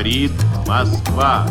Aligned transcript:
говорит 0.00 0.32
Москва. 0.66 1.46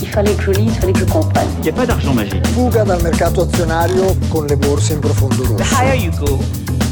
Il 0.00 0.08
fallait 0.08 0.34
que 0.34 0.44
je 0.44 0.50
lise, 0.52 0.72
il 0.74 0.80
fallait 0.80 0.92
que 0.92 0.98
je 1.00 1.04
comprenne. 1.04 1.48
Il 1.58 1.62
n'y 1.64 1.68
a 1.70 1.72
pas 1.72 1.86
d'argent 1.86 2.14
magique. 2.14 2.46
Fuga 2.54 2.84
dal 2.84 3.02
mercato 3.02 3.42
azionario 3.42 4.16
con 4.30 4.46
le 4.46 4.56
borse 4.56 4.92
in 4.94 5.00
profondo 5.00 5.42
The 5.42 5.48
rosso. 5.62 5.74
higher 5.74 5.94
you 5.96 6.10
go, 6.18 6.38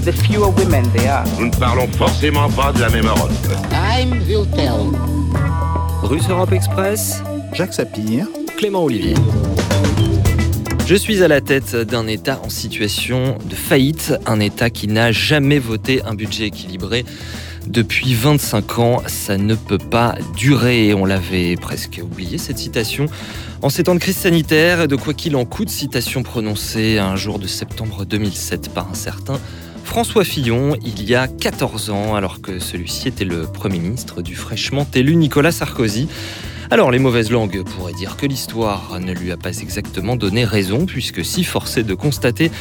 the 0.04 0.12
fewer 0.12 0.48
women 0.50 0.84
there 0.92 1.10
are. 1.10 1.24
Nous 1.38 1.46
ne 1.46 1.56
parlons 1.58 1.88
forcément 1.96 2.50
pas 2.50 2.72
de 2.72 2.80
la 2.80 2.90
même 2.90 3.06
Europe. 3.06 3.30
Time 3.70 4.20
will 4.28 4.46
tell. 4.54 4.90
Russe 6.02 6.28
Europe 6.28 6.52
Express, 6.52 7.22
Jacques 7.54 7.72
Sapir, 7.74 8.26
Clément 8.58 8.84
Olivier. 8.84 9.14
Je 10.86 10.96
suis 10.96 11.22
à 11.22 11.28
la 11.28 11.40
tête 11.40 11.76
d'un 11.76 12.06
État 12.08 12.40
en 12.44 12.50
situation 12.50 13.38
de 13.48 13.54
faillite, 13.54 14.14
un 14.26 14.40
État 14.40 14.68
qui 14.68 14.88
n'a 14.88 15.12
jamais 15.12 15.60
voté 15.60 16.02
un 16.02 16.14
budget 16.14 16.46
équilibré. 16.48 17.04
depuis 17.67 18.13
25 18.13 18.79
ans, 18.79 19.03
ça 19.07 19.37
ne 19.37 19.53
peut 19.53 19.77
pas 19.77 20.15
durer. 20.37 20.93
On 20.93 21.03
l'avait 21.03 21.57
presque 21.57 21.99
oublié, 22.01 22.37
cette 22.37 22.57
citation. 22.57 23.07
En 23.61 23.69
ces 23.69 23.83
temps 23.83 23.93
de 23.93 23.99
crise 23.99 24.15
sanitaire, 24.15 24.87
de 24.87 24.95
quoi 24.95 25.13
qu'il 25.13 25.35
en 25.35 25.43
coûte, 25.43 25.69
citation 25.69 26.23
prononcée 26.23 26.97
un 26.97 27.17
jour 27.17 27.39
de 27.39 27.47
septembre 27.47 28.05
2007 28.05 28.69
par 28.73 28.89
un 28.89 28.93
certain 28.93 29.37
François 29.83 30.23
Fillon, 30.23 30.77
il 30.85 31.03
y 31.03 31.15
a 31.15 31.27
14 31.27 31.89
ans, 31.89 32.15
alors 32.15 32.41
que 32.41 32.59
celui-ci 32.59 33.09
était 33.09 33.25
le 33.25 33.43
Premier 33.43 33.79
ministre 33.79 34.21
du 34.21 34.35
fraîchement 34.35 34.87
élu 34.93 35.15
Nicolas 35.15 35.51
Sarkozy. 35.51 36.07
Alors 36.69 36.91
les 36.91 36.99
mauvaises 36.99 37.31
langues 37.31 37.63
pourraient 37.63 37.93
dire 37.93 38.17
que 38.17 38.25
l'histoire 38.25 38.99
ne 38.99 39.13
lui 39.13 39.31
a 39.31 39.37
pas 39.37 39.57
exactement 39.59 40.15
donné 40.15 40.43
raison, 40.43 40.85
puisque 40.85 41.23
si 41.23 41.43
forcé 41.43 41.83
de 41.83 41.93
constater 41.93 42.51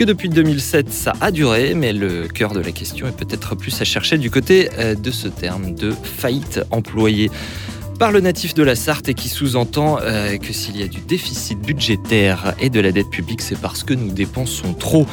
que 0.00 0.04
depuis 0.06 0.30
2007 0.30 0.90
ça 0.90 1.12
a 1.20 1.30
duré, 1.30 1.74
mais 1.74 1.92
le 1.92 2.26
cœur 2.26 2.54
de 2.54 2.60
la 2.60 2.72
question 2.72 3.06
est 3.06 3.14
peut-être 3.14 3.54
plus 3.54 3.82
à 3.82 3.84
chercher 3.84 4.16
du 4.16 4.30
côté 4.30 4.70
euh, 4.78 4.94
de 4.94 5.10
ce 5.10 5.28
terme 5.28 5.74
de 5.74 5.90
faillite 5.90 6.62
employé 6.70 7.30
par 8.00 8.12
le 8.12 8.20
natif 8.20 8.54
de 8.54 8.62
la 8.62 8.76
Sarthe 8.76 9.10
et 9.10 9.14
qui 9.14 9.28
sous-entend 9.28 9.98
euh, 10.00 10.38
que 10.38 10.54
s'il 10.54 10.74
y 10.78 10.82
a 10.82 10.88
du 10.88 11.00
déficit 11.00 11.60
budgétaire 11.60 12.54
et 12.58 12.70
de 12.70 12.80
la 12.80 12.92
dette 12.92 13.10
publique, 13.10 13.42
c'est 13.42 13.60
parce 13.60 13.84
que 13.84 13.92
nous 13.92 14.10
dépensons 14.10 14.72
trop. 14.72 15.06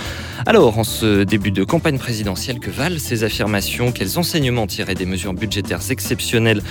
Alors, 0.45 0.79
en 0.79 0.85
ce 0.85 1.23
début 1.23 1.51
de 1.51 1.65
campagne 1.65 1.97
présidentielle, 1.97 2.59
que 2.59 2.71
valent 2.71 2.97
ces 2.97 3.25
affirmations? 3.25 3.91
Quels 3.91 4.17
enseignements 4.17 4.67
tirés 4.67 4.95
des 4.95 5.05
mesures 5.05 5.33
budgétaires 5.33 5.81
exceptionnelles 5.89 6.63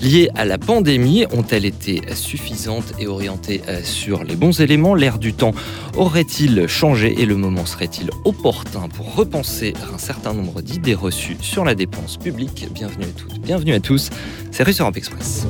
liées 0.00 0.30
à 0.36 0.44
la 0.44 0.56
pandémie? 0.56 1.26
Ont-elles 1.32 1.64
été 1.64 2.00
suffisantes 2.14 2.92
et 3.00 3.08
orientées 3.08 3.60
euh, 3.66 3.80
sur 3.82 4.22
les 4.22 4.36
bons 4.36 4.60
éléments? 4.60 4.94
L'air 4.94 5.18
du 5.18 5.32
temps 5.32 5.52
aurait-il 5.96 6.68
changé 6.68 7.20
et 7.20 7.26
le 7.26 7.34
moment 7.34 7.66
serait-il 7.66 8.10
opportun 8.24 8.86
pour 8.88 9.16
repenser 9.16 9.74
un 9.92 9.98
certain 9.98 10.32
nombre 10.32 10.62
d'idées 10.62 10.94
reçues 10.94 11.38
sur 11.40 11.64
la 11.64 11.74
dépense 11.74 12.18
publique? 12.18 12.68
Bienvenue 12.72 13.06
à 13.06 13.20
toutes, 13.20 13.40
bienvenue 13.40 13.74
à 13.74 13.80
tous, 13.80 14.10
c'est 14.52 14.62
Russe 14.62 14.80
Europe 14.80 14.96
Express. 14.96 15.44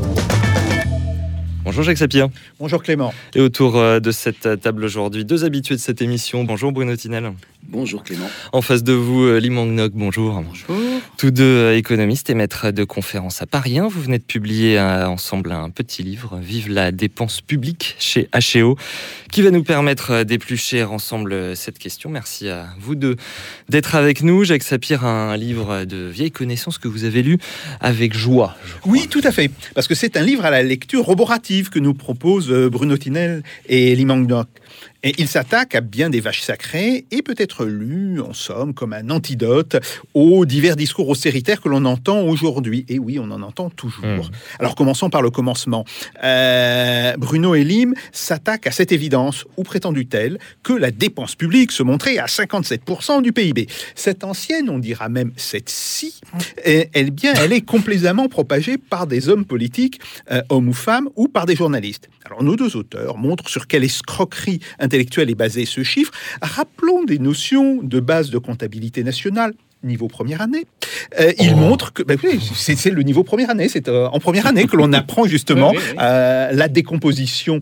Bonjour 1.76 1.90
Jacques 1.90 1.98
Sapir. 1.98 2.28
Bonjour 2.58 2.82
Clément. 2.82 3.12
Et 3.34 3.42
autour 3.42 3.76
euh, 3.76 4.00
de 4.00 4.10
cette 4.10 4.62
table 4.62 4.82
aujourd'hui, 4.82 5.26
deux 5.26 5.44
habitués 5.44 5.74
de 5.74 5.80
cette 5.80 6.00
émission. 6.00 6.42
Bonjour 6.42 6.72
Bruno 6.72 6.96
Tinel. 6.96 7.34
Bonjour 7.64 8.02
Clément. 8.02 8.24
En 8.54 8.62
face 8.62 8.82
de 8.82 8.94
vous, 8.94 9.24
euh, 9.24 9.90
bonjour. 9.92 10.40
Bonjour. 10.40 10.75
Tous 11.16 11.30
deux 11.30 11.44
euh, 11.44 11.76
économistes 11.78 12.28
et 12.28 12.34
maîtres 12.34 12.72
de 12.72 12.84
conférences 12.84 13.40
à 13.40 13.46
Paris 13.46 13.78
1. 13.78 13.88
Vous 13.88 14.02
venez 14.02 14.18
de 14.18 14.22
publier 14.22 14.78
euh, 14.78 15.08
ensemble 15.08 15.50
un 15.50 15.70
petit 15.70 16.02
livre, 16.02 16.38
Vive 16.42 16.68
la 16.68 16.92
dépense 16.92 17.40
publique, 17.40 17.96
chez 17.98 18.28
HEO, 18.34 18.76
qui 19.32 19.42
va 19.42 19.50
nous 19.50 19.62
permettre 19.62 20.10
euh, 20.10 20.24
d'éplucher 20.24 20.82
ensemble 20.82 21.32
euh, 21.32 21.54
cette 21.54 21.78
question. 21.78 22.10
Merci 22.10 22.48
à 22.48 22.68
vous 22.78 22.94
deux 22.94 23.16
d'être 23.68 23.94
avec 23.94 24.22
nous. 24.22 24.44
Jacques 24.44 24.62
Sapir, 24.62 25.04
un 25.04 25.36
livre 25.36 25.84
de 25.84 26.06
vieilles 26.06 26.30
connaissances 26.30 26.78
que 26.78 26.88
vous 26.88 27.04
avez 27.04 27.22
lu 27.22 27.38
avec 27.80 28.14
joie. 28.14 28.56
Oui, 28.84 29.08
tout 29.08 29.20
à 29.24 29.32
fait. 29.32 29.50
Parce 29.74 29.88
que 29.88 29.94
c'est 29.94 30.16
un 30.16 30.22
livre 30.22 30.44
à 30.44 30.50
la 30.50 30.62
lecture 30.62 31.04
roborative 31.04 31.70
que 31.70 31.78
nous 31.78 31.94
proposent 31.94 32.50
euh, 32.50 32.70
Bruno 32.70 32.96
Tinel 32.96 33.42
et 33.68 33.94
Lee 33.94 34.04
Mang-nok. 34.04 34.48
Et 35.02 35.14
il 35.18 35.28
s'attaque 35.28 35.74
à 35.74 35.80
bien 35.80 36.10
des 36.10 36.20
vaches 36.20 36.40
sacrées 36.40 37.04
et 37.10 37.22
peut 37.22 37.34
être 37.38 37.64
lu, 37.64 38.20
en 38.20 38.32
somme, 38.32 38.74
comme 38.74 38.92
un 38.92 39.10
antidote 39.10 39.76
aux 40.14 40.44
divers 40.46 40.76
discours 40.76 41.08
austéritaires 41.08 41.60
que 41.60 41.68
l'on 41.68 41.84
entend 41.84 42.22
aujourd'hui. 42.22 42.84
Et 42.88 42.98
oui, 42.98 43.18
on 43.18 43.30
en 43.30 43.42
entend 43.42 43.70
toujours. 43.70 44.04
Mm. 44.04 44.30
Alors 44.58 44.74
commençons 44.74 45.10
par 45.10 45.22
le 45.22 45.30
commencement. 45.30 45.84
Euh, 46.24 47.16
Bruno 47.18 47.54
et 47.54 47.64
Lim 47.64 47.94
s'attaquent 48.12 48.66
à 48.66 48.72
cette 48.72 48.92
évidence, 48.92 49.44
ou 49.56 49.62
prétendu-elle, 49.62 50.38
que 50.62 50.72
la 50.72 50.90
dépense 50.90 51.34
publique 51.34 51.72
se 51.72 51.82
montrait 51.82 52.18
à 52.18 52.26
57% 52.26 53.22
du 53.22 53.32
PIB. 53.32 53.66
Cette 53.94 54.24
ancienne, 54.24 54.70
on 54.70 54.78
dira 54.78 55.08
même 55.08 55.32
cette 55.36 55.68
si, 55.68 56.20
eh, 56.64 56.88
elle, 56.92 57.10
bien, 57.10 57.32
elle 57.34 57.52
est 57.52 57.60
complaisamment 57.60 58.28
propagée 58.28 58.78
par 58.78 59.06
des 59.06 59.28
hommes 59.28 59.44
politiques, 59.44 60.00
euh, 60.30 60.42
hommes 60.48 60.68
ou 60.68 60.72
femmes, 60.72 61.08
ou 61.16 61.28
par 61.28 61.46
des 61.46 61.56
journalistes. 61.56 62.08
Alors 62.24 62.42
nos 62.42 62.56
deux 62.56 62.76
auteurs 62.76 63.16
montrent 63.18 63.48
sur 63.48 63.68
quelle 63.68 63.84
escroquerie 63.84 64.60
intellectuelle 64.80 64.95
est 65.00 65.34
basé 65.34 65.64
ce 65.64 65.82
chiffre. 65.82 66.12
Rappelons 66.42 67.04
des 67.04 67.18
notions 67.18 67.82
de 67.82 68.00
base 68.00 68.30
de 68.30 68.38
comptabilité 68.38 69.02
nationale 69.04 69.54
niveau 69.82 70.08
première 70.08 70.40
année. 70.40 70.66
Euh, 71.20 71.32
il 71.38 71.52
Oh. 71.52 71.56
montre 71.56 71.92
que 71.92 72.02
ben 72.02 72.18
oui, 72.24 72.40
c'est 72.54 72.90
le 72.90 73.02
niveau 73.02 73.22
première 73.22 73.50
année, 73.50 73.68
c'est 73.68 73.88
euh, 73.88 74.08
en 74.08 74.18
première 74.18 74.46
année 74.46 74.66
que 74.66 74.76
l'on 74.76 74.92
apprend 74.92 75.26
justement 75.26 75.70
Oui, 75.70 75.76
oui, 75.78 75.84
oui. 75.92 75.96
euh, 76.00 76.50
la 76.52 76.68
décomposition 76.68 77.60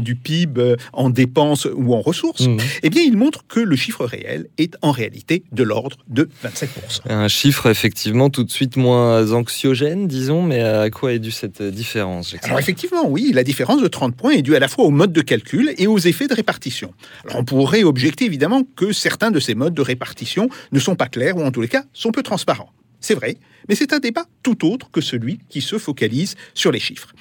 du 0.00 0.16
PIB 0.16 0.74
en 0.92 1.10
dépenses 1.10 1.66
ou 1.74 1.94
en 1.94 2.00
ressources. 2.00 2.46
Mhm. 2.46 2.58
Eh 2.82 2.90
bien, 2.90 3.02
il 3.02 3.16
montre 3.16 3.44
que 3.46 3.60
le 3.60 3.76
chiffre 3.76 4.04
réel 4.04 4.48
est 4.58 4.76
en 4.82 4.90
réalité 4.90 5.44
de 5.52 5.62
l'ordre 5.62 5.96
de 6.08 6.28
27%. 6.44 7.00
Un 7.08 7.28
chiffre 7.28 7.66
effectivement 7.70 8.28
tout 8.30 8.44
de 8.44 8.50
suite 8.50 8.76
moins 8.76 9.32
anxiogène, 9.32 10.08
disons, 10.08 10.42
mais 10.42 10.60
à 10.60 10.90
quoi 10.90 11.12
est 11.12 11.18
due 11.18 11.30
cette 11.30 11.62
différence 11.62 12.34
Alors 12.42 12.58
effectivement, 12.58 13.06
oui, 13.08 13.30
la 13.34 13.44
différence 13.44 13.80
de 13.80 13.88
30 13.88 14.14
points 14.16 14.32
est 14.32 14.42
due 14.42 14.56
à 14.56 14.60
la 14.60 14.68
fois 14.68 14.84
au 14.84 14.90
mode 14.90 15.12
de 15.12 15.20
calcul 15.22 15.74
et 15.78 15.86
aux 15.86 15.98
effets 15.98 16.26
de 16.28 16.34
répartition. 16.34 16.92
Alors 17.24 17.38
on 17.38 17.44
pourrait 17.44 17.84
objecter 17.84 18.24
évidemment 18.24 18.62
que 18.76 18.92
certains 18.92 19.30
de 19.30 19.40
ces 19.40 19.54
modes 19.54 19.74
de 19.74 19.82
répartition 19.82 20.48
ne 20.72 20.78
sont 20.80 20.96
pas 20.96 21.06
clairs 21.08 21.36
ou 21.36 21.42
en 21.42 21.50
tous 21.52 21.60
les 21.60 21.68
cas 21.68 21.84
sont 21.92 22.12
peu 22.12 22.22
transparents. 22.22 22.72
C'est 23.02 23.14
vrai, 23.14 23.36
mais 23.68 23.74
c'est 23.74 23.92
un 23.92 23.98
débat 23.98 24.26
tout 24.44 24.64
autre 24.64 24.88
que 24.92 25.00
celui 25.00 25.40
qui 25.48 25.60
se 25.60 25.76
focalise 25.76 26.36
sur 26.54 26.70
les 26.70 26.78
chiffres. 26.78 27.12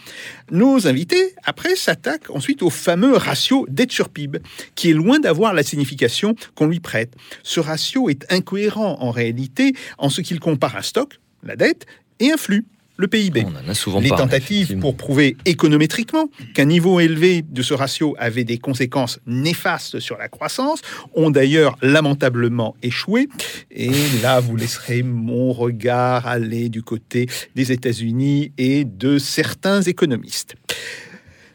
Nos 0.52 0.88
invités, 0.88 1.34
après, 1.44 1.75
s'attaquent 1.75 2.30
ensuite 2.30 2.62
au 2.62 2.70
fameux 2.70 3.18
ratio 3.18 3.66
dette 3.68 3.91
sur 3.91 4.09
PIB, 4.09 4.40
qui 4.75 4.91
est 4.91 4.94
loin 4.94 5.20
d'avoir 5.20 5.56
la 5.56 5.64
signification 5.64 6.36
qu'on 6.53 6.68
lui 6.68 6.80
prête. 6.80 7.16
Ce 7.41 7.59
ratio 7.59 8.09
est 8.09 8.31
incohérent 8.31 8.97
en 9.00 9.09
réalité 9.09 9.74
en 9.97 10.09
ce 10.09 10.22
qu'il 10.22 10.40
compare 10.40 10.78
un 10.78 10.84
stock, 10.84 11.20
la 11.41 11.56
dette, 11.56 11.88
et 12.20 12.31
un 12.31 12.38
flux, 12.38 12.66
le 12.97 13.07
PIB. 13.07 13.46
On 13.46 13.66
en 13.66 13.69
a 13.69 13.74
souvent 13.74 14.00
Les 14.00 14.09
parlé, 14.09 14.24
tentatives 14.24 14.78
pour 14.78 14.96
prouver 14.96 15.35
économétriquement 15.46 16.29
qu'un 16.53 16.66
niveau 16.66 17.00
élevé 17.00 17.41
de 17.41 17.62
ce 17.62 17.74
ratio 17.74 18.16
avait 18.19 18.44
des 18.44 18.57
conséquences 18.57 19.19
néfastes 19.25 20.00
sur 20.00 20.18
la 20.18 20.29
croissance 20.29 20.81
ont 21.16 21.31
d'ailleurs 21.31 21.78
lamentablement 21.81 22.75
échoué. 22.84 23.28
Et 23.72 23.91
là, 24.22 24.40
vous 24.40 24.56
laisserez 24.56 25.03
mon 25.03 25.52
regard 25.52 26.28
aller 26.28 26.69
du 26.69 26.84
côté 26.84 27.28
des 27.56 27.72
États-Unis 27.72 28.52
et 28.57 28.85
de 28.85 29.18
certains 29.18 29.81
économistes. 29.81 30.56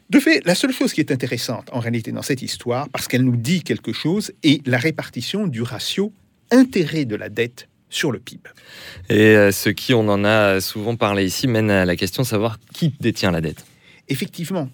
De 0.09 0.21
fait, 0.21 0.45
la 0.47 0.55
seule 0.55 0.73
chose 0.73 0.93
qui 0.93 1.01
est 1.01 1.11
intéressante 1.11 1.69
en 1.73 1.81
réalité 1.81 2.13
dans 2.13 2.23
cette 2.23 2.43
histoire, 2.43 2.89
parce 2.91 3.09
qu'elle 3.09 3.23
nous 3.23 3.37
dit 3.37 3.63
quelque 3.63 3.93
chose, 3.93 4.33
est 4.45 4.65
la 4.67 4.79
répartition 4.79 5.49
du 5.49 5.63
ratio 5.63 6.13
intérêt 6.53 7.05
de 7.05 7.17
la 7.17 7.29
dette 7.29 7.69
sur 7.91 8.13
le 8.13 8.19
PIB. 8.19 8.43
Et 9.09 9.37
euh, 9.37 9.53
ce 9.53 9.71
qui, 9.71 9.95
on 9.95 10.09
en 10.09 10.25
a 10.25 10.61
souvent 10.61 10.97
parlé 10.97 11.25
ici, 11.25 11.47
mène 11.47 11.71
à 11.71 11.85
la 11.85 11.97
question 11.97 12.23
de 12.23 12.29
savoir 12.29 12.59
qui 12.73 12.93
détient 13.01 13.31
la 13.31 13.41
dette. 13.41 13.65
Effectivement. 14.09 14.69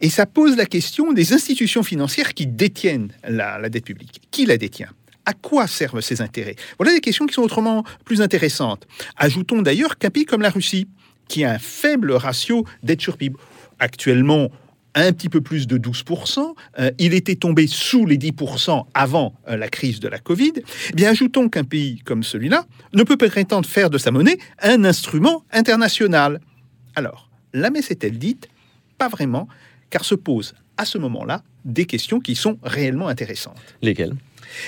Et 0.00 0.10
ça 0.10 0.26
pose 0.26 0.56
la 0.56 0.66
question 0.66 1.12
des 1.12 1.32
institutions 1.32 1.82
financières 1.82 2.34
qui 2.34 2.46
détiennent 2.46 3.12
la, 3.26 3.58
la 3.58 3.68
dette 3.68 3.84
publique. 3.84 4.20
Qui 4.30 4.46
la 4.46 4.58
détient? 4.58 4.90
À 5.24 5.32
quoi 5.32 5.66
servent 5.66 6.00
ces 6.00 6.20
intérêts? 6.20 6.56
Voilà 6.78 6.92
des 6.92 7.00
questions 7.00 7.26
qui 7.26 7.34
sont 7.34 7.42
autrement 7.42 7.84
plus 8.04 8.20
intéressantes. 8.20 8.86
Ajoutons 9.16 9.62
d'ailleurs 9.62 9.98
qu'un 9.98 10.10
pays 10.10 10.24
comme 10.24 10.42
la 10.42 10.50
Russie, 10.50 10.86
qui 11.28 11.44
a 11.44 11.52
un 11.52 11.58
faible 11.58 12.12
ratio 12.12 12.64
dette 12.82 13.00
sur 13.00 13.16
PIB, 13.16 13.36
actuellement 13.78 14.50
un 15.04 15.12
petit 15.12 15.28
peu 15.28 15.40
plus 15.40 15.66
de 15.66 15.78
12%, 15.78 16.54
euh, 16.78 16.90
il 16.98 17.14
était 17.14 17.36
tombé 17.36 17.66
sous 17.66 18.06
les 18.06 18.16
10% 18.16 18.86
avant 18.94 19.34
euh, 19.48 19.56
la 19.56 19.68
crise 19.68 20.00
de 20.00 20.08
la 20.08 20.18
Covid, 20.18 20.52
eh 20.56 20.92
bien 20.94 21.10
ajoutons 21.10 21.48
qu'un 21.48 21.64
pays 21.64 22.00
comme 22.04 22.22
celui-là 22.22 22.66
ne 22.94 23.02
peut 23.02 23.16
prétendre 23.16 23.68
faire 23.68 23.90
de 23.90 23.98
sa 23.98 24.10
monnaie 24.10 24.38
un 24.62 24.84
instrument 24.84 25.44
international. 25.52 26.40
Alors, 26.94 27.28
la 27.52 27.70
messe 27.70 27.90
est-elle 27.90 28.18
dite? 28.18 28.48
Pas 28.98 29.08
vraiment, 29.08 29.48
car 29.90 30.04
se 30.04 30.14
posent 30.14 30.54
à 30.78 30.84
ce 30.84 30.98
moment-là 30.98 31.42
des 31.64 31.84
questions 31.84 32.20
qui 32.20 32.34
sont 32.34 32.58
réellement 32.62 33.08
intéressantes. 33.08 33.56
Lesquels 33.82 34.14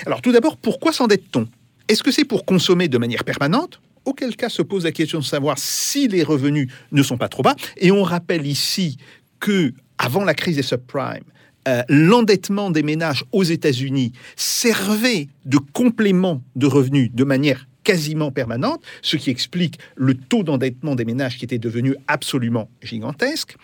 Alors 0.05 0.21
tout 0.21 0.31
d'abord, 0.31 0.57
pourquoi 0.57 0.93
s'endette-t-on 0.93 1.47
Est-ce 1.87 2.03
que 2.03 2.11
c'est 2.11 2.25
pour 2.25 2.45
consommer 2.45 2.87
de 2.87 2.97
manière 2.97 3.23
permanente? 3.23 3.81
Auquel 4.05 4.35
cas 4.35 4.49
se 4.49 4.61
pose 4.61 4.85
la 4.85 4.91
question 4.91 5.19
de 5.19 5.23
savoir 5.23 5.57
si 5.57 6.07
les 6.07 6.23
revenus 6.23 6.71
ne 6.91 7.03
sont 7.03 7.17
pas 7.17 7.29
trop 7.29 7.43
bas. 7.43 7.55
Et 7.77 7.91
on 7.91 8.03
rappelle 8.03 8.47
ici 8.47 8.97
que 9.39 9.73
avant 9.99 10.23
la 10.23 10.33
crise 10.33 10.55
des 10.55 10.63
subprimes, 10.63 11.25
euh, 11.67 11.83
l'endettement 11.89 12.71
des 12.71 12.81
ménages 12.81 13.25
aux 13.31 13.43
États-Unis 13.43 14.13
servait 14.35 15.27
de 15.45 15.57
complément 15.57 16.41
de 16.55 16.65
revenus 16.65 17.11
de 17.13 17.23
manière 17.25 17.67
quasiment 17.83 18.31
permanente, 18.31 18.81
ce 19.01 19.17
qui 19.17 19.29
explique 19.29 19.77
le 19.95 20.15
taux 20.15 20.43
d'endettement 20.43 20.95
des 20.95 21.05
ménages 21.05 21.37
qui 21.37 21.45
était 21.45 21.59
devenu 21.59 21.95
absolument 22.07 22.69
gigantesque. 22.81 23.55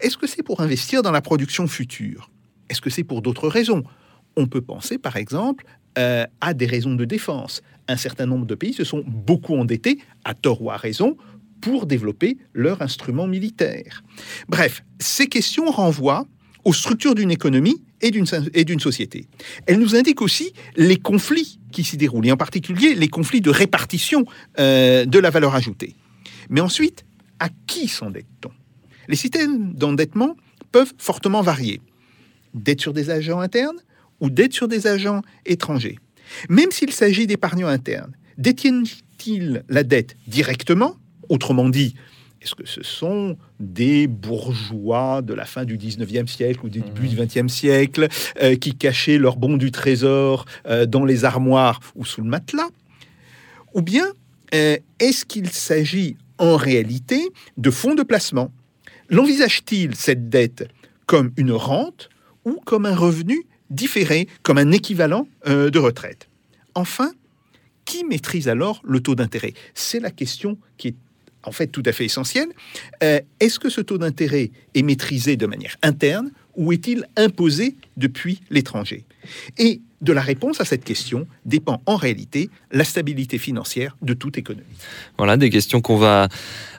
Est-ce 0.00 0.16
que 0.16 0.26
c'est 0.26 0.42
pour 0.42 0.60
investir 0.60 1.02
dans 1.02 1.12
la 1.12 1.22
production 1.22 1.66
future? 1.66 2.30
Est-ce 2.68 2.80
que 2.80 2.90
c'est 2.90 3.04
pour 3.04 3.22
d'autres 3.22 3.48
raisons? 3.48 3.82
On 4.36 4.46
peut 4.46 4.60
penser 4.60 4.98
par 4.98 5.16
exemple 5.16 5.64
euh, 5.98 6.26
à 6.40 6.54
des 6.54 6.66
raisons 6.66 6.94
de 6.94 7.04
défense. 7.04 7.62
Un 7.88 7.96
certain 7.96 8.26
nombre 8.26 8.46
de 8.46 8.54
pays 8.54 8.74
se 8.74 8.84
sont 8.84 9.02
beaucoup 9.06 9.56
endettés, 9.56 9.98
à 10.24 10.34
tort 10.34 10.62
ou 10.62 10.70
à 10.70 10.76
raison, 10.76 11.16
pour 11.60 11.86
développer 11.86 12.38
leurs 12.54 12.82
instruments 12.82 13.26
militaires. 13.26 14.02
Bref, 14.48 14.82
ces 14.98 15.26
questions 15.26 15.70
renvoient 15.70 16.26
aux 16.64 16.72
structures 16.72 17.14
d'une 17.14 17.30
économie 17.30 17.82
et 18.02 18.10
d'une 18.10 18.80
société. 18.80 19.26
Elles 19.66 19.78
nous 19.78 19.94
indiquent 19.94 20.22
aussi 20.22 20.52
les 20.76 20.96
conflits 20.96 21.58
qui 21.72 21.84
s'y 21.84 21.96
déroulent, 21.96 22.26
et 22.26 22.32
en 22.32 22.36
particulier 22.36 22.94
les 22.94 23.08
conflits 23.08 23.40
de 23.40 23.50
répartition 23.50 24.24
euh, 24.58 25.04
de 25.04 25.18
la 25.18 25.30
valeur 25.30 25.54
ajoutée. 25.54 25.96
Mais 26.48 26.60
ensuite, 26.60 27.04
à 27.38 27.48
qui 27.66 27.88
s'endette-t-on? 27.88 28.50
Les 29.08 29.16
systèmes 29.16 29.74
d'endettement 29.74 30.36
peuvent 30.72 30.92
fortement 30.98 31.42
varier. 31.42 31.80
Dette 32.54 32.80
sur 32.80 32.92
des 32.92 33.10
agents 33.10 33.40
internes 33.40 33.80
ou 34.20 34.30
dette 34.30 34.52
sur 34.52 34.68
des 34.68 34.86
agents 34.86 35.22
étrangers. 35.46 35.98
Même 36.48 36.70
s'il 36.70 36.92
s'agit 36.92 37.26
d'épargnants 37.26 37.68
internes, 37.68 38.12
détiennent-ils 38.38 39.64
la 39.68 39.82
dette 39.82 40.16
directement? 40.26 40.96
Autrement 41.30 41.68
dit, 41.68 41.94
est-ce 42.42 42.56
que 42.56 42.66
ce 42.66 42.82
sont 42.82 43.38
des 43.60 44.08
bourgeois 44.08 45.22
de 45.22 45.32
la 45.32 45.44
fin 45.44 45.64
du 45.64 45.78
19e 45.78 46.26
siècle 46.26 46.58
ou 46.64 46.68
du 46.68 46.80
début 46.80 47.06
du 47.06 47.16
20e 47.16 47.46
siècle 47.46 48.08
euh, 48.42 48.56
qui 48.56 48.74
cachaient 48.74 49.16
leurs 49.16 49.36
bons 49.36 49.56
du 49.56 49.70
trésor 49.70 50.44
euh, 50.66 50.86
dans 50.86 51.04
les 51.04 51.24
armoires 51.24 51.78
ou 51.94 52.04
sous 52.04 52.20
le 52.20 52.28
matelas? 52.28 52.68
Ou 53.74 53.82
bien 53.82 54.06
euh, 54.54 54.76
est-ce 54.98 55.24
qu'il 55.24 55.48
s'agit 55.50 56.16
en 56.38 56.56
réalité 56.56 57.28
de 57.58 57.70
fonds 57.70 57.94
de 57.94 58.02
placement? 58.02 58.50
L'envisage-t-il 59.08 59.94
cette 59.94 60.28
dette 60.28 60.66
comme 61.06 61.30
une 61.36 61.52
rente 61.52 62.10
ou 62.44 62.58
comme 62.64 62.86
un 62.86 62.96
revenu 62.96 63.46
différé, 63.70 64.26
comme 64.42 64.58
un 64.58 64.72
équivalent 64.72 65.28
de 65.46 65.78
retraite? 65.78 66.28
Enfin, 66.74 67.12
qui 67.84 68.04
maîtrise 68.04 68.48
alors 68.48 68.80
le 68.82 69.00
taux 69.00 69.14
d'intérêt? 69.14 69.52
C'est 69.74 70.00
la 70.00 70.10
question 70.10 70.58
qui 70.76 70.88
est 70.88 70.94
en 71.44 71.52
fait 71.52 71.68
tout 71.68 71.82
à 71.86 71.92
fait 71.92 72.04
essentiel. 72.04 72.48
Euh, 73.02 73.20
est-ce 73.40 73.58
que 73.58 73.70
ce 73.70 73.80
taux 73.80 73.98
d'intérêt 73.98 74.50
est 74.74 74.82
maîtrisé 74.82 75.36
de 75.36 75.46
manière 75.46 75.76
interne 75.82 76.30
ou 76.56 76.72
est-il 76.72 77.06
imposé 77.16 77.76
depuis 77.96 78.40
l'étranger? 78.50 79.04
Et 79.58 79.80
de 80.00 80.12
la 80.12 80.22
réponse 80.22 80.60
à 80.60 80.64
cette 80.64 80.84
question 80.84 81.26
dépend 81.44 81.82
en 81.86 81.96
réalité 81.96 82.48
la 82.72 82.84
stabilité 82.84 83.38
financière 83.38 83.96
de 84.00 84.14
toute 84.14 84.38
économie. 84.38 84.66
Voilà 85.18 85.36
des 85.36 85.50
questions 85.50 85.80
qu'on 85.80 85.96
va 85.96 86.28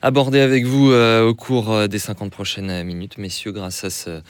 aborder 0.01 0.39
avec 0.39 0.65
vous 0.65 0.91
euh, 0.91 1.27
au 1.27 1.35
cours 1.35 1.71
euh, 1.71 1.87
des 1.87 1.99
50 1.99 2.31
prochaines 2.31 2.83
minutes, 2.83 3.17
messieurs, 3.17 3.51
grâce 3.51 3.83
à 3.83 3.89
ce 3.89 4.21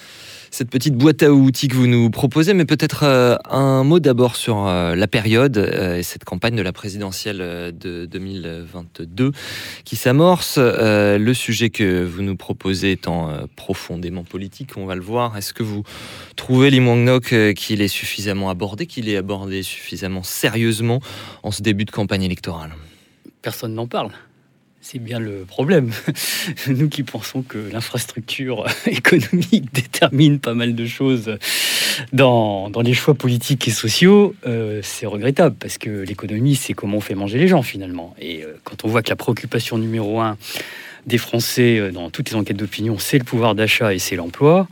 cette 0.52 0.70
petite 0.70 0.96
boîte 0.96 1.24
à 1.24 1.32
outils 1.32 1.70
que 1.70 1.76
vous 1.76 1.88
nous 1.88 2.10
proposez, 2.10 2.54
mais 2.54 2.66
peut-être 2.66 3.04
euh, 3.04 3.38
un 3.50 3.86
mot 3.86 4.00
d'abord 4.00 4.36
sur 4.36 4.68
euh, 4.68 4.96
la 4.96 5.08
période 5.08 5.58
euh, 5.58 5.98
et 5.98 6.04
cette 6.04 6.26
campagne 6.26 6.56
de 6.56 6.62
la 6.62 6.74
présidentielle 6.74 7.38
de 7.38 8.06
2022 8.06 9.32
qui 9.86 9.96
s'amorce. 9.96 10.58
le 10.58 11.34
sujet 11.34 11.70
que 11.70 12.04
vous 12.04 12.22
nous 12.22 12.36
proposez 12.36 12.92
étant 12.92 13.30
profondément 13.56 14.24
politique, 14.24 14.72
on 14.76 14.86
va 14.86 14.96
le 14.96 15.02
voir. 15.02 15.38
Est-ce 15.38 15.54
que 15.54 15.64
vous 15.64 15.84
trouvez, 16.36 16.70
Lee 16.70 16.82
qu'il 17.56 17.82
est 17.82 17.88
suffisamment 17.88 18.50
abordé, 18.50 18.86
qu'il 18.86 19.08
est 19.08 19.18
abordé 19.18 19.64
suffisamment 19.64 20.24
sérieusement 20.24 21.00
en 21.44 21.52
ce 21.52 21.62
début 21.62 21.86
de 21.86 21.92
campagne 21.92 22.24
électorale? 22.24 22.72
Personne 23.42 23.74
n'en 23.74 23.88
parle. 23.88 24.12
C'est 24.84 24.98
bien 24.98 25.20
le 25.20 25.46
problème. 25.46 25.92
Nous 26.68 26.90
qui 26.90 27.04
pensons 27.04 27.44
que 27.44 27.60
l'infrastructure 27.72 28.66
économique 28.88 29.72
détermine 29.72 30.40
pas 30.40 30.56
mal 30.56 30.74
de 30.74 30.86
choses 30.88 31.38
dans, 32.14 32.72
les 32.84 32.96
choix 32.96 33.14
politiques 33.14 33.68
et 33.68 33.72
sociaux, 33.72 34.34
euh, 34.48 34.80
c'est 34.82 35.06
regrettable 35.06 35.56
parce 35.60 35.78
que 35.78 35.90
l'économie, 36.02 36.56
c'est 36.56 36.74
comment 36.74 36.98
on 36.98 37.02
fait 37.02 37.14
manger 37.14 37.38
les 37.38 37.48
gens 37.48 37.62
finalement. 37.62 38.16
Et 38.20 38.44
euh, 38.44 38.60
quand 38.64 38.84
on 38.84 38.88
voit 38.88 39.04
que 39.04 39.10
la 39.10 39.16
préoccupation 39.16 39.78
numéro 39.78 40.20
un 40.20 40.36
des 41.06 41.20
Français 41.20 41.78
euh, 41.78 41.92
dans 41.92 42.10
toutes 42.10 42.32
les 42.32 42.36
enquêtes 42.36 42.58
d'opinion, 42.58 42.98
c'est 42.98 43.20
le 43.20 43.24
pouvoir 43.24 43.54
d'achat 43.54 43.94
et 43.94 44.00
c'est 44.00 44.16
l'emploi, 44.16 44.68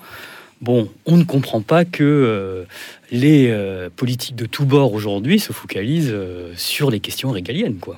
bon, 0.60 0.90
on 1.06 1.18
ne 1.18 1.24
comprend 1.24 1.62
pas 1.62 1.86
que 1.86 2.66
les 3.12 3.56
politiques 3.96 4.36
de 4.36 4.48
tous 4.48 4.66
bords 4.66 4.94
aujourd'hui 4.94 5.40
se 5.40 5.54
focalisent 5.54 6.16
sur 6.56 6.90
les 6.90 7.00
questions 7.00 7.30
régaliennes, 7.30 7.78
quoi. 7.78 7.98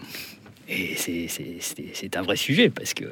C'est 0.96 2.16
un 2.16 2.22
vrai 2.22 2.36
sujet 2.36 2.70
parce 2.70 2.94
que 2.94 3.06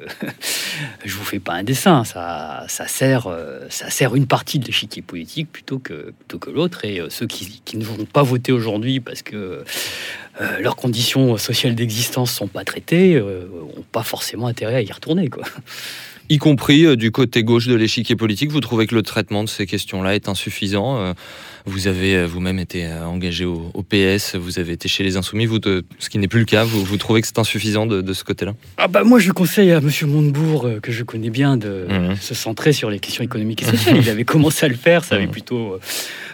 je 1.04 1.14
vous 1.14 1.24
fais 1.24 1.38
pas 1.38 1.54
un 1.54 1.62
dessin, 1.62 2.04
ça, 2.04 2.64
ça, 2.68 2.86
sert, 2.86 3.26
euh, 3.26 3.66
ça 3.68 3.90
sert 3.90 4.14
une 4.14 4.26
partie 4.26 4.58
de 4.58 4.66
l'échiquier 4.66 5.02
politique 5.02 5.50
plutôt 5.52 5.78
que, 5.78 6.12
plutôt 6.18 6.38
que 6.38 6.50
l'autre. 6.50 6.84
Et 6.84 7.00
euh, 7.00 7.10
ceux 7.10 7.26
qui, 7.26 7.76
ne 7.76 7.84
vont 7.84 8.04
pas 8.04 8.22
voter 8.22 8.52
aujourd'hui 8.52 9.00
parce 9.00 9.22
que 9.22 9.64
euh, 10.40 10.58
leurs 10.60 10.76
conditions 10.76 11.36
sociales 11.36 11.74
d'existence 11.74 12.32
sont 12.32 12.48
pas 12.48 12.64
traitées, 12.64 13.20
n'ont 13.20 13.84
pas 13.92 14.02
forcément 14.02 14.46
intérêt 14.46 14.76
à 14.76 14.82
y 14.82 14.92
retourner. 14.92 15.28
Quoi 15.28 15.44
y 16.32 16.38
compris 16.38 16.96
du 16.96 17.10
côté 17.10 17.42
gauche 17.42 17.66
de 17.66 17.74
l'échiquier 17.74 18.14
politique. 18.14 18.52
Vous 18.52 18.60
trouvez 18.60 18.86
que 18.86 18.94
le 18.94 19.02
traitement 19.02 19.42
de 19.42 19.48
ces 19.48 19.66
questions-là 19.66 20.14
est 20.14 20.28
insuffisant 20.28 21.12
Vous 21.66 21.86
avez 21.86 22.16
euh, 22.16 22.26
vous-même 22.26 22.58
été 22.58 22.86
engagé 22.86 23.44
au, 23.44 23.72
PS, 23.88 24.36
vous 24.36 24.58
avez 24.58 24.72
été 24.72 24.88
chez 24.88 25.02
les 25.02 25.16
Insoumis, 25.16 25.46
vous, 25.46 25.58
ce 25.98 26.08
qui 26.08 26.18
n'est 26.18 26.28
plus 26.28 26.40
le 26.40 26.46
cas. 26.46 26.64
Vous, 26.64 26.96
trouvez 26.96 27.20
que 27.20 27.26
c'est 27.26 27.38
insuffisant 27.38 27.86
de, 27.86 28.12
ce 28.12 28.24
côté-là? 28.24 28.54
Ah 28.76 28.88
bah 28.88 29.04
Moi, 29.04 29.18
je 29.18 29.32
conseille 29.32 29.72
à 29.72 29.80
Monsieur 29.80 30.06
Montebourg, 30.06 30.68
que 30.82 30.92
je 30.92 31.02
connais 31.02 31.30
bien, 31.30 31.56
de 31.56 31.86
mmh. 31.88 32.16
se 32.16 32.34
centrer 32.34 32.72
sur 32.72 32.90
les 32.90 32.98
questions 32.98 33.24
économiques 33.24 33.62
et 33.62 33.66
sociales. 33.66 33.96
il 33.96 34.08
avait 34.10 34.24
commencé 34.24 34.66
à 34.66 34.68
le 34.68 34.76
faire, 34.76 35.04
ça 35.04 35.16
avait 35.16 35.26
mmh. 35.26 35.30
plutôt 35.30 35.78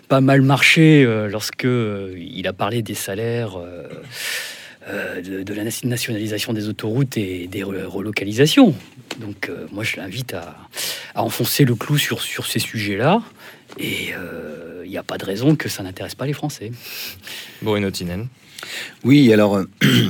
pas 0.09 0.21
mal 0.21 0.43
marché 0.43 1.05
lorsque 1.31 1.67
il 1.67 2.47
a 2.47 2.53
parlé 2.53 2.83
des 2.83 2.95
salaires. 2.95 3.59
de, 4.89 5.55
la 5.55 5.65
nationalisation 5.65 6.53
des 6.53 6.69
autoroutes 6.69 7.17
et 7.17 7.49
des 7.49 7.63
relocalisations. 7.63 8.75
Donc 9.21 9.49
euh, 9.49 9.67
moi 9.73 9.85
je 9.85 9.97
l'invite 9.97 10.35
à, 10.35 10.57
enfoncer 11.15 11.65
le 11.65 11.75
clou 11.75 11.99
sur, 11.99 12.21
sur 12.21 12.47
ces 12.47 12.59
sujets-là. 12.59 13.23
Et 13.79 14.11
il 14.87 14.91
euh, 14.91 14.93
n'y 14.93 14.99
a 14.99 15.03
pas 15.03 15.19
de 15.19 15.25
raison 15.25 15.57
que 15.57 15.69
ça 15.69 15.83
n'intéresse 15.83 16.15
pas 16.15 16.27
les 16.27 16.33
Français. 16.33 16.71
Bruno 17.63 17.91
Tinen. 17.91 18.29
Oui, 19.05 19.33
alors 19.33 19.61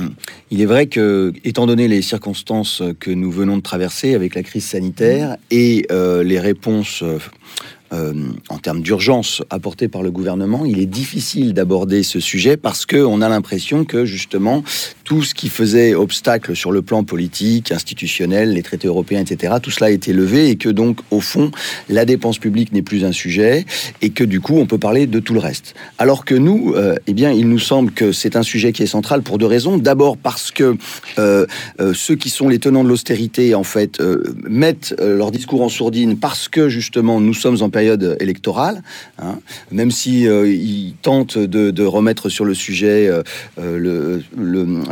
il 0.51 0.61
est 0.61 0.65
vrai 0.65 0.87
que, 0.87 1.33
étant 1.43 1.65
donné 1.65 1.87
les 1.87 2.01
circonstances 2.01 2.81
que 2.99 3.11
nous 3.11 3.31
venons 3.31 3.57
de 3.57 3.61
traverser 3.61 4.13
avec 4.13 4.35
la 4.35 4.43
crise 4.43 4.65
sanitaire 4.65 5.37
et 5.51 5.85
euh, 5.91 6.23
les 6.23 6.39
réponses 6.39 7.03
euh, 7.93 8.13
en 8.49 8.57
termes 8.57 8.81
d'urgence 8.81 9.41
apportée 9.49 9.87
par 9.87 10.01
le 10.01 10.11
gouvernement, 10.11 10.65
il 10.65 10.79
est 10.79 10.87
difficile 10.87 11.53
d'aborder 11.53 12.03
ce 12.03 12.19
sujet 12.19 12.57
parce 12.57 12.85
qu'on 12.85 13.21
a 13.21 13.29
l'impression 13.29 13.85
que 13.85 14.05
justement 14.05 14.63
tout 15.07 15.23
ce 15.23 15.33
qui 15.33 15.47
faisait 15.47 15.95
obstacle 15.95 16.53
sur 16.53 16.73
le 16.73 16.81
plan 16.81 17.05
politique, 17.05 17.71
institutionnel, 17.71 18.51
les 18.51 18.61
traités 18.61 18.87
européens, 18.87 19.21
etc., 19.21 19.53
tout 19.63 19.71
cela 19.71 19.87
a 19.87 19.89
été 19.89 20.11
levé 20.11 20.49
et 20.49 20.57
que 20.57 20.67
donc 20.67 20.99
au 21.11 21.21
fond 21.21 21.49
la 21.87 22.03
dépense 22.03 22.39
publique 22.39 22.73
n'est 22.73 22.81
plus 22.81 23.05
un 23.05 23.13
sujet 23.13 23.65
et 24.01 24.09
que 24.09 24.25
du 24.25 24.41
coup 24.41 24.57
on 24.57 24.65
peut 24.65 24.77
parler 24.77 25.07
de 25.07 25.19
tout 25.21 25.33
le 25.33 25.39
reste. 25.39 25.75
Alors 25.97 26.25
que 26.25 26.35
nous, 26.35 26.73
euh, 26.75 26.95
eh 27.07 27.13
bien, 27.13 27.31
il 27.31 27.47
nous 27.47 27.59
semble 27.59 27.91
que 27.91 28.11
c'est 28.11 28.35
un 28.35 28.43
sujet 28.43 28.73
qui 28.73 28.83
est 28.83 28.87
central 28.87 29.21
pour 29.21 29.37
deux 29.37 29.45
raisons. 29.45 29.77
D'abord 29.77 30.17
parce 30.17 30.51
que 30.51 30.75
euh, 31.19 31.45
ceux 31.93 32.15
qui 32.15 32.29
sont 32.29 32.49
les 32.49 32.59
tenants 32.59 32.83
de 32.83 32.89
l'austérité 32.89 33.55
en 33.55 33.63
fait 33.63 34.01
mettent 34.49 34.93
leur 34.99 35.31
discours 35.31 35.61
en 35.61 35.69
sourdine 35.69 36.17
parce 36.17 36.49
que 36.49 36.67
justement 36.67 37.21
nous 37.21 37.33
sommes 37.33 37.61
en 37.61 37.69
période 37.69 38.17
électorale, 38.19 38.83
hein, 39.19 39.39
même 39.71 39.91
si 39.91 40.27
euh, 40.27 40.47
il 40.47 40.93
tente 41.01 41.37
de, 41.37 41.83
remettre 41.83 42.29
sur 42.29 42.45
le 42.45 42.53
sujet 42.53 43.07
euh, 43.07 43.23
euh, 43.59 44.19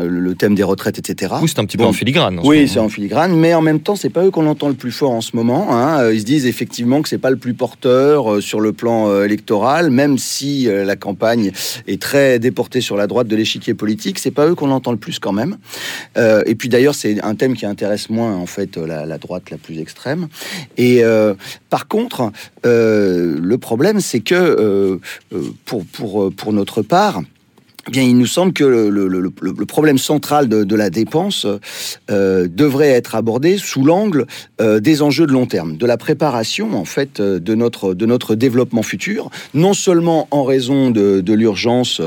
le, 0.07 0.19
le, 0.19 0.35
thème 0.35 0.55
des 0.55 0.63
retraites, 0.63 0.99
etc. 0.99 1.33
Oui, 1.41 1.49
c'est 1.49 1.59
un 1.59 1.65
petit 1.65 1.77
peu 1.77 1.83
en 1.83 1.93
filigrane. 1.93 2.39
oui, 2.43 2.67
c'est 2.67 2.79
en 2.79 2.89
filigrane, 2.89 3.35
mais 3.35 3.53
en 3.53 3.61
même 3.61 3.79
temps, 3.79 3.95
c'est 3.95 4.09
pas 4.09 4.25
eux 4.25 4.31
qu'on 4.31 4.47
entend 4.47 4.67
le 4.67 4.73
plus 4.73 4.91
fort 4.91 5.11
en 5.11 5.21
ce 5.21 5.35
moment. 5.35 5.67
Hein. 5.71 6.11
Ils 6.11 6.21
se 6.21 6.25
disent 6.25 6.45
effectivement 6.45 7.01
que 7.01 7.09
c'est 7.09 7.17
pas 7.17 7.29
le 7.29 7.37
plus 7.37 7.53
porteur 7.53 8.41
sur 8.41 8.59
le 8.59 8.73
plan 8.73 9.23
électoral, 9.23 9.89
même 9.89 10.17
si 10.17 10.65
la 10.65 10.95
campagne 10.95 11.51
est 11.87 12.01
très 12.01 12.39
déportée 12.39 12.81
sur 12.81 12.97
la 12.97 13.07
droite 13.07 13.27
de 13.27 13.35
l'échiquier 13.35 13.73
politique, 13.73 14.19
c'est 14.19 14.31
pas 14.31 14.47
eux 14.47 14.55
qu'on 14.55 14.71
entend 14.71 14.91
le 14.91 14.97
plus 14.97 15.19
quand 15.19 15.33
même. 15.33 15.57
et 16.17 16.55
puis 16.55 16.69
d'ailleurs, 16.69 16.95
c'est 16.95 17.21
un 17.23 17.35
thème 17.35 17.55
qui 17.55 17.65
intéresse 17.65 18.09
moins 18.09 18.35
en 18.35 18.45
fait 18.45 18.77
la, 18.77 19.05
la 19.05 19.17
droite 19.17 19.49
la 19.51 19.57
plus 19.57 19.79
extrême. 19.79 20.27
Et 20.77 21.03
par 21.69 21.87
contre, 21.87 22.31
euh, 22.65 23.37
le 23.39 23.57
problème, 23.57 23.99
c'est 23.99 24.21
que 24.21 24.35
euh, 24.35 24.99
euh, 25.33 25.41
pour, 25.65 25.85
pour, 25.85 26.31
pour 26.33 26.53
notre 26.53 26.81
part, 26.81 27.21
bien, 27.91 28.03
il 28.03 28.17
nous 28.17 28.25
semble 28.25 28.53
que 28.53 28.63
le, 28.63 29.65
problème 29.65 29.97
central 29.97 30.47
de, 30.47 30.75
la 30.75 30.89
dépense 30.89 31.45
euh, 32.09 32.47
devrait 32.49 32.89
être 32.89 33.15
abordé 33.15 33.57
sous 33.57 33.83
l'angle 33.83 34.25
euh, 34.61 34.79
des 34.79 35.01
enjeux 35.01 35.27
de 35.27 35.31
long 35.31 35.45
terme, 35.45 35.77
de 35.77 35.85
la 35.85 35.97
préparation 35.97 36.77
en 36.77 36.85
fait 36.85 37.19
euh, 37.19 37.39
de 37.39 37.55
notre 37.55 37.93
de 37.93 38.05
notre 38.05 38.35
développement 38.35 38.83
futur, 38.83 39.29
non 39.53 39.73
seulement 39.73 40.27
en 40.31 40.43
raison 40.43 40.91
de, 40.91 41.23
l'urgence 41.35 42.01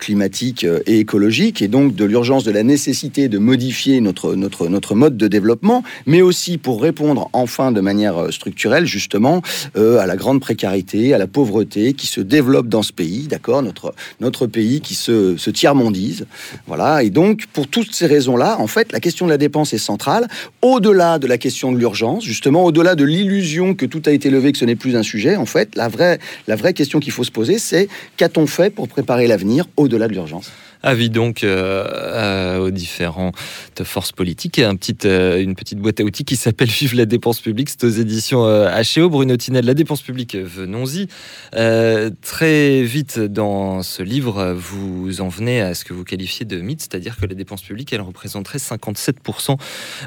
climatique 0.00 0.66
et 0.86 0.98
écologique, 0.98 1.62
et 1.62 1.68
donc 1.68 1.94
de 1.94 2.04
l'urgence 2.04 2.42
de 2.42 2.50
la 2.50 2.64
nécessité 2.64 3.28
de 3.28 3.38
modifier 3.38 4.00
notre 4.00 4.34
notre 4.34 4.68
notre 4.68 4.94
mode 4.94 5.16
de 5.16 5.28
développement, 5.28 5.84
mais 6.06 6.22
aussi 6.22 6.58
pour 6.58 6.82
répondre 6.82 7.30
enfin 7.32 7.70
de 7.70 7.80
manière 7.80 8.32
structurelle 8.32 8.84
justement 8.84 9.42
à 9.74 10.06
la 10.06 10.16
grande 10.16 10.40
précarité, 10.40 11.14
à 11.14 11.18
la 11.18 11.28
pauvreté 11.28 11.92
qui 11.92 12.08
se 12.08 12.20
développe 12.20 12.68
dans 12.68 12.82
ce 12.82 12.92
pays, 12.92 13.28
d'accord, 13.28 13.62
notre 13.62 13.94
notre 14.20 14.46
pays 14.46 14.80
qui 14.80 14.94
se, 14.98 15.36
se 15.36 15.50
tiers-mondise. 15.50 16.26
Voilà. 16.66 17.02
Et 17.02 17.10
donc, 17.10 17.46
pour 17.52 17.66
toutes 17.68 17.94
ces 17.94 18.06
raisons-là, 18.06 18.56
en 18.58 18.66
fait, 18.66 18.92
la 18.92 19.00
question 19.00 19.26
de 19.26 19.30
la 19.30 19.38
dépense 19.38 19.72
est 19.72 19.78
centrale, 19.78 20.28
au-delà 20.62 21.18
de 21.18 21.26
la 21.26 21.38
question 21.38 21.72
de 21.72 21.78
l'urgence, 21.78 22.24
justement, 22.24 22.64
au-delà 22.64 22.94
de 22.94 23.04
l'illusion 23.04 23.74
que 23.74 23.86
tout 23.86 24.02
a 24.06 24.10
été 24.10 24.30
levé, 24.30 24.52
que 24.52 24.58
ce 24.58 24.64
n'est 24.64 24.76
plus 24.76 24.96
un 24.96 25.02
sujet. 25.02 25.36
En 25.36 25.46
fait, 25.46 25.76
la 25.76 25.88
vraie, 25.88 26.18
la 26.46 26.56
vraie 26.56 26.74
question 26.74 27.00
qu'il 27.00 27.12
faut 27.12 27.24
se 27.24 27.30
poser, 27.30 27.58
c'est 27.58 27.88
qu'a-t-on 28.16 28.46
fait 28.46 28.70
pour 28.70 28.88
préparer 28.88 29.26
l'avenir 29.26 29.66
au-delà 29.76 30.08
de 30.08 30.12
l'urgence? 30.12 30.50
Avis 30.82 31.10
donc 31.10 31.44
euh, 31.44 31.84
euh, 31.88 32.58
aux 32.58 32.70
différentes 32.70 33.34
forces 33.82 34.12
politiques 34.12 34.58
et 34.58 34.64
un 34.64 34.76
petit, 34.76 34.96
euh, 35.04 35.40
une 35.40 35.54
petite 35.54 35.78
boîte 35.78 36.00
à 36.00 36.04
outils 36.04 36.24
qui 36.24 36.36
s'appelle 36.36 36.68
Vive 36.68 36.94
la 36.94 37.06
dépense 37.06 37.40
publique. 37.40 37.70
C'est 37.70 37.84
aux 37.84 37.88
éditions 37.88 38.44
euh, 38.46 38.70
HEO. 38.96 39.08
Bruno 39.08 39.36
Tinel, 39.36 39.64
la 39.64 39.74
dépense 39.74 40.02
publique, 40.02 40.36
venons-y. 40.36 41.08
Euh, 41.54 42.10
très 42.22 42.82
vite 42.82 43.18
dans 43.18 43.82
ce 43.82 44.02
livre, 44.02 44.54
vous 44.56 45.20
en 45.20 45.28
venez 45.28 45.60
à 45.60 45.74
ce 45.74 45.84
que 45.84 45.92
vous 45.92 46.04
qualifiez 46.04 46.46
de 46.46 46.60
mythe, 46.60 46.80
c'est-à-dire 46.80 47.16
que 47.16 47.26
la 47.26 47.34
dépense 47.34 47.62
publique, 47.62 47.92
elle 47.92 48.00
représenterait 48.00 48.58
57% 48.58 49.56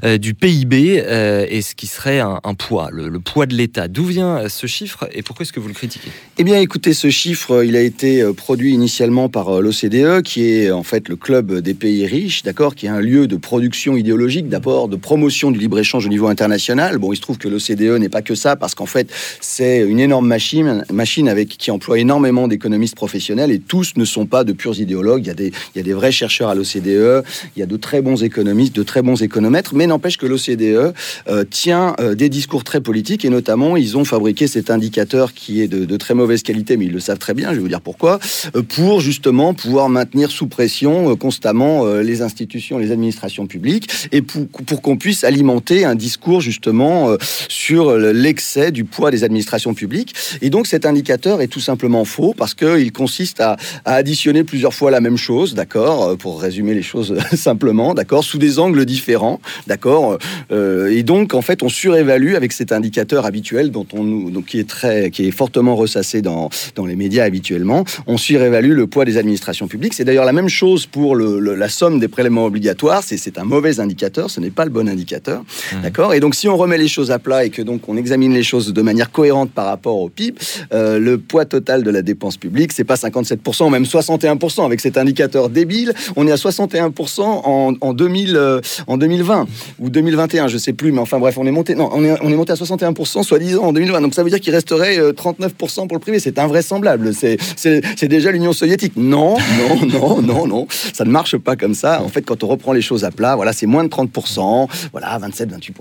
euh, 0.04 0.18
du 0.18 0.34
PIB 0.34 1.04
euh, 1.06 1.46
et 1.50 1.62
ce 1.62 1.76
qui 1.76 1.88
serait 1.88 2.20
un, 2.20 2.40
poids, 2.58 2.90
le, 2.92 3.10
le 3.10 3.20
poids 3.20 3.46
de 3.46 3.56
l'État. 3.56 3.88
D'où 3.88 4.06
vient 4.06 4.48
ce 4.50 4.68
chiffre 4.68 5.08
et 5.12 5.22
pourquoi 5.22 5.44
est-ce 5.44 5.54
que 5.54 5.60
vous 5.60 5.68
le 5.68 5.74
critiquez? 5.74 6.12
Eh 6.38 6.44
bien, 6.44 6.60
écoutez, 6.60 6.94
ce 6.94 7.10
chiffre, 7.10 7.52
euh, 7.52 7.66
il 7.66 7.76
a 7.76 7.82
été 7.82 8.22
euh, 8.22 8.34
produit 8.34 8.74
initialement 8.74 9.30
par 9.30 9.50
euh, 9.50 9.62
l'OCDE, 9.62 10.22
qui 10.24 10.44
est 10.44 10.61
en 10.70 10.84
fait 10.84 11.10
le 11.10 11.16
club 11.16 11.60
des 11.60 11.74
pays 11.74 12.06
riches, 12.06 12.44
d'accord, 12.44 12.76
qui 12.76 12.86
est 12.86 12.90
un 12.90 13.00
lieu 13.00 13.26
de 13.28 13.38
production 13.38 13.96
idéologique, 13.96 14.50
d'abord 14.50 14.88
de 14.88 14.96
promotion 14.96 15.50
du 15.52 15.60
libre-échange 15.60 16.06
au 16.06 16.10
niveau 16.10 16.28
international. 16.28 16.98
Bon, 16.98 17.14
il 17.14 17.16
se 17.16 17.22
trouve 17.22 17.38
que 17.38 17.48
l'OCDE 17.48 18.00
n'est 18.00 18.10
pas 18.10 18.22
que 18.22 18.36
ça, 18.36 18.56
parce 18.56 18.76
qu'en 18.76 18.86
fait, 18.86 19.10
c'est 19.40 19.80
une 19.80 20.00
énorme 20.00 20.28
machine, 20.28 20.84
machine 20.92 21.30
avec 21.30 21.48
qui 21.50 21.72
emploie 21.72 22.00
énormément 22.00 22.48
d'économistes 22.48 22.96
professionnels, 22.96 23.52
et 23.52 23.60
tous 23.60 23.94
ne 23.96 24.06
sont 24.06 24.26
pas 24.26 24.44
de 24.44 24.54
purs 24.54 24.80
idéologues. 24.80 25.24
Il 25.26 25.28
y 25.28 25.80
a 25.80 25.84
des, 25.84 25.94
vrais 25.94 26.12
chercheurs 26.12 26.50
à 26.50 26.56
l'OCDE, 26.56 27.24
il 27.56 27.60
y 27.60 27.64
a 27.64 27.66
de 27.66 27.78
très 27.78 28.02
bons 28.02 28.24
économistes, 28.24 28.76
de 28.76 28.84
très 28.84 29.02
bons 29.02 29.22
économètres, 29.22 29.74
mais 29.74 29.88
n'empêche 29.88 30.18
que 30.18 30.26
l'OCDE 30.26 30.94
euh, 31.28 31.44
tient 31.50 31.96
euh, 32.00 32.16
des 32.16 32.30
discours 32.30 32.64
très 32.64 32.82
politiques, 32.82 33.26
et 33.26 33.30
notamment, 33.30 33.78
ils 33.78 33.98
ont 33.98 34.06
fabriqué 34.06 34.48
cet 34.48 34.70
indicateur 34.70 35.34
qui 35.34 35.62
est 35.62 35.68
de, 35.68 35.86
de 35.86 35.98
très 35.98 36.14
mauvaise 36.14 36.44
qualité, 36.44 36.78
mais 36.78 36.86
ils 36.86 36.94
le 36.94 37.00
savent 37.00 37.20
très 37.20 37.34
bien, 37.34 37.50
je 37.50 37.56
vais 37.56 37.62
vous 37.62 37.68
dire 37.68 37.82
pourquoi, 37.82 38.20
euh, 38.56 38.62
pour 38.62 39.02
justement 39.02 39.54
pouvoir 39.54 39.90
maintenir 39.90 40.32
sous 40.32 40.48
pression 40.52 41.10
euh, 41.10 41.16
constamment 41.16 41.88
euh, 41.88 42.04
les 42.04 42.22
institutions, 42.22 42.78
les 42.78 42.92
administrations 42.92 43.48
publiques, 43.48 43.90
et 44.12 44.22
pour, 44.22 44.82
qu'on 44.84 44.98
puisse 44.98 45.24
alimenter 45.24 45.84
un 45.84 45.96
discours 45.96 46.42
justement 46.42 47.10
euh, 47.10 47.18
sur 47.50 47.98
l'excès 47.98 48.72
du 48.72 48.84
poids 48.84 49.10
des 49.10 49.24
administrations 49.24 49.74
publiques. 49.74 50.14
Et 50.44 50.52
donc 50.52 50.68
cet 50.68 50.86
indicateur 50.86 51.42
est 51.42 51.48
tout 51.48 51.60
simplement 51.60 52.06
faux 52.06 52.36
parce 52.38 52.54
qu'il 52.54 52.92
consiste 52.92 53.42
à, 53.42 53.58
additionner 53.86 54.44
plusieurs 54.44 54.76
fois 54.76 54.92
la 54.92 55.02
même 55.02 55.18
chose, 55.18 55.56
d'accord, 55.56 56.16
pour 56.18 56.40
résumer 56.40 56.76
les 56.76 56.84
choses 56.84 57.18
simplement, 57.34 57.96
d'accord, 57.96 58.24
sous 58.24 58.38
des 58.38 58.60
angles 58.60 58.86
différents, 58.86 59.40
d'accord. 59.66 60.20
Et 60.52 61.04
donc 61.04 61.34
en 61.34 61.42
fait 61.42 61.64
on 61.64 61.70
surévalue 61.70 62.36
avec 62.36 62.52
cet 62.52 62.72
indicateur 62.72 63.26
habituel 63.26 63.72
dont 63.72 63.88
on 63.94 64.04
nous, 64.04 64.30
donc 64.30 64.46
qui 64.46 64.60
est 64.60 64.68
très, 64.68 65.10
qui 65.10 65.28
est 65.28 65.32
fortement 65.32 65.76
ressassé 65.76 66.22
dans 66.22 66.50
dans 66.76 66.86
les 66.86 66.96
médias 66.96 67.24
habituellement, 67.24 67.86
on 68.08 68.18
surévalue 68.18 68.74
le 68.74 68.88
poids 68.88 69.06
des 69.06 69.18
administrations 69.18 69.68
publiques. 69.68 69.94
C'est 69.94 70.04
d'ailleurs 70.04 70.26
la 70.26 70.34
même 70.34 70.41
chose 70.50 70.86
pour 70.86 71.16
le, 71.16 71.40
le- 71.40 71.56
la 71.56 71.70
somme 71.70 72.00
des 72.00 72.08
prélèvements 72.08 72.46
obligatoires. 72.46 73.02
C'est, 73.04 73.38
un 73.38 73.44
mauvais 73.44 73.80
indicateur, 73.80 74.30
ce 74.30 74.40
n'est 74.40 74.50
pas 74.50 74.66
le 74.66 74.72
bon 74.72 74.88
indicateur. 74.90 75.44
D'accord? 75.84 76.14
Et 76.14 76.20
donc, 76.20 76.36
si 76.36 76.48
on 76.48 76.58
remet 76.58 76.78
les 76.78 76.88
choses 76.88 77.12
à 77.12 77.20
plat 77.20 77.46
et 77.46 77.50
que 77.50 77.62
donc 77.62 77.88
on 77.88 77.98
examine 77.98 78.34
les 78.34 78.44
choses 78.44 78.74
de 78.74 78.82
manière 78.82 79.12
cohérente 79.12 79.52
par 79.52 79.66
rapport 79.66 79.98
au 80.00 80.10
PIB, 80.10 80.38
euh, 80.74 81.00
le 81.00 81.18
poids 81.18 81.46
total 81.46 81.84
de 81.84 81.90
la 81.92 82.02
dépense 82.02 82.38
publique, 82.38 82.72
c'est 82.74 82.84
pas 82.84 82.96
57%, 82.96 83.70
même 83.70 83.84
61% 83.84 84.66
avec 84.66 84.80
cet 84.80 84.98
indicateur 84.98 85.50
débile. 85.50 85.94
On 86.16 86.28
est 86.28 86.32
à 86.32 86.36
61% 86.36 87.22
en, 87.22 87.74
en, 87.80 87.94
2000, 87.94 88.36
euh, 88.36 88.62
en 88.88 88.98
2020 88.98 89.48
ou 89.80 89.90
2021, 89.90 90.48
je 90.48 90.58
sais 90.58 90.74
plus, 90.74 90.92
mais 90.92 91.00
enfin 91.00 91.20
bref, 91.20 91.38
on 91.38 91.46
est 91.46 91.52
monté, 91.52 91.76
non, 91.76 91.90
on 91.94 92.04
est, 92.04 92.16
on 92.22 92.30
est 92.30 92.36
monté 92.36 92.52
à 92.54 92.56
61% 92.56 93.24
soi-disant 93.24 93.64
en 93.64 93.74
2020. 93.74 94.02
Donc 94.02 94.14
ça 94.14 94.24
veut 94.24 94.30
dire 94.30 94.40
qu'il 94.40 94.54
resterait 94.54 95.00
euh, 95.00 95.12
39% 95.14 95.88
pour 95.88 95.98
le 95.98 96.00
privé. 96.00 96.20
C'est 96.20 96.40
invraisemblable. 96.40 97.12
C'est 97.14 98.08
déjà 98.08 98.32
l'Union 98.32 98.54
soviétique. 98.54 98.94
Non, 98.96 99.36
non, 99.58 99.86
non, 99.88 100.22
non, 100.22 100.31
non. 100.48 100.68
Ça 100.70 101.06
ne 101.06 101.12
marche 101.12 101.38
pas 101.38 101.56
comme 101.56 101.74
ça. 101.74 102.02
En 102.02 102.08
fait, 102.10 102.22
quand 102.24 102.44
on 102.44 102.48
reprend 102.48 102.74
les 102.74 102.82
choses 102.82 103.04
à 103.04 103.12
plat, 103.12 103.36
voilà, 103.36 103.54
c'est 103.54 103.66
moins 103.66 103.84
de 103.84 103.90
30%, 103.90 104.68
voilà, 104.92 105.18
27, 105.18 105.50
28%. 105.52 105.72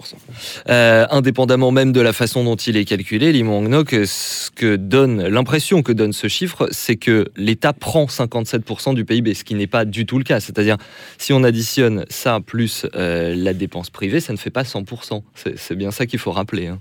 Euh, 0.68 1.06
indépendamment 1.10 1.70
même 1.70 1.92
de 1.92 2.00
la 2.00 2.12
façon 2.12 2.44
dont 2.44 2.56
il 2.56 2.76
est 2.76 2.84
calculé, 2.84 3.32
Lee 3.32 3.42
Mong-nok, 3.42 3.90
ce 4.04 4.50
que 4.50 4.76
donne 4.76 5.26
l'impression 5.26 5.82
que 5.82 5.92
donne 5.92 6.12
ce 6.12 6.28
chiffre, 6.28 6.68
c'est 6.72 6.96
que 6.96 7.28
l'État 7.36 7.72
prend 7.72 8.06
57% 8.06 8.94
du 8.94 9.04
PIB, 9.04 9.34
ce 9.34 9.44
qui 9.44 9.54
n'est 9.54 9.66
pas 9.66 9.84
du 9.84 10.06
tout 10.06 10.18
le 10.18 10.24
cas. 10.24 10.40
C'est-à-dire, 10.40 10.76
si 11.18 11.32
on 11.32 11.42
additionne 11.44 12.04
ça 12.08 12.40
plus 12.44 12.86
euh, 12.94 13.34
la 13.36 13.54
dépense 13.54 13.90
privée, 13.90 14.20
ça 14.20 14.32
ne 14.32 14.38
fait 14.38 14.50
pas 14.50 14.62
100%. 14.62 15.22
C'est 15.34 15.58
c'est 15.58 15.76
bien 15.76 15.90
ça 15.90 16.06
qu'il 16.06 16.18
faut 16.18 16.32
rappeler. 16.32 16.68
hein. 16.68 16.78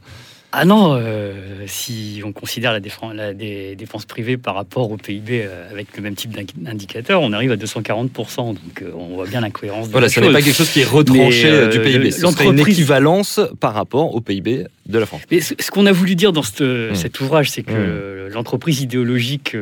Ah 0.51 0.65
non, 0.65 0.95
euh, 0.99 1.33
si 1.67 2.21
on 2.25 2.31
considère 2.31 2.71
la, 2.73 2.79
défense, 2.79 3.13
la 3.13 3.33
dépenses 3.35 4.05
privées 4.05 4.35
par 4.37 4.55
rapport 4.55 4.89
au 4.91 4.97
PIB 4.97 5.43
euh, 5.43 5.69
avec 5.69 5.95
le 5.95 6.01
même 6.01 6.15
type 6.15 6.31
d'in- 6.31 6.41
d'indicateur, 6.57 7.21
on 7.21 7.33
arrive 7.33 7.51
à 7.51 7.55
240%. 7.55 8.47
Donc 8.55 8.57
euh, 8.81 8.91
on 8.97 9.15
voit 9.15 9.27
bien 9.27 9.41
l'incohérence 9.41 9.89
Voilà, 9.89 10.09
ce 10.09 10.19
n'est 10.19 10.31
pas 10.33 10.41
quelque 10.41 10.55
chose 10.57 10.71
qui 10.71 10.79
est 10.81 10.85
retranché 10.85 11.67
du 11.69 11.79
PIB. 11.79 12.09
Ce 12.09 12.21
serait 12.25 12.45
une 12.45 12.59
équivalence 12.59 13.39
par 13.59 13.75
rapport 13.75 14.15
au 14.15 14.21
PIB 14.21 14.65
de 14.87 14.97
la 14.97 15.05
France. 15.05 15.21
Mais 15.29 15.39
ce, 15.39 15.53
ce 15.59 15.69
qu'on 15.69 15.85
a 15.85 15.91
voulu 15.91 16.15
dire 16.15 16.33
dans 16.33 16.41
cette- 16.41 16.61
Hmm. 16.61 16.95
cet 16.95 17.19
ouvrage, 17.21 17.51
c'est 17.51 17.61
que 17.61 18.27
l'entreprise 18.33 18.81
idéologique 18.81 19.55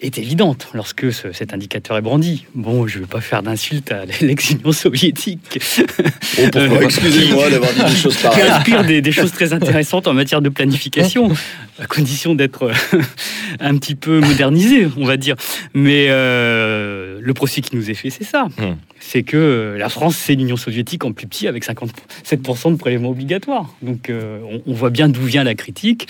est 0.00 0.18
évidente 0.18 0.68
lorsque 0.74 1.12
ce- 1.12 1.32
cet 1.32 1.52
indicateur 1.52 1.96
est 1.98 2.00
brandi. 2.02 2.46
Bon, 2.54 2.86
je 2.86 2.98
ne 2.98 3.02
vais 3.04 3.08
pas 3.08 3.20
faire 3.20 3.42
d'insulte 3.42 3.92
à 3.92 4.04
l'ex-Union 4.22 4.72
soviétique. 4.72 5.58
pourquoi 6.52 6.82
Excusez-moi 6.84 7.50
d'avoir 7.50 7.72
dit 7.74 7.82
des 7.94 7.96
choses 8.00 8.16
qui 8.16 8.22
pareilles. 8.22 8.48
inspire 8.50 8.84
des, 8.84 9.00
des 9.02 9.12
choses 9.12 9.32
très 9.32 9.52
intéressantes 9.62 10.06
en 10.06 10.14
matière 10.14 10.42
de 10.42 10.48
planification, 10.48 11.30
à 11.78 11.86
condition 11.86 12.34
d'être 12.34 12.64
euh, 12.64 13.00
un 13.60 13.76
petit 13.76 13.94
peu 13.94 14.20
modernisé, 14.20 14.88
on 14.96 15.04
va 15.04 15.16
dire. 15.16 15.36
Mais 15.74 16.06
euh, 16.08 17.18
le 17.20 17.34
procès 17.34 17.60
qui 17.60 17.76
nous 17.76 17.90
est 17.90 17.94
fait, 17.94 18.10
c'est 18.10 18.24
ça. 18.24 18.46
Hmm. 18.58 18.76
C'est 19.00 19.22
que 19.22 19.36
euh, 19.36 19.78
la 19.78 19.88
France, 19.88 20.16
c'est 20.16 20.34
l'Union 20.34 20.56
soviétique 20.56 21.04
en 21.04 21.12
plus 21.12 21.26
petit, 21.26 21.46
avec 21.46 21.64
57% 21.64 22.72
de 22.72 22.76
prélèvements 22.76 23.10
obligatoires. 23.10 23.74
Donc 23.82 24.10
euh, 24.10 24.40
on, 24.50 24.62
on 24.66 24.72
voit 24.72 24.90
bien 24.90 25.08
d'où 25.08 25.22
vient 25.22 25.44
la 25.44 25.54
critique. 25.54 26.08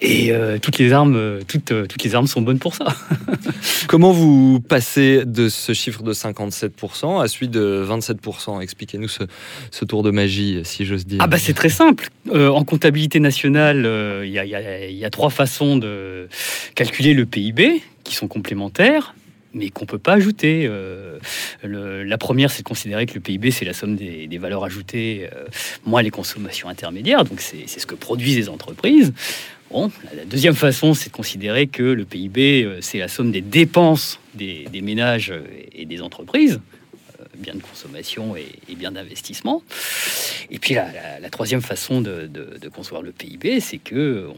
Et 0.00 0.32
euh, 0.32 0.58
toutes, 0.58 0.78
les 0.78 0.92
armes, 0.92 1.40
toutes, 1.46 1.72
toutes 1.88 2.02
les 2.02 2.14
armes 2.14 2.26
sont 2.26 2.40
bonnes 2.40 2.58
pour 2.58 2.74
ça. 2.74 2.86
Comment 3.88 4.12
vous 4.12 4.60
passez 4.60 5.24
de 5.26 5.48
ce 5.48 5.74
chiffre 5.74 6.02
de 6.02 6.14
57% 6.14 7.22
à 7.22 7.28
celui 7.28 7.48
de 7.48 7.84
27% 7.88 8.62
Expliquez-nous 8.62 9.08
ce, 9.08 9.24
ce 9.70 9.84
tour 9.84 10.02
de 10.02 10.10
magie, 10.10 10.60
si 10.64 10.86
j'ose 10.86 11.06
dire. 11.06 11.18
Ah 11.20 11.26
bah 11.26 11.38
c'est 11.38 11.52
très 11.52 11.68
simple. 11.68 12.08
En 12.32 12.64
comptabilité 12.64 12.89
nationale, 13.20 13.86
euh, 13.86 14.24
il 14.26 14.32
y, 14.32 15.04
a- 15.04 15.10
trois 15.10 15.30
façons 15.30 15.76
de 15.76 16.28
calculer 16.74 17.14
le 17.14 17.26
PIB 17.26 17.82
qui 18.04 18.14
sont 18.14 18.28
complémentaires 18.28 19.14
mais 19.52 19.70
qu'on 19.70 19.86
peut 19.86 19.98
pas 19.98 20.14
ajouter. 20.14 20.66
Euh, 20.68 21.18
la 21.64 22.18
première, 22.18 22.50
c'est 22.50 22.62
de 22.62 22.68
considérer 22.68 23.06
que 23.06 23.14
le 23.14 23.20
PIB, 23.20 23.50
c'est 23.50 23.64
la 23.64 23.72
somme 23.72 23.96
des, 23.96 24.38
valeurs 24.38 24.64
ajoutées 24.64 25.28
euh, 25.34 25.44
moins 25.84 26.02
les 26.02 26.10
consommations 26.10 26.68
intermédiaires, 26.68 27.24
donc 27.24 27.40
c'est 27.40 27.66
ce 27.66 27.86
que 27.86 27.94
produisent 27.94 28.36
les 28.36 28.48
entreprises. 28.48 29.12
Bon, 29.70 29.90
la, 30.16 30.24
deuxième 30.24 30.54
façon, 30.54 30.94
c'est 30.94 31.10
de 31.10 31.14
considérer 31.14 31.66
que 31.66 31.82
le 31.82 32.04
PIB, 32.04 32.64
euh, 32.64 32.78
c'est 32.80 32.98
la 32.98 33.08
somme 33.08 33.30
des 33.30 33.40
dépenses 33.40 34.18
des, 34.34 34.68
ménages 34.82 35.32
et 35.72 35.84
des 35.84 36.00
entreprises, 36.00 36.60
biens 37.40 37.54
de 37.54 37.62
consommation 37.62 38.36
et, 38.36 38.46
et 38.68 38.74
biens 38.74 38.92
d'investissement. 38.92 39.62
Et 40.50 40.58
puis 40.58 40.74
la, 40.74 41.30
troisième 41.30 41.62
façon 41.62 42.00
de, 42.00 42.30
concevoir 42.72 43.02
le 43.02 43.12
PIB, 43.12 43.60
c'est 43.60 43.78
que 43.78 44.28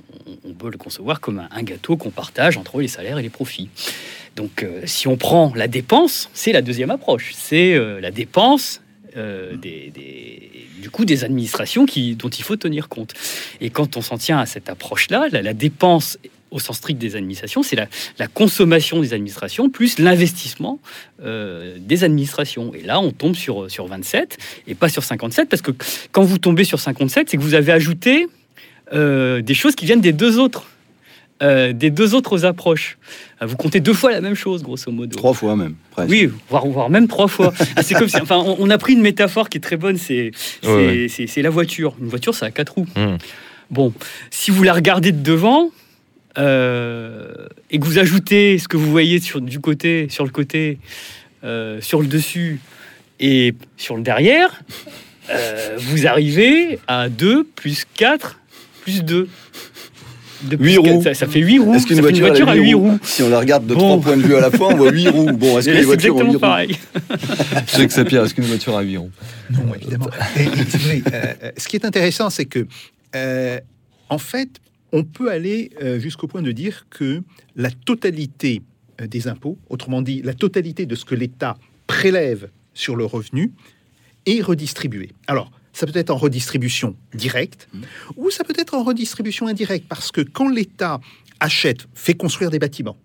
on, 0.44 0.54
peut 0.54 0.70
le 0.70 0.78
concevoir 0.78 1.20
comme 1.20 1.40
un, 1.40 1.48
un 1.50 1.62
gâteau 1.62 1.96
qu'on 1.96 2.10
partage 2.10 2.56
entre 2.56 2.80
les 2.80 2.88
salaires 2.88 3.18
et 3.18 3.22
les 3.22 3.30
profits. 3.30 3.68
Donc, 4.36 4.62
euh, 4.62 4.82
si 4.86 5.08
on 5.08 5.16
prend 5.16 5.52
la 5.54 5.68
dépense, 5.68 6.30
c'est 6.32 6.52
la 6.52 6.62
deuxième 6.62 6.90
approche. 6.90 7.32
C'est 7.34 7.74
euh, 7.74 8.00
la 8.00 8.10
dépense 8.10 8.80
euh, 9.16 9.56
des, 9.56 9.90
des- 9.90 10.50
du 10.80 10.90
coup 10.90 11.04
des 11.04 11.22
administrations 11.22 11.86
qui, 11.86 12.16
dont 12.16 12.28
il 12.30 12.42
faut 12.42 12.56
tenir 12.56 12.88
compte. 12.88 13.14
Et 13.60 13.70
quand 13.70 13.96
on 13.96 14.02
s'en 14.02 14.18
tient 14.18 14.38
à 14.38 14.46
cette 14.46 14.68
approche-là, 14.68 15.28
la, 15.30 15.42
la 15.42 15.54
dépense 15.54 16.18
au 16.52 16.60
sens 16.60 16.76
strict 16.76 16.98
des 17.00 17.16
administrations, 17.16 17.62
c'est 17.62 17.76
la, 17.76 17.88
la 18.18 18.28
consommation 18.28 19.00
des 19.00 19.12
administrations 19.14 19.68
plus 19.70 19.98
l'investissement 19.98 20.78
euh, 21.24 21.76
des 21.80 22.04
administrations. 22.04 22.72
Et 22.74 22.82
là, 22.82 23.00
on 23.00 23.10
tombe 23.10 23.34
sur, 23.34 23.70
sur 23.70 23.86
27 23.86 24.36
et 24.68 24.74
pas 24.74 24.88
sur 24.88 25.02
57, 25.02 25.48
parce 25.48 25.62
que 25.62 25.72
quand 26.12 26.22
vous 26.22 26.38
tombez 26.38 26.64
sur 26.64 26.78
57, 26.78 27.30
c'est 27.30 27.36
que 27.36 27.42
vous 27.42 27.54
avez 27.54 27.72
ajouté 27.72 28.28
euh, 28.92 29.40
des 29.42 29.54
choses 29.54 29.74
qui 29.74 29.86
viennent 29.86 30.00
des 30.00 30.12
deux 30.12 30.38
autres. 30.38 30.64
euh, 31.42 31.72
des 31.72 31.90
deux 31.90 32.14
autres 32.14 32.44
approches. 32.44 32.98
Vous 33.40 33.56
comptez 33.56 33.80
deux 33.80 33.94
fois 33.94 34.12
la 34.12 34.20
même 34.20 34.36
chose, 34.36 34.62
grosso 34.62 34.92
modo. 34.92 35.16
Trois 35.16 35.34
fois 35.34 35.56
même. 35.56 35.74
presque. 35.90 36.10
Oui, 36.10 36.30
voire, 36.48 36.64
voire 36.66 36.88
même 36.90 37.08
trois 37.08 37.26
fois. 37.26 37.52
Ah, 37.74 37.82
c'est 37.82 37.94
comme 37.94 38.08
si, 38.08 38.20
enfin, 38.20 38.36
on, 38.36 38.56
on 38.60 38.70
a 38.70 38.78
pris 38.78 38.92
une 38.92 39.00
métaphore 39.00 39.48
qui 39.48 39.58
est 39.58 39.60
très 39.60 39.76
bonne, 39.76 39.96
c'est 39.96 40.30
c'est- 40.62 40.68
Ouais, 40.68 41.42
la 41.42 41.50
voiture. 41.50 41.96
Une 42.00 42.08
voiture, 42.08 42.34
ça 42.34 42.46
a 42.46 42.50
quatre 42.52 42.74
roues. 42.74 42.86
Hmm. 42.94 43.16
Bon, 43.70 43.92
si 44.30 44.50
vous 44.52 44.62
la 44.62 44.74
regardez 44.74 45.10
de 45.10 45.20
devant 45.22 45.70
euh, 46.38 47.46
et 47.70 47.78
que 47.78 47.84
vous 47.84 47.98
ajoutez 47.98 48.58
ce 48.58 48.68
que 48.68 48.76
vous 48.76 48.90
voyez 48.90 49.20
sur, 49.20 49.40
du 49.40 49.60
côté, 49.60 50.06
sur 50.10 50.24
le 50.24 50.30
côté, 50.30 50.78
euh, 51.44 51.80
sur 51.80 52.00
le 52.00 52.06
dessus 52.06 52.60
et 53.20 53.54
sur 53.76 53.96
le 53.96 54.02
derrière, 54.02 54.62
euh, 55.30 55.76
vous 55.78 56.06
arrivez 56.06 56.78
à 56.88 57.08
2 57.08 57.44
plus 57.44 57.84
4 57.94 58.38
plus 58.82 59.04
2. 59.04 59.28
De 60.44 60.56
plus 60.56 60.70
Huit 60.74 60.82
quatre, 60.82 60.92
roues. 60.94 61.02
Ça, 61.04 61.14
ça 61.14 61.26
fait 61.28 61.38
8 61.38 61.58
roues. 61.60 61.74
Est-ce 61.74 61.86
qu'une 61.86 62.00
voiture, 62.00 62.26
voiture 62.26 62.48
a 62.48 62.52
à 62.52 62.54
8 62.56 62.62
huit 62.62 62.74
roues. 62.74 62.98
Si 63.04 63.22
on 63.22 63.28
la 63.28 63.38
regarde 63.38 63.64
de 63.64 63.74
Bon. 63.74 63.80
trois 64.00 64.00
points 64.00 64.16
de 64.16 64.22
vue 64.26 64.34
à 64.34 64.40
la 64.40 64.50
fois, 64.50 64.70
on 64.72 64.76
voit 64.76 64.90
8 64.90 65.08
roues. 65.08 65.32
Bon, 65.32 65.56
est-ce 65.56 65.66
que 65.66 65.70
les 65.70 65.78
C'est 65.78 65.84
voitures 65.84 66.16
ont 66.16 66.24
exactement 66.32 66.32
8 66.32 66.34
roues 66.34 66.40
pareil. 66.40 66.78
Je 67.68 67.70
sais 67.76 67.86
que 67.86 67.92
ça 67.92 68.04
pire, 68.04 68.24
est-ce 68.24 68.34
qu'une 68.34 68.44
voiture 68.46 68.76
a 68.76 68.82
8 68.82 68.96
roues 68.96 69.10
Non, 69.50 69.72
évidemment. 69.76 70.10
Et- 70.36 70.42
et 70.42 70.46
c'est 70.68 70.78
vrai, 70.80 71.02
euh, 71.12 71.34
euh, 71.44 71.50
ce 71.56 71.68
qui 71.68 71.76
est 71.76 71.84
intéressant, 71.84 72.28
c'est 72.28 72.46
que, 72.46 72.66
euh, 73.14 73.60
en 74.08 74.18
fait, 74.18 74.48
on 74.92 75.04
peut 75.04 75.30
aller 75.30 75.70
euh, 75.82 75.98
jusqu'au 75.98 76.26
point 76.28 76.42
de 76.42 76.52
dire 76.52 76.86
que 76.90 77.22
la 77.56 77.70
totalité 77.70 78.62
euh, 79.00 79.06
des 79.06 79.26
impôts, 79.28 79.58
autrement 79.68 80.02
dit, 80.02 80.22
la 80.22 80.34
totalité 80.34 80.86
de 80.86 80.94
ce 80.94 81.04
que 81.04 81.14
l'État 81.14 81.56
prélève 81.86 82.50
sur 82.74 82.96
le 82.96 83.04
revenu, 83.04 83.52
est 84.26 84.40
redistribuée. 84.42 85.12
Alors, 85.26 85.50
ça 85.72 85.86
peut 85.86 85.98
être 85.98 86.10
en 86.10 86.16
redistribution 86.16 86.94
directe, 87.14 87.68
ou 88.16 88.30
ça 88.30 88.44
peut 88.44 88.54
être 88.56 88.74
en 88.74 88.84
redistribution 88.84 89.46
indirecte, 89.46 89.86
parce 89.88 90.12
que 90.12 90.20
quand 90.20 90.48
l'État 90.48 91.00
achète, 91.40 91.86
fait 91.94 92.14
construire 92.14 92.50
des 92.50 92.58
bâtiments, 92.58 92.96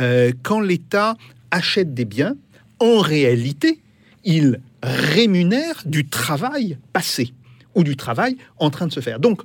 euh, 0.00 0.32
quand 0.42 0.60
l'État 0.60 1.16
achète 1.50 1.94
des 1.94 2.06
biens, 2.06 2.36
en 2.80 2.98
réalité, 2.98 3.80
il 4.24 4.60
rémunère 4.82 5.82
du 5.84 6.06
travail 6.06 6.78
passé 6.92 7.32
ou 7.74 7.84
du 7.84 7.96
travail 7.96 8.36
en 8.58 8.70
train 8.70 8.86
de 8.86 8.92
se 8.92 9.00
faire. 9.00 9.20
Donc, 9.20 9.42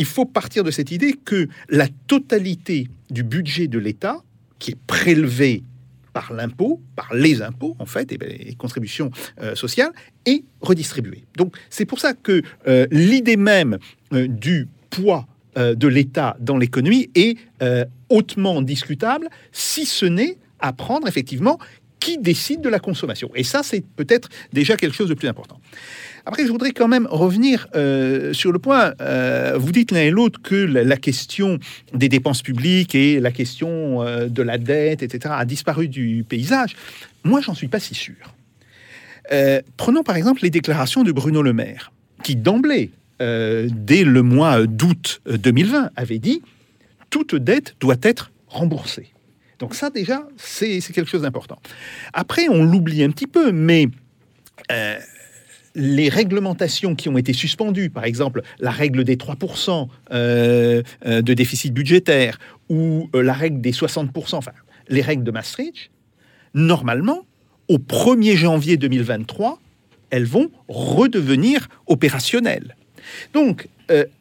il 0.00 0.06
faut 0.06 0.24
partir 0.24 0.64
de 0.64 0.70
cette 0.70 0.90
idée 0.90 1.12
que 1.12 1.46
la 1.68 1.86
totalité 2.06 2.88
du 3.10 3.22
budget 3.22 3.68
de 3.68 3.78
l'État, 3.78 4.22
qui 4.58 4.70
est 4.70 4.78
prélevé 4.86 5.62
par 6.14 6.32
l'impôt, 6.32 6.80
par 6.96 7.12
les 7.12 7.42
impôts 7.42 7.76
en 7.78 7.84
fait, 7.84 8.10
et 8.10 8.16
ben, 8.16 8.30
les 8.30 8.54
contributions 8.54 9.10
euh, 9.42 9.54
sociales, 9.54 9.92
est 10.24 10.42
redistribuée. 10.62 11.24
Donc, 11.36 11.54
c'est 11.68 11.84
pour 11.84 12.00
ça 12.00 12.14
que 12.14 12.40
euh, 12.66 12.86
l'idée 12.90 13.36
même 13.36 13.76
euh, 14.14 14.26
du 14.26 14.68
poids 14.88 15.26
de 15.56 15.88
l'État 15.88 16.36
dans 16.38 16.56
l'économie 16.56 17.10
est 17.16 17.36
hautement 18.08 18.62
discutable, 18.62 19.28
si 19.50 19.84
ce 19.84 20.06
n'est 20.06 20.38
à 20.60 20.72
prendre 20.72 21.08
effectivement 21.08 21.58
qui 22.00 22.18
décide 22.18 22.62
de 22.62 22.68
la 22.68 22.78
consommation. 22.78 23.30
Et 23.34 23.44
ça, 23.44 23.62
c'est 23.62 23.84
peut-être 23.84 24.28
déjà 24.52 24.76
quelque 24.76 24.94
chose 24.94 25.08
de 25.08 25.14
plus 25.14 25.28
important. 25.28 25.60
Après, 26.26 26.44
je 26.44 26.50
voudrais 26.50 26.72
quand 26.72 26.88
même 26.88 27.06
revenir 27.10 27.68
euh, 27.74 28.32
sur 28.32 28.52
le 28.52 28.58
point. 28.58 28.94
euh, 29.00 29.56
vous 29.58 29.72
dites 29.72 29.92
l'un 29.92 30.00
et 30.00 30.10
l'autre 30.10 30.40
que 30.42 30.54
la, 30.54 30.96
question 30.96 31.58
des 31.94 32.08
dépenses 32.08 32.42
publiques 32.42 32.94
et 32.94 33.20
la 33.20 33.30
question 33.30 34.02
euh, 34.02 34.26
de 34.26 34.42
la 34.42 34.58
dette, 34.58 35.02
etc., 35.02 35.34
a 35.36 35.44
disparu 35.44 35.88
du 35.88 36.24
paysage. 36.28 36.76
Moi, 37.24 37.40
j'en 37.40 37.54
suis 37.54 37.68
pas 37.68 37.80
si 37.80 37.94
sûr. 37.94 38.14
Prenons 39.76 40.02
par 40.02 40.16
exemple 40.16 40.42
les 40.42 40.50
déclarations 40.50 41.04
de 41.04 41.12
Bruno 41.12 41.40
Le 41.40 41.52
Maire, 41.52 41.92
qui 42.24 42.34
d'emblée, 42.34 42.90
dès 43.20 44.02
le 44.02 44.22
mois 44.22 44.66
d'août 44.66 45.20
2020, 45.26 45.90
avait 45.94 46.18
dit 46.18 46.42
toute 47.10 47.36
dette 47.36 47.76
doit 47.78 47.98
être 48.02 48.32
remboursée. 48.48 49.12
Donc 49.60 49.74
ça 49.74 49.90
déjà, 49.90 50.26
c'est 50.36 50.80
quelque 50.80 51.08
chose 51.08 51.22
d'important. 51.22 51.60
Après, 52.12 52.48
on 52.48 52.64
l'oublie 52.64 53.04
un 53.04 53.10
petit 53.10 53.26
peu, 53.26 53.52
mais 53.52 53.86
euh, 54.72 54.98
les 55.74 56.08
réglementations 56.08 56.94
qui 56.94 57.08
ont 57.08 57.16
été 57.16 57.32
suspendues, 57.32 57.90
par 57.90 58.04
exemple 58.04 58.42
la 58.58 58.70
règle 58.70 59.04
des 59.04 59.16
3% 59.16 59.88
euh, 60.12 60.82
euh, 61.06 61.22
de 61.22 61.34
déficit 61.34 61.72
budgétaire 61.72 62.38
ou 62.68 63.08
euh, 63.14 63.22
la 63.22 63.32
règle 63.32 63.60
des 63.60 63.72
60%, 63.72 64.34
enfin 64.34 64.52
les 64.88 65.02
règles 65.02 65.22
de 65.22 65.30
Maastricht, 65.30 65.90
normalement, 66.52 67.24
au 67.68 67.78
1er 67.78 68.34
janvier 68.34 68.76
2023, 68.76 69.60
elles 70.10 70.24
vont 70.24 70.50
redevenir 70.66 71.68
opérationnelles. 71.86 72.74
Donc, 73.32 73.68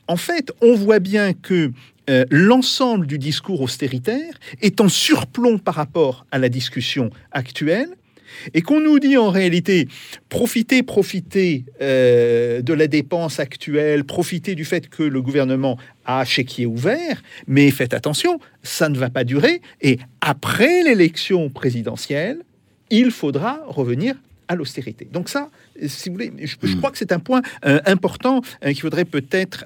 en 0.07 0.15
fait, 0.15 0.51
on 0.61 0.75
voit 0.75 0.99
bien 0.99 1.33
que 1.33 1.71
euh, 2.09 2.25
l'ensemble 2.29 3.07
du 3.07 3.17
discours 3.17 3.61
austéritaire 3.61 4.33
est 4.61 4.81
en 4.81 4.89
surplomb 4.89 5.57
par 5.57 5.75
rapport 5.75 6.25
à 6.31 6.39
la 6.39 6.49
discussion 6.49 7.11
actuelle 7.31 7.89
et 8.53 8.61
qu'on 8.61 8.79
nous 8.79 8.99
dit 8.99 9.17
en 9.17 9.29
réalité 9.29 9.87
profitez, 10.29 10.83
profitez 10.83 11.65
euh, 11.81 12.61
de 12.61 12.73
la 12.73 12.87
dépense 12.87 13.39
actuelle, 13.39 14.03
profitez 14.03 14.55
du 14.55 14.65
fait 14.65 14.89
que 14.89 15.03
le 15.03 15.21
gouvernement 15.21 15.77
a 16.05 16.25
chéquier 16.25 16.65
ouvert, 16.65 17.21
mais 17.47 17.69
faites 17.71 17.93
attention, 17.93 18.39
ça 18.63 18.89
ne 18.89 18.97
va 18.97 19.09
pas 19.09 19.23
durer 19.23 19.61
et 19.81 19.99
après 20.21 20.83
l'élection 20.83 21.49
présidentielle, 21.49 22.39
il 22.89 23.11
faudra 23.11 23.61
revenir 23.67 24.15
à 24.47 24.55
l'austérité. 24.55 25.07
Donc 25.11 25.29
ça, 25.29 25.49
si 25.85 26.09
vous 26.09 26.15
voulez, 26.15 26.33
je, 26.41 26.55
je 26.63 26.75
crois 26.75 26.89
que 26.89 26.97
c'est 26.97 27.11
un 27.11 27.19
point 27.19 27.41
euh, 27.65 27.79
important 27.85 28.41
euh, 28.63 28.69
qu'il 28.69 28.81
faudrait 28.81 29.05
peut-être 29.05 29.65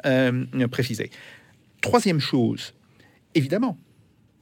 préciser. 0.69 1.10
Troisième 1.84 2.22
chose, 2.22 2.74
évidemment, 3.36 3.78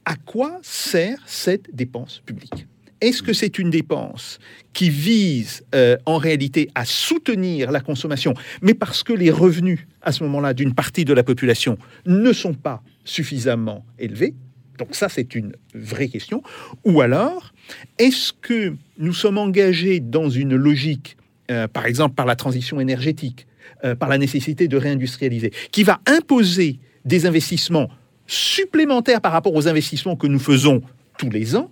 à 0.04 0.14
quoi 0.14 0.60
sert 0.62 1.18
cette 1.26 1.74
dépense 1.74 2.22
publique? 2.24 2.68
Est-ce 3.00 3.20
que 3.20 3.32
c'est 3.32 3.58
une 3.58 3.68
dépense 3.68 4.38
qui 4.72 4.90
vise 4.90 5.64
euh, 5.74 5.96
en 6.06 6.18
réalité 6.18 6.70
à 6.76 6.84
soutenir 6.84 7.72
la 7.72 7.80
consommation, 7.80 8.32
mais 8.62 8.74
parce 8.74 9.02
que 9.02 9.12
les 9.12 9.32
revenus 9.32 9.80
à 10.02 10.12
ce 10.12 10.22
moment-là 10.22 10.54
d'une 10.54 10.72
partie 10.72 11.04
de 11.04 11.12
la 11.12 11.24
population 11.24 11.78
ne 12.06 12.32
sont 12.32 12.54
pas 12.54 12.80
suffisamment 13.04 13.84
élevés? 13.98 14.34
Donc 14.78 14.94
ça, 14.94 15.08
c'est 15.08 15.34
une 15.34 15.56
vraie 15.74 16.08
question. 16.08 16.44
Ou 16.84 17.00
alors, 17.00 17.52
est-ce 17.98 18.32
que 18.32 18.76
nous 18.98 19.14
sommes 19.14 19.38
engagés 19.38 19.98
dans 19.98 20.30
une 20.30 20.54
logique, 20.54 21.16
euh, 21.50 21.66
par 21.66 21.86
exemple 21.86 22.14
par 22.14 22.26
la 22.26 22.36
transition 22.36 22.78
énergétique, 22.78 23.48
euh, 23.84 23.96
par 23.96 24.08
la 24.08 24.18
nécessité 24.18 24.68
de 24.68 24.76
réindustrialiser, 24.76 25.52
qui 25.72 25.82
va 25.82 26.00
imposer 26.06 26.78
des 27.04 27.26
investissements 27.26 27.88
supplémentaires 28.26 29.20
par 29.20 29.32
rapport 29.32 29.54
aux 29.54 29.68
investissements 29.68 30.16
que 30.16 30.26
nous 30.26 30.38
faisons 30.38 30.82
tous 31.18 31.30
les 31.30 31.56
ans 31.56 31.70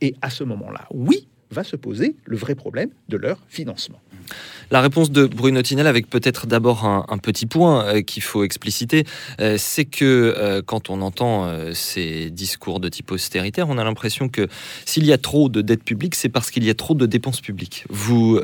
Et 0.00 0.14
à 0.20 0.30
ce 0.30 0.42
moment-là, 0.44 0.86
oui, 0.90 1.28
va 1.50 1.64
se 1.64 1.76
poser 1.76 2.16
le 2.24 2.36
vrai 2.36 2.54
problème 2.54 2.90
de 3.08 3.16
leur 3.16 3.38
financement. 3.48 4.00
La 4.72 4.80
réponse 4.80 5.10
de 5.10 5.26
Bruno 5.26 5.60
Tinel, 5.60 5.86
avec 5.86 6.08
peut-être 6.08 6.46
d'abord 6.46 6.86
un, 6.86 7.18
petit 7.18 7.44
point 7.44 7.84
euh, 7.84 8.00
qu'il 8.00 8.22
faut 8.22 8.42
expliciter, 8.42 9.04
euh, 9.38 9.56
c'est 9.58 9.84
que 9.84 10.34
euh, 10.38 10.62
quand 10.64 10.88
on 10.88 11.02
entend 11.02 11.46
ces 11.74 12.30
discours 12.30 12.80
de 12.80 12.88
type 12.88 13.10
austéritaire, 13.10 13.68
on 13.68 13.76
a 13.76 13.84
l'impression 13.84 14.30
que 14.30 14.48
s'il 14.86 15.04
y 15.04 15.12
a 15.12 15.18
trop 15.18 15.50
de 15.50 15.60
dette 15.60 15.84
publique, 15.84 16.14
c'est 16.14 16.30
parce 16.30 16.50
qu'il 16.50 16.64
y 16.64 16.70
a 16.70 16.74
trop 16.74 16.94
de 16.94 17.04
dépenses 17.04 17.42
publiques. 17.42 17.84
Vous, 17.90 18.40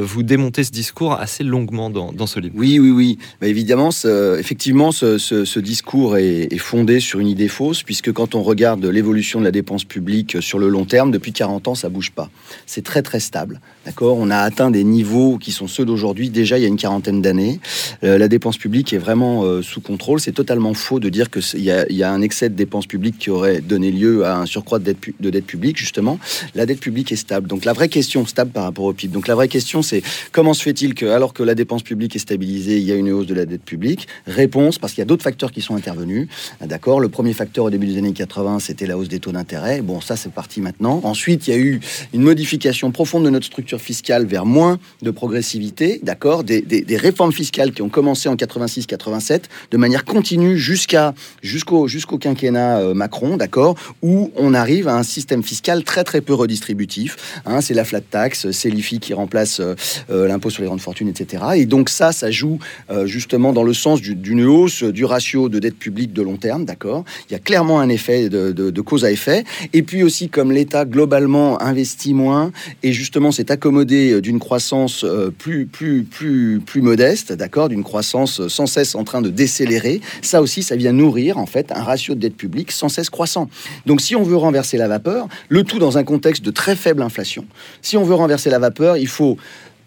vous 0.00 0.22
démontez 0.24 0.64
ce 0.64 0.72
discours 0.72 1.12
assez 1.12 1.44
longuement 1.44 1.88
dans, 1.88 2.26
ce 2.26 2.40
livre. 2.40 2.54
Oui, 2.56 2.80
oui, 2.80 2.90
oui. 2.90 3.18
Bah, 3.40 3.46
évidemment, 3.46 3.90
effectivement, 4.38 4.90
ce 4.90 5.58
discours 5.60 6.16
est, 6.16 6.52
est 6.52 6.58
fondé 6.58 6.98
sur 6.98 7.20
une 7.20 7.28
idée 7.28 7.48
fausse, 7.48 7.84
puisque 7.84 8.12
quand 8.12 8.34
on 8.34 8.42
regarde 8.42 8.84
l'évolution 8.84 9.38
de 9.38 9.44
la 9.44 9.52
dépense 9.52 9.84
publique 9.84 10.42
sur 10.42 10.58
le 10.58 10.68
long 10.68 10.84
terme, 10.84 11.12
depuis 11.12 11.32
40 11.32 11.68
ans, 11.68 11.74
ça 11.76 11.88
bouge 11.88 12.10
pas. 12.10 12.28
C'est 12.66 12.82
très, 12.82 13.02
très 13.02 13.20
stable. 13.20 13.60
D'accord? 13.86 14.16
On 14.18 14.30
a 14.30 14.38
atteint 14.38 14.70
des 14.70 14.84
niveaux 14.84 15.19
qui 15.40 15.52
sont 15.52 15.66
ceux 15.68 15.84
d'aujourd'hui, 15.84 16.30
déjà 16.30 16.58
il 16.58 16.62
y 16.62 16.64
a 16.64 16.68
une 16.68 16.76
quarantaine 16.76 17.20
d'années. 17.22 17.60
Euh, 18.04 18.18
la 18.18 18.28
dépense 18.28 18.56
publique 18.58 18.92
est 18.92 18.98
vraiment 18.98 19.44
euh, 19.44 19.62
sous 19.62 19.80
contrôle. 19.80 20.20
C'est 20.20 20.32
totalement 20.32 20.74
faux 20.74 21.00
de 21.00 21.08
dire 21.08 21.30
qu'il 21.30 21.60
y, 21.60 21.64
y 21.94 22.02
a 22.02 22.12
un 22.12 22.22
excès 22.22 22.48
de 22.48 22.54
dépenses 22.54 22.86
publiques 22.86 23.18
qui 23.18 23.30
aurait 23.30 23.60
donné 23.60 23.90
lieu 23.90 24.24
à 24.24 24.36
un 24.36 24.46
surcroît 24.46 24.78
de 24.78 24.84
dette, 24.84 24.98
pu- 24.98 25.14
de 25.20 25.30
dette 25.30 25.46
publique, 25.46 25.76
justement. 25.76 26.18
La 26.54 26.66
dette 26.66 26.80
publique 26.80 27.12
est 27.12 27.16
stable. 27.16 27.46
Donc 27.48 27.64
la 27.64 27.72
vraie 27.72 27.88
question, 27.88 28.24
stable 28.26 28.50
par 28.50 28.64
rapport 28.64 28.84
au 28.84 28.92
PIB. 28.92 29.12
Donc 29.12 29.28
la 29.28 29.34
vraie 29.34 29.48
question, 29.48 29.82
c'est 29.82 30.02
comment 30.32 30.54
se 30.54 30.62
fait-il 30.62 30.94
que, 30.94 31.06
alors 31.06 31.32
que 31.32 31.42
la 31.42 31.54
dépense 31.54 31.82
publique 31.82 32.16
est 32.16 32.20
stabilisée, 32.20 32.78
il 32.78 32.84
y 32.84 32.92
a 32.92 32.94
une 32.94 33.10
hausse 33.10 33.26
de 33.26 33.34
la 33.34 33.46
dette 33.46 33.62
publique? 33.64 34.08
Réponse, 34.26 34.78
parce 34.78 34.92
qu'il 34.92 35.00
y 35.00 35.02
a 35.02 35.06
d'autres 35.06 35.22
facteurs 35.24 35.52
qui 35.52 35.60
sont 35.60 35.76
intervenus. 35.76 36.28
Ah, 36.60 36.66
D'accord 36.66 37.00
Le 37.00 37.08
premier 37.08 37.32
facteur 37.32 37.64
au 37.66 37.70
début 37.70 37.86
des 37.86 37.98
années 37.98 38.12
80, 38.12 38.58
c'était 38.60 38.86
la 38.86 38.96
hausse 38.96 39.08
des 39.08 39.18
taux 39.20 39.32
d'intérêt. 39.32 39.82
Bon, 39.82 40.00
ça, 40.00 40.16
c'est 40.16 40.32
parti 40.32 40.60
maintenant. 40.60 41.00
Ensuite, 41.04 41.46
il 41.48 41.50
y 41.50 41.54
a 41.54 41.58
eu 41.58 41.80
une 42.14 42.22
modification 42.22 42.90
profonde 42.90 43.24
de 43.24 43.30
notre 43.30 43.46
structure 43.46 43.80
fiscale 43.80 44.26
vers 44.26 44.46
moins 44.46 44.78
de 45.02 45.10
progressivité, 45.10 46.00
d'accord, 46.02 46.44
des, 46.44 46.60
des- 46.62 46.96
réformes 46.96 47.32
fiscales 47.32 47.72
qui 47.72 47.80
ont 47.82 47.88
commencé 47.88 48.28
en 48.28 48.34
86-87 48.36 49.42
de 49.70 49.76
manière 49.76 50.04
continue 50.04 50.58
jusqu'à 50.58 51.14
jusqu'au 51.42 51.88
jusqu'au 51.88 52.18
quinquennat 52.18 52.80
euh, 52.80 52.94
Macron, 52.94 53.36
d'accord, 53.36 53.74
où 54.02 54.30
on 54.36 54.52
arrive 54.54 54.88
à 54.88 54.96
un 54.96 55.02
système 55.02 55.42
fiscal 55.42 55.82
très 55.84 56.04
très 56.04 56.20
peu 56.20 56.34
redistributif. 56.34 57.16
hein. 57.46 57.60
c'est 57.60 57.74
la 57.74 57.84
flat 57.84 58.00
tax, 58.02 58.50
c'est 58.50 58.68
l'IFI 58.70 58.98
qui 59.00 59.14
remplace 59.14 59.60
euh, 59.60 59.74
euh, 60.10 60.28
l'impôt 60.28 60.50
sur 60.50 60.62
les 60.62 60.66
grandes 60.68 60.80
fortunes, 60.80 61.08
etc. 61.08 61.42
Et 61.56 61.64
donc 61.66 61.88
ça, 61.88 62.12
ça 62.12 62.30
joue 62.30 62.58
justement 63.04 63.52
dans 63.52 63.62
le 63.62 63.72
sens 63.74 64.00
du- 64.00 64.14
d'une 64.14 64.44
hausse 64.44 64.82
du 64.82 65.04
ratio 65.04 65.48
de 65.48 65.58
dette 65.58 65.76
publique 65.78 66.12
de 66.12 66.22
long 66.22 66.36
terme, 66.36 66.64
d'accord. 66.64 67.04
Il 67.28 67.32
y 67.32 67.36
a 67.36 67.38
clairement 67.38 67.80
un 67.80 67.88
effet 67.88 68.28
de, 68.28 68.80
cause 68.80 69.04
à 69.04 69.10
effet. 69.12 69.44
Et 69.72 69.82
puis 69.82 70.02
aussi, 70.02 70.28
comme 70.28 70.52
l'État 70.52 70.84
globalement 70.84 71.60
investit 71.62 72.14
moins 72.14 72.50
et 72.82 72.92
justement 72.92 73.30
s'est 73.32 73.50
accommodé 73.52 74.20
d'une 74.20 74.38
croissance 74.38 74.89
euh, 75.04 75.30
plus, 75.30 75.66
plus, 75.66 76.04
plus, 76.04 76.60
plus 76.64 76.82
modeste, 76.82 77.32
d'accord, 77.32 77.68
d'une 77.68 77.84
croissance 77.84 78.40
euh, 78.40 78.48
sans 78.48 78.66
cesse 78.66 78.94
en 78.94 79.04
train 79.04 79.22
de 79.22 79.30
décélérer, 79.30 80.00
ça 80.22 80.42
aussi, 80.42 80.62
ça 80.62 80.76
vient 80.76 80.92
nourrir 80.92 81.38
en 81.38 81.46
fait 81.46 81.72
un 81.72 81.82
ratio 81.82 82.14
de 82.14 82.20
dette 82.20 82.36
publique 82.36 82.72
sans 82.72 82.88
cesse 82.88 83.10
croissant. 83.10 83.48
Donc, 83.86 84.00
si 84.00 84.16
on 84.16 84.22
veut 84.22 84.36
renverser 84.36 84.76
la 84.76 84.88
vapeur, 84.88 85.28
le 85.48 85.64
tout 85.64 85.78
dans 85.78 85.98
un 85.98 86.04
contexte 86.04 86.44
de 86.44 86.50
très 86.50 86.76
faible 86.76 87.02
inflation, 87.02 87.46
si 87.82 87.96
on 87.96 88.04
veut 88.04 88.14
renverser 88.14 88.50
la 88.50 88.58
vapeur, 88.58 88.96
il 88.96 89.08
faut 89.08 89.36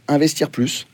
investir 0.07 0.49
plus, 0.49 0.87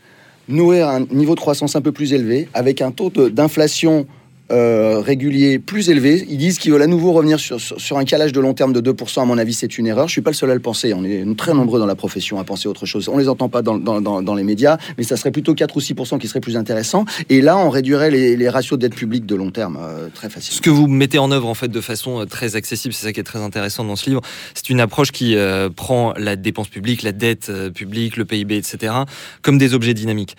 nourrir 0.47 0.89
un 0.89 1.05
niveau 1.11 1.35
de 1.35 1.39
croissance 1.39 1.75
un 1.75 1.81
peu 1.81 1.91
plus 1.91 2.13
élevé, 2.13 2.49
avec 2.53 2.81
un 2.81 2.91
taux 2.91 3.09
d'inflation 3.09 4.07
euh, 4.51 4.99
régulier 4.99 5.59
plus 5.59 5.89
élevé. 5.89 6.25
Ils 6.29 6.37
disent 6.37 6.59
qu'ils 6.59 6.71
veulent 6.71 6.81
à 6.81 6.87
nouveau 6.87 7.11
revenir 7.11 7.39
sur, 7.39 7.59
sur, 7.59 7.79
sur 7.79 7.97
un 7.97 8.05
calage 8.05 8.31
de 8.31 8.39
long 8.39 8.53
terme 8.53 8.73
de 8.73 8.81
2%. 8.81 9.21
À 9.21 9.25
mon 9.25 9.37
avis, 9.37 9.53
c'est 9.53 9.77
une 9.77 9.87
erreur. 9.87 10.07
Je 10.07 10.13
suis 10.13 10.21
pas 10.21 10.31
le 10.31 10.35
seul 10.35 10.49
à 10.51 10.53
le 10.53 10.59
penser. 10.59 10.93
On 10.93 11.03
est 11.03 11.23
très 11.37 11.53
nombreux 11.53 11.79
dans 11.79 11.85
la 11.85 11.95
profession 11.95 12.39
à 12.39 12.43
penser 12.43 12.67
autre 12.67 12.85
chose. 12.85 13.09
On 13.09 13.17
les 13.17 13.29
entend 13.29 13.49
pas 13.49 13.61
dans, 13.61 13.77
dans, 13.77 14.01
dans, 14.01 14.21
dans 14.21 14.35
les 14.35 14.43
médias, 14.43 14.77
mais 14.97 15.03
ça 15.03 15.17
serait 15.17 15.31
plutôt 15.31 15.53
4 15.53 15.75
ou 15.75 15.79
6% 15.79 16.17
qui 16.19 16.27
serait 16.27 16.39
plus 16.39 16.57
intéressant. 16.57 17.05
Et 17.29 17.41
là, 17.41 17.57
on 17.57 17.69
réduirait 17.69 18.11
les, 18.11 18.35
les 18.35 18.49
ratios 18.49 18.79
de 18.79 18.87
dette 18.87 18.95
publique 18.95 19.25
de 19.25 19.35
long 19.35 19.51
terme 19.51 19.77
euh, 19.79 20.09
très 20.13 20.29
facilement. 20.29 20.57
Ce 20.57 20.61
que 20.61 20.69
vous 20.69 20.87
mettez 20.87 21.19
en 21.19 21.31
œuvre 21.31 21.47
en 21.47 21.53
fait 21.53 21.69
de 21.69 21.81
façon 21.81 22.21
euh, 22.21 22.25
très 22.25 22.55
accessible, 22.55 22.93
c'est 22.93 23.05
ça 23.05 23.13
qui 23.13 23.19
est 23.19 23.23
très 23.23 23.39
intéressant 23.39 23.83
dans 23.83 23.95
ce 23.95 24.09
livre. 24.09 24.21
C'est 24.53 24.69
une 24.69 24.79
approche 24.79 25.11
qui 25.11 25.35
euh, 25.35 25.69
prend 25.69 26.13
la 26.17 26.35
dépense 26.35 26.69
publique, 26.69 27.03
la 27.03 27.11
dette 27.11 27.51
publique, 27.73 28.17
le 28.17 28.25
PIB, 28.25 28.57
etc., 28.57 28.93
comme 29.41 29.57
des 29.57 29.73
objets 29.73 29.93
dynamiques 29.93 30.35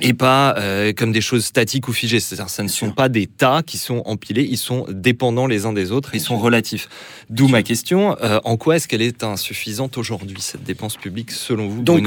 et 0.00 0.12
pas 0.12 0.56
comme 0.96 1.12
des 1.12 1.20
choses 1.20 1.44
statiques 1.44 1.88
ou 1.88 1.92
figées. 1.92 2.20
C'est-à-dire, 2.20 2.48
ça 2.48 2.62
ne 2.62 2.68
sont 2.68 2.90
pas 2.90 3.08
des 3.08 3.26
tas 3.26 3.53
qui 3.62 3.78
sont 3.78 4.02
empilés, 4.04 4.46
ils 4.50 4.58
sont 4.58 4.86
dépendants 4.90 5.46
les 5.46 5.66
uns 5.66 5.72
des 5.72 5.92
autres, 5.92 6.14
ils 6.14 6.20
sont 6.20 6.38
relatifs. 6.38 6.88
D'où 7.30 7.48
ma 7.48 7.62
question 7.62 8.16
euh, 8.22 8.40
en 8.44 8.56
quoi 8.56 8.76
est-ce 8.76 8.88
qu'elle 8.88 9.02
est 9.02 9.24
insuffisante 9.24 9.98
aujourd'hui 9.98 10.36
cette 10.40 10.64
dépense 10.64 10.96
publique 10.96 11.30
selon 11.30 11.68
vous, 11.68 11.82
Donc, 11.82 12.04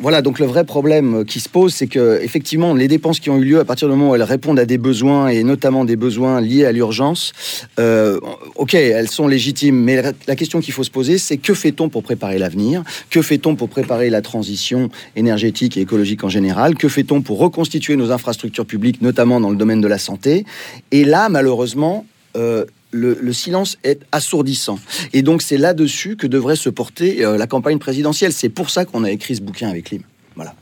voilà, 0.00 0.22
donc 0.22 0.38
le 0.38 0.46
vrai 0.46 0.64
problème 0.64 1.20
euh, 1.20 1.24
qui 1.24 1.40
se 1.40 1.48
pose, 1.48 1.74
c'est 1.74 1.86
que 1.86 2.20
effectivement, 2.22 2.74
les 2.74 2.88
dépenses 2.88 3.20
qui 3.20 3.30
ont 3.30 3.38
eu 3.38 3.44
lieu 3.44 3.60
à 3.60 3.64
partir 3.64 3.88
du 3.88 3.94
moment 3.94 4.10
où 4.10 4.14
elles 4.14 4.22
répondent 4.22 4.58
à 4.58 4.66
des 4.66 4.78
besoins 4.78 5.28
et 5.28 5.42
notamment 5.42 5.84
des 5.84 5.96
besoins 5.96 6.40
liés 6.40 6.64
à 6.64 6.72
l'urgence, 6.72 7.32
euh, 7.78 8.18
ok, 8.56 8.74
elles 8.74 9.08
sont 9.08 9.28
légitimes, 9.28 9.76
mais 9.76 10.02
la 10.26 10.36
question 10.36 10.60
qu'il 10.60 10.74
faut 10.74 10.84
se 10.84 10.90
poser, 10.90 11.18
c'est 11.18 11.36
que 11.36 11.54
fait-on 11.54 11.88
pour 11.88 12.02
préparer 12.02 12.38
l'avenir? 12.38 12.82
Que 13.10 13.22
fait-on 13.22 13.56
pour 13.56 13.68
préparer 13.68 14.10
la 14.10 14.22
transition 14.22 14.90
énergétique 15.16 15.76
et 15.76 15.80
écologique 15.80 16.24
en 16.24 16.28
général? 16.28 16.74
Que 16.74 16.88
fait-on 16.88 17.22
pour 17.22 17.38
reconstituer 17.38 17.96
nos 17.96 18.10
infrastructures 18.10 18.66
publiques, 18.66 19.02
notamment 19.02 19.40
dans 19.40 19.50
le 19.50 19.56
domaine 19.56 19.80
de 19.80 19.88
la 19.88 19.98
santé? 19.98 20.44
Et 20.90 21.04
là, 21.04 21.28
malheureusement. 21.28 22.06
euh, 22.36 22.64
le, 22.90 23.18
le 23.20 23.32
silence 23.32 23.76
est 23.84 24.00
assourdissant. 24.12 24.78
Et 25.12 25.20
donc, 25.20 25.42
c'est 25.42 25.58
là-dessus 25.58 26.16
que 26.16 26.26
devrait 26.26 26.56
se 26.56 26.70
porter 26.70 27.22
euh, 27.24 27.36
la 27.36 27.46
campagne 27.46 27.78
présidentielle. 27.78 28.32
C'est 28.32 28.48
pour 28.48 28.70
ça 28.70 28.86
qu'on 28.86 29.04
a 29.04 29.10
écrit 29.10 29.36
ce 29.36 29.42
bouquin 29.42 29.68
avec 29.68 29.90
Lim. 29.90 30.02
Voilà. 30.36 30.54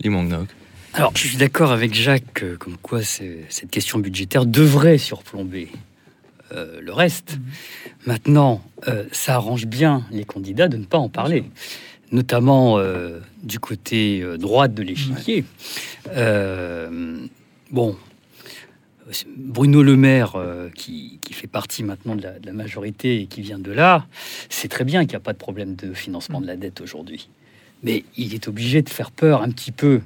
Lee 0.00 0.08
Mong-Nok. 0.10 0.46
Alors, 0.94 1.12
je 1.16 1.26
suis 1.26 1.36
d'accord 1.38 1.72
avec 1.72 1.94
Jacques, 1.94 2.42
euh, 2.44 2.56
comme 2.56 2.76
quoi 2.76 3.02
cette 3.02 3.70
question 3.70 3.98
budgétaire 3.98 4.46
devrait 4.46 4.98
surplomber 4.98 5.70
euh, 6.52 6.80
le 6.80 6.92
reste. 6.92 7.38
Maintenant, 8.06 8.62
euh, 8.86 9.04
ça 9.10 9.34
arrange 9.34 9.66
bien 9.66 10.04
les 10.12 10.24
candidats 10.24 10.68
de 10.68 10.76
ne 10.76 10.84
pas 10.84 10.98
en 10.98 11.08
parler, 11.08 11.44
notamment 12.12 12.78
euh, 12.78 13.18
du 13.42 13.58
côté 13.58 14.20
euh, 14.22 14.36
droit 14.36 14.68
de 14.68 14.82
l'échiquier. 14.82 15.44
Euh, 16.14 17.26
bon, 17.70 17.96
Bruno 19.36 19.82
Le 19.82 19.96
Maire, 19.96 20.32
euh, 20.36 20.68
qui, 20.74 21.18
qui 21.22 21.32
fait 21.34 21.46
partie 21.46 21.82
maintenant 21.82 22.16
de 22.16 22.22
la, 22.22 22.38
de 22.38 22.46
la 22.46 22.52
majorité 22.52 23.20
et 23.20 23.26
qui 23.26 23.40
vient 23.42 23.58
de 23.58 23.70
là, 23.72 24.06
c'est 24.48 24.68
très 24.68 24.84
bien 24.84 25.00
qu'il 25.02 25.10
n'y 25.10 25.16
a 25.16 25.20
pas 25.20 25.32
de 25.32 25.38
problème 25.38 25.74
de 25.74 25.92
financement 25.94 26.40
de 26.40 26.46
la 26.46 26.56
dette 26.56 26.80
aujourd'hui. 26.80 27.28
Mais 27.84 28.04
il 28.16 28.32
est 28.34 28.46
obligé 28.46 28.80
de 28.82 28.88
faire 28.88 29.10
peur 29.10 29.42
un 29.42 29.50
petit 29.50 29.72
peu 29.72 30.00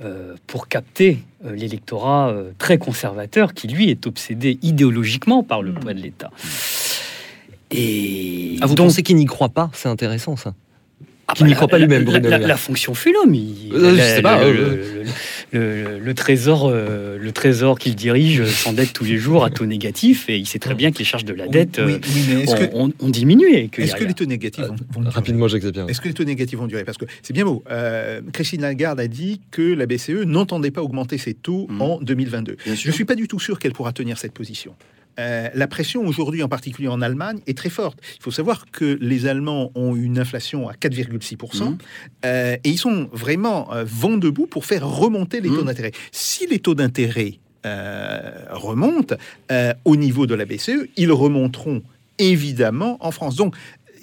euh, 0.00 0.34
pour 0.46 0.66
capter 0.68 1.18
euh, 1.44 1.54
l'électorat 1.54 2.30
euh, 2.30 2.52
très 2.58 2.78
conservateur 2.78 3.52
qui, 3.52 3.68
lui, 3.68 3.90
est 3.90 4.06
obsédé 4.06 4.58
idéologiquement 4.62 5.42
par 5.42 5.60
le 5.62 5.72
poids 5.74 5.92
de 5.92 6.00
l'État. 6.00 6.30
Et 7.70 8.56
Ah, 8.60 8.66
vous 8.66 8.74
donc, 8.74 8.86
pensez 8.88 9.02
qu'il 9.02 9.16
n'y 9.16 9.26
croit 9.26 9.50
pas? 9.50 9.70
C'est 9.74 9.88
intéressant 9.88 10.36
ça. 10.36 10.54
ah 11.26 11.34
qu'il 11.34 11.44
n'y 11.46 11.52
bah, 11.52 11.56
croit 11.56 11.68
pas 11.68 11.78
la- 11.78 11.84
lui-même, 11.84 12.04
la, 12.06 12.12
Bruno 12.12 12.28
la- 12.30 12.36
Le 12.36 12.40
Maire. 12.40 12.48
la 12.48 12.56
fonction 12.56 12.94
fait 12.94 13.12
l'homme. 13.12 13.34
il- 13.34 13.74
Euh, 13.74 13.90
je 13.90 13.96
la- 13.96 14.14
sais 14.16 14.22
pas, 14.22 14.42
le, 14.42 14.48
euh, 14.48 15.04
le- 15.04 15.10
le- 15.52 15.98
le 15.98 16.14
trésor, 16.14 16.66
euh, 16.68 17.18
le 17.18 17.32
trésor 17.32 17.78
qu'il 17.78 17.94
dirige 17.94 18.44
s'endette 18.46 18.92
tous 18.92 19.04
les 19.04 19.16
jours 19.16 19.44
à 19.44 19.50
taux 19.50 19.66
négatif 19.66 20.28
et 20.28 20.36
il 20.38 20.46
sait 20.46 20.58
très 20.58 20.74
bien 20.74 20.90
que 20.92 20.98
les 20.98 21.04
charges 21.04 21.24
de 21.24 21.32
la 21.34 21.46
dette 21.48 21.80
Oui, 21.84 21.94
euh, 21.94 21.98
oui, 22.14 22.44
que, 22.68 22.74
ont, 22.76 23.08
diminué. 23.08 23.70
est-ce 23.78 23.94
a- 23.94 23.98
que 23.98 24.04
les 24.04 24.14
taux 24.14 24.24
négatifs 24.26 24.64
vont, 24.64 24.76
vont 24.92 25.00
durer 25.00 25.14
Rapidement. 25.14 25.46
Est-ce 25.46 26.00
que 26.00 26.08
les 26.08 26.14
taux 26.14 26.24
négatifs 26.24 26.58
vont 26.58 26.66
durer? 26.66 26.84
Parce 26.84 26.98
que 26.98 27.06
c'est 27.22 27.32
bien 27.32 27.44
beau. 27.44 27.62
Euh, 27.70 28.20
Christine 28.32 28.62
Lagarde 28.62 29.00
a 29.00 29.08
dit 29.08 29.40
que 29.50 29.62
la 29.62 29.86
BCE 29.86 30.24
n'entendait 30.26 30.70
pas 30.70 30.82
augmenter 30.82 31.18
ses 31.18 31.34
taux 31.34 31.66
Mhm. 31.70 31.82
en 31.82 32.00
2022. 32.00 32.56
Bien 32.64 32.74
Je 32.74 32.88
ne 32.88 32.92
suis 32.92 33.04
pas 33.04 33.14
du 33.14 33.28
tout 33.28 33.40
sûr 33.40 33.58
qu'elle 33.58 33.72
pourra 33.72 33.92
tenir 33.92 34.18
cette 34.18 34.32
position. 34.32 34.74
Euh, 35.18 35.48
la 35.54 35.66
pression 35.66 36.06
aujourd'hui, 36.06 36.42
en 36.42 36.48
particulier 36.48 36.88
en 36.88 37.00
Allemagne, 37.02 37.40
est 37.46 37.56
très 37.56 37.70
forte. 37.70 37.98
Il 38.18 38.22
faut 38.22 38.30
savoir 38.30 38.66
que 38.70 38.96
les 39.00 39.26
Allemands 39.26 39.72
ont 39.74 39.96
une 39.96 40.18
inflation 40.18 40.68
à 40.68 40.74
4,6%. 40.74 41.64
Mhm. 41.70 41.78
euh, 42.24 42.56
et 42.62 42.68
ils 42.70 42.78
sont 42.78 43.08
vraiment 43.12 43.72
euh, 43.74 43.84
vent 43.86 44.16
debout 44.16 44.46
pour 44.46 44.64
faire 44.64 44.86
remonter 44.88 45.40
les 45.40 45.48
taux 45.48 45.60
Mhm. 45.62 45.66
d'intérêt. 45.66 45.92
Si 46.12 46.46
les 46.46 46.58
taux 46.60 46.74
d'intérêt 46.74 47.38
euh, 47.66 48.30
remontent 48.50 49.16
au 49.84 49.96
niveau 49.96 50.26
de 50.26 50.34
la 50.36 50.44
BCE, 50.44 50.88
ils 50.96 51.10
remonteront 51.10 51.82
évidemment 52.18 52.96
en 53.00 53.10
France. 53.10 53.36
Donc, 53.36 53.54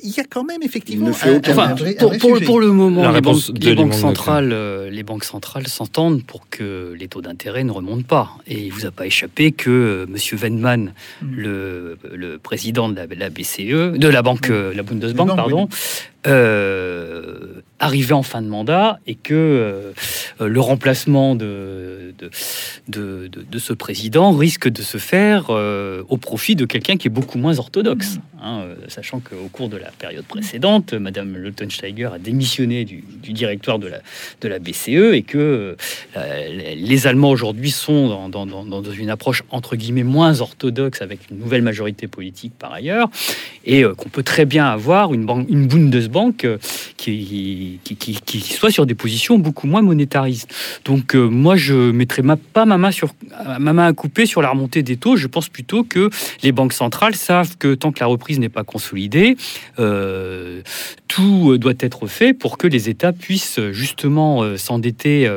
il 0.06 0.12
y 0.16 0.20
a 0.20 0.24
quand 0.24 0.44
même 0.44 0.62
effectivement 0.64 1.08
Il 1.08 1.10
ne 1.10 1.14
fait 1.14 1.30
un- 1.34 1.38
aucun 1.38 1.52
un 1.52 1.54
Enfin, 1.56 1.74
vrai- 1.76 1.96
pour, 1.96 2.40
pour- 2.40 2.60
le 2.60 2.72
moment, 2.72 3.12
les 3.12 3.22
banques, 3.22 3.42
les 3.60 3.92
centrales, 3.92 4.52
euh, 4.54 4.90
les 4.90 5.04
banques 5.04 5.24
centrales 5.26 5.68
s'entendent 5.68 6.24
pour 6.24 6.48
que 6.50 6.94
les 6.98 7.08
taux 7.08 7.22
d'intérêt 7.22 7.64
ne 7.64 7.72
remontent 7.72 8.08
pas. 8.08 8.32
Et 8.48 8.60
il 8.68 8.72
vous 8.72 8.86
a 8.86 8.92
pas 8.92 9.06
échappé 9.06 9.52
que 9.52 9.70
euh, 9.70 10.06
Monsieur 10.08 10.38
Wendman, 10.38 10.94
Mm. 11.22 11.36
le, 11.36 11.98
le 12.14 12.38
président 12.38 12.88
de 12.90 12.96
la, 12.96 13.06
la 13.08 13.30
BCE, 13.30 13.98
de 13.98 14.08
la 14.08 14.22
banque, 14.22 14.50
euh, 14.50 14.74
la 14.74 14.84
Bundesbank, 14.84 15.28
Banque, 15.28 15.36
pardon, 15.38 15.68
euh, 16.28 17.62
arrivait 17.80 18.14
en 18.14 18.24
fin 18.24 18.42
de 18.42 18.48
mandat 18.48 19.00
et 19.06 19.16
que 19.16 19.34
euh, 19.34 19.92
le 20.48 20.60
remplacement 20.62 21.36
de, 21.36 22.14
de, 22.88 23.28
de, 23.28 23.60
ce 23.60 23.74
président 23.74 24.32
risque 24.32 24.70
de 24.70 24.82
se 24.82 24.98
faire 24.98 25.48
euh, 25.50 26.04
au 26.10 26.18
profit 26.18 26.56
de 26.56 26.66
quelqu'un 26.66 26.96
qui 26.98 27.08
est 27.08 27.12
beaucoup 27.12 27.38
moins 27.38 27.60
orthodoxe. 27.60 28.20
hein, 28.42 28.62
euh, 28.62 28.76
sachant 28.88 29.20
qu'au 29.20 29.50
cours 29.52 29.68
de 29.70 29.76
la 29.78 29.92
période 29.92 30.24
précédente, 30.26 30.94
Madame 30.94 31.36
Leutensteiger 31.36 32.10
a 32.14 32.18
démissionné 32.20 32.86
du, 32.86 33.04
directoire 33.34 33.78
de 33.80 33.88
la, 33.88 34.00
de 34.42 34.48
la 34.48 34.60
BCE 34.60 35.14
et 35.14 35.24
que 35.24 35.76
les 36.76 37.08
Allemands 37.08 37.32
aujourd'hui 37.32 37.72
sont 37.72 38.30
dans, 38.30 38.46
dans- 38.46 38.64
dans- 38.64 38.84
une 38.98 39.10
approche 39.10 39.44
entre 39.50 39.76
guillemets 39.76 40.04
moins 40.04 40.40
orthodoxe 40.42 41.02
avec 41.02 41.20
une 41.30 41.40
nouvelle 41.40 41.64
majorité 41.64 42.08
politique 42.08 42.54
par 42.58 42.72
ailleurs 42.72 43.10
et 43.66 43.84
qu'on 43.98 44.10
peut 44.10 44.24
très 44.24 44.46
bien 44.46 44.66
avoir 44.68 45.14
une, 45.14 45.28
une 45.50 45.68
Bundesbank 45.68 46.15
euh, 46.46 46.58
qui, 46.98 47.80
qui, 47.84 48.40
soit 48.40 48.72
sur 48.72 48.86
des 48.86 48.96
positions 48.96 49.38
beaucoup 49.38 49.68
moins 49.68 49.82
monétaristes. 49.82 50.50
Donc 50.86 51.16
euh, 51.16 51.28
moi 51.28 51.56
je 51.56 51.92
mettrais 51.92 52.22
ma, 52.22 52.38
pas 52.38 52.66
ma 52.66 52.78
main, 52.78 52.92
sur, 52.92 53.14
ma 53.60 53.74
main 53.74 53.88
à 53.88 53.94
couper 53.94 54.26
sur 54.26 54.42
la 54.42 54.50
remontée 54.50 54.84
des 54.84 54.98
taux. 54.98 55.18
Je 55.18 55.28
pense 55.28 55.50
plutôt 55.50 55.84
que 55.84 56.10
les 56.44 56.52
banques 56.52 56.74
centrales 56.74 57.16
savent 57.16 57.58
que 57.58 57.76
tant 57.76 57.92
que 57.92 58.00
la 58.00 58.06
reprise 58.06 58.40
n'est 58.40 58.50
pas 58.50 58.64
consolidée, 58.64 59.36
euh, 59.80 60.62
tout 61.08 61.58
doit 61.58 61.74
être 61.80 62.08
fait 62.08 62.34
pour 62.34 62.58
que 62.58 62.68
les 62.68 62.90
États 62.90 63.14
puissent 63.14 63.60
justement 63.72 64.58
s'endetter 64.58 65.30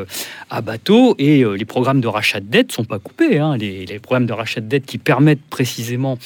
à 0.50 0.60
bateau 0.60 1.14
et 1.18 1.44
les 1.44 1.64
programmes 1.64 2.00
de 2.00 2.08
rachat 2.08 2.40
de 2.40 2.46
dette 2.46 2.72
sont 2.72 2.84
pas 2.84 2.98
coupés. 2.98 3.38
hein. 3.38 3.56
Les, 3.56 3.84
les 3.86 3.98
programmes 3.98 4.26
de 4.26 4.32
rachat 4.32 4.60
de 4.60 4.66
dette 4.66 4.86
qui 4.86 4.98
permettent 4.98 5.44
précisément 5.50 6.18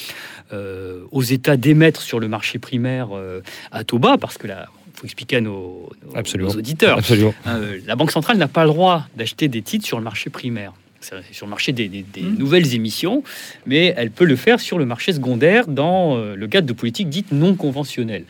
euh, 0.53 1.01
aux 1.11 1.23
États 1.23 1.57
d'émettre 1.57 2.01
sur 2.01 2.19
le 2.19 2.27
marché 2.27 2.59
primaire 2.59 3.09
euh, 3.13 3.41
à 3.71 3.83
taux 3.83 3.99
bas, 3.99 4.17
parce 4.19 4.37
que 4.37 4.47
là, 4.47 4.67
il 4.95 4.99
faut 4.99 5.05
expliquer 5.05 5.37
à 5.37 5.41
nos, 5.41 5.89
nos- 6.05 6.15
Absolument. 6.15 6.51
nos 6.53 6.57
auditeurs, 6.59 6.99
Absolument. 6.99 7.33
euh, 7.47 7.79
la 7.85 7.95
Banque 7.95 8.11
centrale 8.11 8.37
n'a 8.37 8.47
pas 8.47 8.63
le 8.63 8.69
droit 8.69 9.07
d'acheter 9.17 9.47
des 9.47 9.61
titres 9.63 9.85
sur 9.85 9.97
le 9.97 10.03
marché 10.03 10.29
primaire. 10.29 10.71
C'est 11.01 11.15
sur 11.33 11.45
le 11.47 11.49
marché 11.49 11.73
des, 11.73 11.89
des- 11.89 12.05
des 12.13 12.21
Mmh. 12.21 12.37
nouvelles 12.37 12.73
émissions, 12.75 13.23
mais 13.65 13.93
elle 13.97 14.09
peut 14.09 14.23
le 14.23 14.37
faire 14.37 14.61
sur 14.61 14.77
le 14.77 14.85
marché 14.85 15.11
secondaire 15.11 15.67
dans 15.67 16.15
euh, 16.17 16.35
le 16.37 16.47
cadre 16.47 16.65
de 16.65 16.71
politiques 16.71 17.09
dites 17.09 17.33
non 17.33 17.55
conventionnelles. 17.55 18.23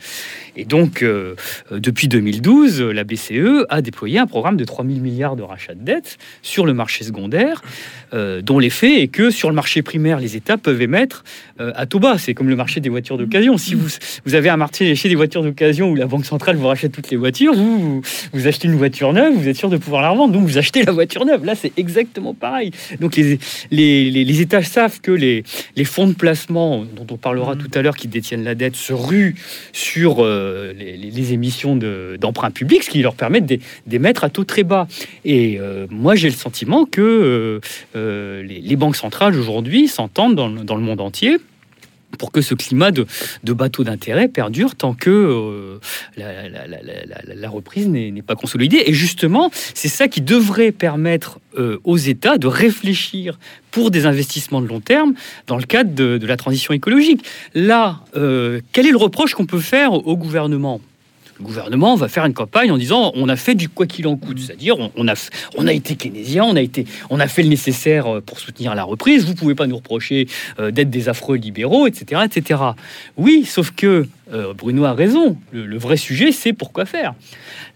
Et 0.56 0.64
donc, 0.64 1.02
euh, 1.02 1.34
euh, 1.72 1.80
depuis 1.80 2.08
2012, 2.08 2.80
la 2.80 3.04
BCE 3.04 3.66
a 3.68 3.82
déployé 3.82 4.18
un 4.18 4.26
programme 4.26 4.56
de 4.56 4.64
3 4.64 4.84
000 4.84 5.00
milliards 5.00 5.36
de 5.36 5.42
rachat 5.42 5.74
de 5.74 5.82
dettes 5.82 6.18
sur 6.42 6.66
le 6.66 6.74
marché 6.74 7.04
secondaire, 7.04 7.62
euh, 8.12 8.40
dont 8.42 8.58
l'effet 8.58 9.02
est 9.02 9.08
que 9.08 9.30
sur 9.30 9.48
le 9.48 9.54
marché 9.54 9.82
primaire, 9.82 10.20
les 10.20 10.36
États 10.36 10.56
peuvent 10.56 10.80
émettre 10.80 11.24
euh, 11.60 11.72
à 11.74 11.86
taux 11.86 11.98
bas. 11.98 12.18
C'est 12.18 12.34
comme 12.34 12.48
le 12.48 12.56
marché 12.56 12.80
des 12.80 12.88
voitures 12.88 13.18
d'occasion. 13.18 13.58
Si 13.58 13.74
vous, 13.74 13.88
vous 14.24 14.34
avez 14.34 14.48
un 14.48 14.56
marché 14.56 14.94
des 14.94 15.14
voitures 15.14 15.42
d'occasion 15.42 15.90
où 15.90 15.94
la 15.94 16.06
Banque 16.06 16.24
centrale 16.24 16.56
vous 16.56 16.68
rachète 16.68 16.92
toutes 16.92 17.10
les 17.10 17.16
voitures, 17.16 17.54
vous, 17.54 17.78
vous, 17.78 18.02
vous 18.32 18.46
achetez 18.46 18.68
une 18.68 18.76
voiture 18.76 19.12
neuve, 19.12 19.34
vous 19.34 19.48
êtes 19.48 19.56
sûr 19.56 19.70
de 19.70 19.76
pouvoir 19.76 20.02
la 20.02 20.10
revendre, 20.10 20.32
donc 20.32 20.46
vous 20.46 20.58
achetez 20.58 20.84
la 20.84 20.92
voiture 20.92 21.24
neuve. 21.24 21.44
Là, 21.44 21.54
c'est 21.54 21.72
exactement 21.76 22.34
pareil. 22.34 22.70
Donc 23.00 23.16
les, 23.16 23.38
les, 23.70 24.10
les, 24.10 24.24
les 24.24 24.40
États 24.40 24.62
savent 24.62 25.00
que 25.00 25.10
les, 25.10 25.42
les 25.76 25.84
fonds 25.84 26.06
de 26.06 26.14
placement, 26.14 26.84
dont 26.84 27.06
on 27.10 27.16
parlera 27.16 27.56
tout 27.56 27.70
à 27.74 27.82
l'heure, 27.82 27.96
qui 27.96 28.08
détiennent 28.08 28.44
la 28.44 28.54
dette, 28.54 28.76
se 28.76 28.92
ruent 28.92 29.34
sur 29.72 30.24
euh, 30.24 30.43
les, 30.76 30.96
les- 30.96 31.32
émissions 31.32 31.74
de- 31.76 32.16
d'emprunts 32.20 32.50
publics, 32.50 32.82
ce 32.82 32.90
qui 32.90 33.00
leur 33.02 33.14
permet 33.14 33.40
d'é- 33.40 33.60
d'émettre 33.86 34.24
à 34.24 34.30
taux 34.30 34.44
très 34.44 34.62
bas. 34.62 34.86
Et 35.24 35.58
euh, 35.58 35.86
moi, 35.90 36.14
j'ai 36.14 36.28
le 36.28 36.34
sentiment 36.34 36.84
que 36.84 37.00
euh, 37.00 37.60
euh, 37.96 38.42
les, 38.42 38.76
banques 38.76 38.96
centrales 38.96 39.36
aujourd'hui 39.38 39.88
s'entendent 39.88 40.34
dans 40.34 40.76
le 40.76 40.82
monde 40.82 41.00
entier 41.00 41.38
pour 42.16 42.32
que 42.32 42.40
ce 42.40 42.54
climat 42.54 42.90
de, 42.90 43.06
bateaux 43.52 43.84
d'intérêt 43.84 44.28
perdure 44.28 44.74
tant 44.74 44.94
que 44.94 45.10
euh, 45.10 45.78
la, 46.16 47.48
reprise 47.48 47.88
n'est 47.88 48.22
pas 48.22 48.34
consolidée. 48.34 48.82
Et 48.86 48.92
justement, 48.92 49.50
c'est 49.74 49.88
ça 49.88 50.08
qui 50.08 50.20
devrait 50.20 50.72
permettre 50.72 51.38
euh, 51.58 51.78
aux 51.84 51.96
États 51.96 52.38
de 52.38 52.46
réfléchir 52.46 53.38
pour 53.70 53.90
des 53.90 54.06
investissements 54.06 54.60
de 54.60 54.66
long 54.66 54.80
terme 54.80 55.14
dans 55.46 55.56
le 55.56 55.64
cadre 55.64 55.94
de, 55.94 56.18
de 56.18 56.26
la 56.26 56.36
transition 56.36 56.74
écologique. 56.74 57.24
Là, 57.54 58.00
euh, 58.16 58.60
quel 58.72 58.86
est 58.86 58.92
le 58.92 58.96
reproche 58.96 59.34
qu'on 59.34 59.46
peut 59.46 59.60
faire 59.60 59.92
au 59.92 60.16
gouvernement? 60.16 60.80
Le 61.38 61.44
gouvernement 61.44 61.96
va 61.96 62.08
faire 62.08 62.24
une 62.24 62.34
campagne 62.34 62.70
en 62.70 62.78
disant 62.78 63.12
on 63.14 63.28
a 63.28 63.36
fait 63.36 63.54
du 63.54 63.68
quoi 63.68 63.86
qu'il 63.86 64.06
en 64.06 64.16
coûte, 64.16 64.38
c'est-à-dire 64.38 64.78
on, 64.78 64.90
on 64.96 65.08
a 65.08 65.14
on 65.56 65.66
a 65.66 65.72
été 65.72 65.96
keynésien, 65.96 66.44
on 66.44 66.56
a 66.56 66.60
été 66.60 66.86
on 67.10 67.20
a 67.20 67.28
fait 67.28 67.42
le 67.42 67.48
nécessaire 67.48 68.06
euh, 68.06 68.20
pour 68.20 68.38
soutenir 68.38 68.74
la 68.74 68.84
reprise. 68.84 69.24
Vous 69.24 69.34
pouvez 69.34 69.54
pas 69.54 69.66
nous 69.66 69.76
reprocher 69.76 70.28
euh, 70.58 70.70
d'être 70.70 70.90
des 70.90 71.08
affreux 71.08 71.36
libéraux, 71.36 71.86
etc., 71.86 72.22
etc. 72.24 72.60
Oui, 73.16 73.44
sauf 73.44 73.72
que 73.72 74.06
euh, 74.32 74.54
Bruno 74.54 74.84
a 74.84 74.94
raison. 74.94 75.36
Le, 75.52 75.66
le 75.66 75.78
vrai 75.78 75.96
sujet, 75.96 76.32
c'est 76.32 76.52
pourquoi 76.52 76.86
faire. 76.86 77.14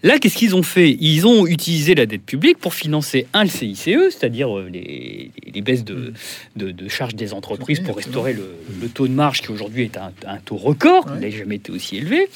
Là, 0.01 0.17
qu'est-ce 0.17 0.37
qu'ils 0.37 0.55
ont 0.55 0.63
fait? 0.63 0.95
Ils 1.01 1.27
ont 1.27 1.45
utilisé 1.45 1.93
la 1.93 2.05
dette 2.05 2.23
publique 2.23 2.57
pour 2.57 2.73
financer 2.73 3.27
un 3.33 3.43
le 3.43 3.49
CICE, 3.49 3.83
c'est-à-dire 4.11 4.57
euh, 4.57 4.69
les, 4.71 5.31
les 5.53 5.61
baisses 5.61 5.83
de, 5.83 6.13
de, 6.55 6.71
de 6.71 6.87
charges 6.87 7.15
des 7.15 7.33
entreprises 7.33 7.81
pour 7.81 7.97
restaurer 7.97 8.31
le, 8.31 8.45
le 8.81 8.87
taux 8.87 9.07
de 9.07 9.13
marge 9.13 9.41
qui 9.41 9.51
aujourd'hui 9.51 9.83
est 9.83 9.97
un, 9.97 10.13
un 10.25 10.37
taux 10.37 10.55
record, 10.55 11.05
il 11.15 11.19
n'a 11.19 11.29
jamais 11.29 11.55
été 11.55 11.71
aussi 11.73 11.97
élevé. 11.97 12.29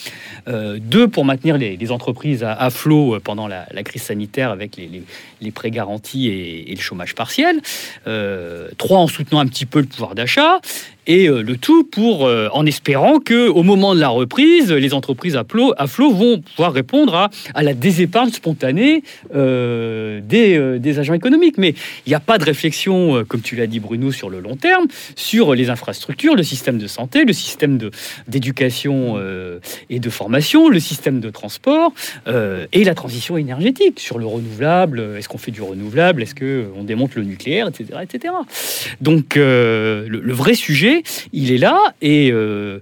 Euh, 0.50 0.78
deux, 0.82 1.08
pour 1.08 1.24
maintenir 1.24 1.58
les, 1.58 1.78
les 1.78 1.92
entreprises 1.92 2.44
à, 2.44 2.52
à 2.54 2.70
flot 2.70 3.16
euh, 3.16 3.20
pendant 3.22 3.48
la, 3.48 3.66
la 3.72 3.84
crise 3.84 4.02
sanitaire 4.04 4.52
avec 4.52 4.76
les, 4.76 4.88
les- 4.88 5.04
les 5.42 5.52
prêts 5.52 5.72
garantis 5.72 6.28
et, 6.30 6.72
et 6.72 6.76
le 6.76 6.80
chômage 6.82 7.16
partiel. 7.16 7.60
Euh, 8.08 8.70
trois, 8.78 9.00
en 9.00 9.08
soutenant 9.08 9.40
un 9.42 9.48
petit 9.48 9.66
peu 9.66 9.80
le 9.80 9.86
pouvoir 9.86 10.16
d'achat. 10.16 10.60
Et 11.08 11.28
euh, 11.28 11.42
le 11.42 11.58
tout 11.58 11.84
pour, 11.84 12.26
euh, 12.26 12.48
en 12.54 12.66
espérant 12.66 13.20
que 13.20 13.48
au 13.50 13.64
moment 13.64 13.94
de 13.94 14.00
la 14.00 14.10
reprise, 14.10 14.72
les 14.72 14.94
entreprises 14.94 15.36
à 15.36 15.44
flot, 15.44 16.12
vont 16.12 16.40
pouvoir 16.40 16.74
répondre 16.74 17.30
à, 17.54 17.64
la 17.64 17.74
désépargne 17.74 18.32
spontanée 18.32 19.04
euh, 19.36 20.22
des, 20.22 21.00
agents 21.00 21.14
économiques. 21.14 21.58
Mais 21.58 21.76
il 22.06 22.10
n'y 22.10 22.16
a 22.16 22.20
pas 22.20 22.38
de 22.38 22.46
réflexion, 22.46 23.24
comme 23.28 23.42
tu 23.42 23.56
l'as 23.56 23.68
dit 23.68 23.80
Bruno, 23.80 24.12
sur 24.12 24.30
le 24.30 24.40
long 24.40 24.56
terme, 24.56 24.86
sur 25.16 25.56
les 25.56 25.70
infrastructures, 25.70 26.36
le 26.36 26.44
système 26.44 26.78
de 26.78 26.88
santé, 26.88 27.26
le 27.26 27.34
système 27.34 27.80
d'éducation 28.28 29.20
et 29.90 30.00
de 30.00 30.10
formation, 30.10 30.70
le 30.70 30.80
système 30.80 31.20
de 31.20 31.30
transport 31.30 31.94
et 32.28 32.84
la 32.84 32.94
transition 32.94 33.38
énergétique, 33.38 34.00
sur 34.00 34.20
le 34.20 34.26
renouvelable, 34.26 35.16
est-ce 35.18 35.28
qu'on 35.28 35.38
fait 35.38 35.52
du 35.52 35.62
renouvelable, 35.62 36.22
est-ce 36.22 36.36
qu'on 36.36 36.84
démonte 36.84 37.16
le 37.16 37.24
nucléaire, 37.24 37.68
etc. 37.68 38.00
etc. 38.04 38.34
Donc 39.02 39.36
le 39.36 40.34
vrai 40.34 40.54
sujet, 40.54 40.93
il 41.32 41.52
est 41.52 41.58
là 41.58 41.78
et 42.02 42.32
euh, 42.32 42.80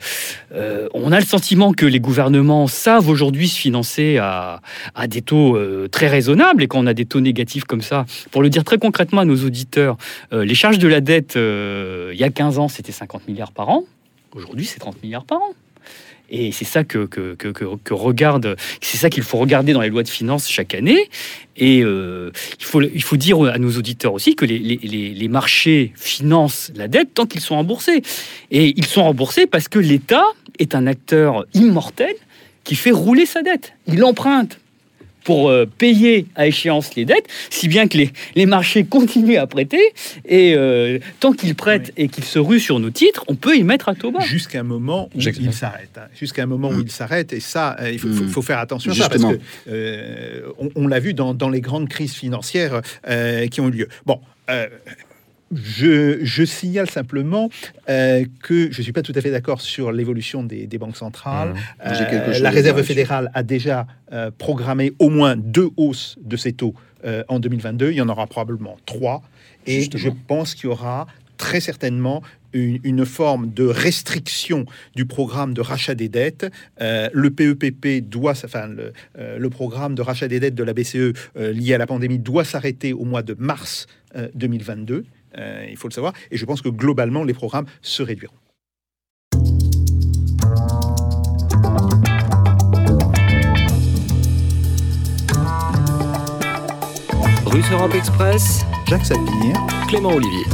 euh, 0.54 0.88
on 0.94 1.12
a 1.12 1.20
le 1.20 1.26
sentiment 1.26 1.74
que 1.74 1.86
les 1.86 2.00
gouvernements 2.00 2.68
savent 2.68 3.10
aujourd'hui 3.10 3.48
se 3.48 3.60
financer 3.60 4.18
à, 4.18 4.62
des 5.08 5.22
taux 5.22 5.56
euh, 5.56 5.88
très 5.88 6.08
raisonnables 6.08 6.64
et 6.64 6.68
quand 6.68 6.80
on 6.80 6.88
a 6.88 6.94
des 6.94 7.06
taux 7.06 7.22
négatifs 7.22 7.64
comme 7.64 7.82
ça, 7.82 8.06
pour 8.32 8.42
le 8.42 8.50
dire 8.50 8.64
très 8.64 8.78
concrètement 8.78 9.22
à 9.22 9.26
nos 9.26 9.46
auditeurs, 9.46 9.98
les 10.32 10.56
charges 10.56 10.80
de 10.80 10.88
la 10.88 11.02
dette, 11.02 11.34
il 11.36 12.18
y 12.18 12.24
a 12.24 12.30
15 12.30 12.60
ans, 12.60 12.68
c'était 12.68 12.92
50 12.92 13.28
milliards 13.28 13.52
par 13.52 13.70
an. 13.70 13.84
Aujourd'hui, 14.34 14.66
c'est 14.66 14.80
30 14.80 15.02
milliards 15.04 15.26
par 15.26 15.40
an. 15.40 15.54
Et 16.34 16.54
c'est 16.54 16.64
ça 16.66 16.86
que, 16.86 17.06
que, 17.06 17.36
que, 17.36 17.94
regarde, 17.94 18.56
c'est 18.80 18.96
ça 18.98 19.10
qu'il 19.10 19.22
faut 19.24 19.38
regarder 19.38 19.74
dans 19.74 19.82
les 19.82 19.90
lois 19.90 20.02
de 20.04 20.08
finances 20.10 20.48
chaque 20.50 20.74
année. 20.74 21.10
Et 21.58 21.84
euh, 21.84 22.32
il, 22.58 22.66
faut, 22.66 22.82
il 22.82 23.04
faut 23.04 23.18
dire 23.18 23.42
à 23.44 23.58
nos 23.60 23.72
auditeurs 23.78 24.14
aussi 24.14 24.36
que 24.38 24.46
les, 24.46 24.58
les- 24.58 25.10
les 25.14 25.28
marchés 25.28 25.92
financent 25.98 26.72
la 26.76 26.88
dette 26.88 27.14
tant 27.14 27.26
qu'ils 27.26 27.42
sont 27.42 27.56
remboursés. 27.56 28.02
Et 28.50 28.74
ils 28.78 28.86
sont 28.86 29.04
remboursés 29.04 29.46
parce 29.46 29.68
que 29.68 29.78
l'État 29.78 30.24
est 30.58 30.74
un 30.74 30.88
acteur 30.88 31.46
immortel 31.54 32.14
qui 32.64 32.76
fait 32.76 32.92
rouler 32.92 33.26
sa 33.26 33.42
dette. 33.42 33.74
Il 33.88 34.02
emprunte 34.06 34.61
pour 35.24 35.50
euh, 35.50 35.66
payer 35.78 36.26
à 36.36 36.48
échéance 36.48 36.96
les 36.96 37.06
dettes, 37.06 37.28
si 37.50 37.68
bien 37.68 37.88
que 37.88 37.98
les, 37.98 38.12
les 38.36 38.46
marchés 38.46 38.84
continuent 38.84 39.38
à 39.38 39.48
prêter, 39.48 39.82
et 40.26 40.54
euh, 40.56 41.00
tant 41.20 41.32
qu'ils 41.34 41.56
prêtent 41.56 41.92
et 41.98 42.08
qu'ils 42.08 42.24
se 42.24 42.40
ruent 42.40 42.60
sur 42.60 42.80
nos 42.80 42.90
titres, 42.90 43.24
on 43.28 43.36
peut 43.36 43.56
y 43.56 43.64
mettre 43.64 43.90
à 43.90 43.96
taux 43.96 44.12
bas. 44.12 44.20
Jusqu'à 44.22 44.60
un 44.62 44.64
moment 44.64 45.10
où 45.16 45.22
J'accepte. 45.22 45.46
il 45.46 45.54
s'arrête. 45.54 45.90
hein. 45.98 46.08
Jusqu'à 46.20 46.44
un 46.44 46.48
moment 46.48 46.70
où 46.70 46.74
Mm. 46.78 46.84
il 46.86 46.92
s'arrête. 46.92 47.34
Et 47.34 47.40
ça, 47.40 47.76
euh, 47.80 47.92
il 47.92 48.00
faut, 48.00 48.08
Mm. 48.08 48.14
faut- 48.14 48.28
faut 48.28 48.42
faire 48.42 48.60
attention 48.60 48.92
à 48.92 48.96
ça. 48.96 49.10
Parce 49.10 49.22
que, 49.24 49.40
euh, 49.70 50.42
on, 50.60 50.70
on 50.76 50.88
l'a 50.88 51.00
vu 51.00 51.14
dans, 51.14 51.34
dans 51.34 51.50
les 51.50 51.62
grandes 51.62 51.88
crises 51.90 52.14
financières 52.14 52.82
euh, 53.08 53.48
qui 53.48 53.62
ont 53.62 53.68
eu 53.68 53.72
lieu. 53.72 53.88
Bon. 54.06 54.20
Euh, 55.52 55.56
je, 55.56 56.20
je 56.24 56.44
signale 56.44 56.90
simplement 56.90 57.50
euh, 57.90 58.26
que 58.44 58.72
je 58.72 58.78
ne 58.78 58.84
suis 58.84 58.94
pas 58.94 59.02
tout 59.02 59.14
à 59.16 59.22
fait 59.22 59.32
d'accord 59.32 59.62
sur 59.62 59.92
l'évolution 59.92 60.44
des, 60.44 60.68
des 60.68 60.78
banques 60.78 60.98
centrales. 60.98 61.54
Mmh. 61.54 61.96
Chose 61.96 62.42
la 62.42 62.50
Réserve 62.50 62.82
fédérale 62.84 63.30
a 63.34 63.44
déjà 63.44 63.88
euh, 64.12 64.32
programmé 64.38 64.94
au 65.00 65.10
moins 65.10 65.36
deux 65.36 65.70
hausses 65.78 66.18
de 66.22 66.38
ses 66.38 66.54
taux 66.54 66.74
euh, 67.06 67.24
en 67.28 67.40
2022. 67.40 67.92
Il 67.92 67.98
y 67.98 68.02
en 68.02 68.10
aura 68.10 68.28
probablement 68.28 68.78
trois. 68.86 69.22
Et 69.68 69.82
Justement. 69.82 70.04
je 70.04 70.10
pense 70.28 70.56
qu'il 70.56 70.66
y 70.66 70.72
aura 70.72 71.08
très 71.38 71.60
certainement 71.60 72.22
une, 72.54 72.80
une 72.84 73.06
forme 73.06 73.52
de 73.52 73.66
restriction 73.66 74.66
du 74.96 75.06
programme 75.06 75.54
de 75.54 75.62
rachat 75.62 75.96
des 75.96 76.10
dettes. 76.10 76.46
Euh, 76.82 77.10
le 77.14 77.32
PEPP 77.32 78.08
doit, 78.08 78.34
enfin 78.46 78.68
le, 78.68 78.94
euh, 79.18 79.38
le 79.38 79.50
programme 79.50 79.96
de 79.96 80.02
rachat 80.02 80.28
des 80.28 80.40
dettes 80.40 80.56
de 80.56 80.64
la 80.64 80.74
BCE 80.74 80.96
euh, 80.96 81.52
lié 81.52 81.74
à 81.74 81.78
la 81.78 81.88
pandémie 81.88 82.20
doit 82.20 82.44
s'arrêter 82.44 82.94
au 82.94 83.06
mois 83.06 83.24
de 83.24 83.36
mars 83.38 83.88
euh, 84.16 84.28
2022. 84.36 85.06
Euh, 85.38 85.66
il 85.70 85.78
faut 85.78 85.88
le 85.88 85.94
savoir. 85.94 86.14
Et 86.30 86.38
je 86.38 86.46
pense 86.46 86.62
que 86.62 86.70
globalement, 86.70 87.24
les 87.24 87.34
programmes 87.34 87.66
se 87.82 88.04
réduiront. 88.04 88.36
Russe 97.46 97.72
Europe 97.72 97.94
Express, 97.96 98.66
Jacques 98.88 99.06
Sapir. 99.06 99.56
Clément 99.88 100.14
Olivier. 100.14 100.46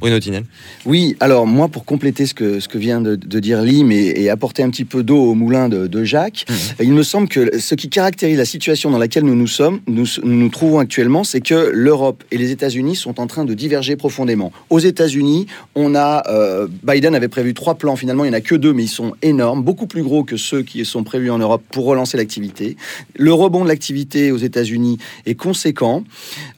Bruno 0.00 0.18
Tinel. 0.18 0.44
Oui, 0.84 1.16
alors 1.20 1.46
moi, 1.46 1.68
pour 1.68 1.84
compléter 1.84 2.26
ce 2.26 2.34
que, 2.34 2.58
ce 2.58 2.66
que 2.66 2.78
vient 2.78 3.00
de, 3.00 3.14
de 3.14 3.38
dire 3.38 3.62
Lim 3.62 3.92
et, 3.92 4.14
et 4.16 4.30
apporter 4.30 4.62
un 4.62 4.70
petit 4.70 4.84
peu 4.84 5.02
d'eau 5.02 5.22
au 5.22 5.34
moulin 5.34 5.68
de, 5.68 5.86
de 5.86 6.04
Jacques, 6.04 6.46
il 6.80 6.92
me 6.92 7.02
semble 7.02 7.28
que 7.28 7.58
ce 7.58 7.74
qui 7.76 7.88
caractérise 7.88 8.36
la 8.36 8.44
situation 8.44 8.90
dans 8.90 8.98
laquelle 8.98 9.24
nous 9.24 9.36
nous 9.36 9.46
sommes, 9.46 9.80
nous 9.86 10.00
nous, 10.22 10.34
nous 10.34 10.48
trouvons 10.48 10.78
actuellement, 10.78 11.24
c'est 11.24 11.40
que 11.40 11.70
l'Europe 11.72 12.24
et 12.30 12.38
les 12.38 12.50
États-Unis 12.50 12.96
sont 12.96 13.20
en 13.20 13.26
train 13.26 13.44
de 13.44 13.54
diverger 13.54 13.96
profondément. 13.96 14.52
Aux 14.70 14.78
États-Unis, 14.78 15.46
on 15.74 15.94
a 15.94 16.22
euh, 16.28 16.68
Biden 16.82 17.14
avait 17.14 17.28
prévu 17.28 17.54
trois 17.54 17.74
plans, 17.74 17.96
finalement 17.96 18.24
il 18.24 18.30
n'y 18.30 18.34
en 18.34 18.38
a 18.38 18.40
que 18.40 18.54
deux, 18.54 18.72
mais 18.72 18.84
ils 18.84 18.88
sont 18.88 19.14
énormes, 19.22 19.62
beaucoup 19.62 19.86
plus 19.86 20.02
gros 20.02 20.24
que 20.24 20.36
ceux 20.36 20.62
qui 20.62 20.84
sont 20.84 21.04
prévus 21.04 21.30
en 21.30 21.38
Europe 21.38 21.62
pour 21.70 21.84
relancer 21.84 22.16
l'activité. 22.16 22.76
Le 23.16 23.32
rebond 23.32 23.64
de 23.64 23.68
l'activité 23.68 24.32
aux 24.32 24.38
États-Unis 24.38 24.98
est 25.26 25.34
conséquent. 25.34 26.04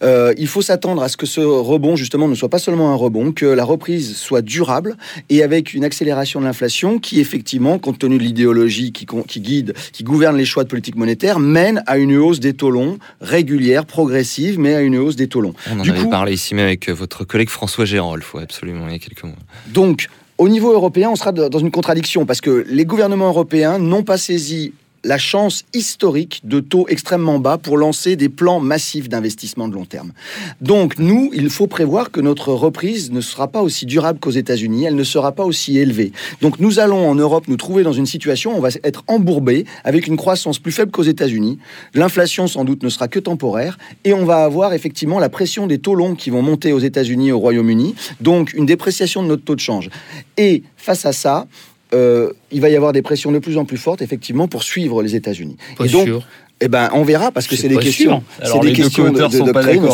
Euh, 0.02 0.32
il 0.38 0.46
faut 0.46 0.62
s'attendre 0.62 1.02
à 1.02 1.08
ce 1.08 1.16
que 1.16 1.26
ce 1.26 1.40
rebond, 1.40 1.96
justement, 1.96 2.28
ne 2.28 2.34
soit 2.34 2.48
pas 2.48 2.58
seulement 2.58 2.92
un 2.92 2.96
rebond, 2.96 3.31
que 3.32 3.46
la 3.46 3.64
reprise 3.64 4.16
soit 4.16 4.42
durable 4.42 4.96
et 5.30 5.42
avec 5.42 5.74
une 5.74 5.84
accélération 5.84 6.40
de 6.40 6.44
l'inflation 6.46 6.98
qui, 6.98 7.20
effectivement, 7.20 7.78
compte 7.78 7.98
tenu 7.98 8.18
de 8.18 8.22
l'idéologie 8.22 8.92
qui, 8.92 9.06
guide, 9.40 9.74
qui 9.92 10.04
gouverne 10.04 10.36
les 10.36 10.44
choix 10.44 10.64
de 10.64 10.68
politique 10.68 10.96
monétaire, 10.96 11.38
mène 11.38 11.82
à 11.86 11.98
une 11.98 12.16
hausse 12.16 12.40
des 12.40 12.54
taux 12.54 12.70
longs 12.70 12.98
régulière, 13.20 13.86
progressive, 13.86 14.58
mais 14.58 14.74
à 14.74 14.80
une 14.82 14.96
hausse 14.96 15.16
des 15.16 15.28
taux 15.28 15.40
longs. 15.40 15.54
On 15.70 15.80
en 15.80 15.82
Du 15.82 15.90
avait 15.90 16.00
coup- 16.00 16.10
parlé 16.10 16.32
ici 16.34 16.54
même 16.54 16.66
avec 16.66 16.88
euh, 16.88 16.92
votre 16.92 17.24
collègue 17.24 17.48
François 17.48 17.84
Gérolf, 17.84 18.34
ouais, 18.34 18.42
absolument, 18.42 18.86
il 18.88 18.92
y 18.92 18.96
a 18.96 18.98
quelques 18.98 19.24
mois. 19.24 19.36
Donc, 19.68 20.08
au 20.38 20.48
niveau 20.48 20.72
européen, 20.72 21.10
on 21.10 21.16
sera 21.16 21.30
dans 21.32 21.58
une 21.58 21.70
contradiction 21.70 22.26
parce 22.26 22.40
que 22.40 22.64
les 22.68 22.84
gouvernements 22.84 23.28
européens 23.28 23.78
n'ont 23.78 24.02
pas 24.02 24.16
saisi 24.18 24.72
la 25.04 25.18
chance 25.18 25.64
historique 25.74 26.40
de 26.44 26.60
taux 26.60 26.86
extrêmement 26.88 27.38
bas 27.38 27.58
pour 27.58 27.76
lancer 27.76 28.16
des 28.16 28.28
plans 28.28 28.60
massifs 28.60 29.08
d'investissement 29.08 29.68
de 29.68 29.74
long 29.74 29.84
terme. 29.84 30.12
Donc, 30.60 30.98
nous, 30.98 31.30
il 31.34 31.50
faut 31.50 31.66
prévoir 31.66 32.10
que 32.10 32.20
notre 32.20 32.52
reprise 32.52 33.10
ne 33.10 33.20
sera 33.20 33.48
pas 33.48 33.62
aussi 33.62 33.86
durable 33.86 34.20
qu'aux 34.20 34.30
États-Unis, 34.30 34.84
elle 34.84 34.94
ne 34.94 35.04
sera 35.04 35.32
pas 35.32 35.44
aussi 35.44 35.78
élevée. 35.78 36.12
Donc, 36.40 36.60
nous 36.60 36.78
allons 36.78 37.08
en 37.08 37.14
Europe 37.14 37.48
nous 37.48 37.56
trouver 37.56 37.82
dans 37.82 37.92
une 37.92 38.06
situation 38.06 38.54
où 38.54 38.58
on 38.58 38.60
va 38.60 38.68
être 38.84 39.02
embourbé 39.08 39.66
avec 39.84 40.06
une 40.06 40.16
croissance 40.16 40.58
plus 40.58 40.72
faible 40.72 40.92
qu'aux 40.92 41.02
États-Unis. 41.02 41.58
L'inflation, 41.94 42.46
sans 42.46 42.64
doute, 42.64 42.82
ne 42.82 42.88
sera 42.88 43.08
que 43.08 43.18
temporaire 43.18 43.78
et 44.04 44.14
on 44.14 44.24
va 44.24 44.44
avoir 44.44 44.72
effectivement 44.72 45.18
la 45.18 45.28
pression 45.28 45.66
des 45.66 45.78
taux 45.78 45.94
longs 45.94 46.14
qui 46.14 46.30
vont 46.30 46.42
monter 46.42 46.72
aux 46.72 46.78
États-Unis 46.78 47.28
et 47.28 47.32
au 47.32 47.38
Royaume-Uni. 47.38 47.94
Donc, 48.20 48.52
une 48.52 48.66
dépréciation 48.66 49.22
de 49.22 49.28
notre 49.28 49.44
taux 49.44 49.56
de 49.56 49.60
change. 49.60 49.90
Et 50.36 50.62
face 50.76 51.06
à 51.06 51.12
ça, 51.12 51.46
euh, 51.94 52.30
il 52.50 52.60
va 52.60 52.68
y 52.68 52.76
avoir 52.76 52.92
des 52.92 53.02
pressions 53.02 53.32
de 53.32 53.38
plus 53.38 53.58
en 53.58 53.64
plus 53.64 53.76
fortes, 53.76 54.02
effectivement, 54.02 54.48
pour 54.48 54.62
suivre 54.62 55.02
les 55.02 55.14
États-Unis. 55.14 55.56
Et 55.84 55.88
donc, 55.88 56.04
sûr. 56.06 56.22
eh 56.60 56.68
ben, 56.68 56.88
on 56.94 57.02
verra 57.04 57.30
parce 57.30 57.46
que 57.46 57.56
C'est 57.56 57.68
des 57.68 57.76
questions. 57.76 58.22
C'est 58.42 58.60
des 58.60 58.72
questions 58.72 59.10
de, 59.12 59.20
de 59.20 59.28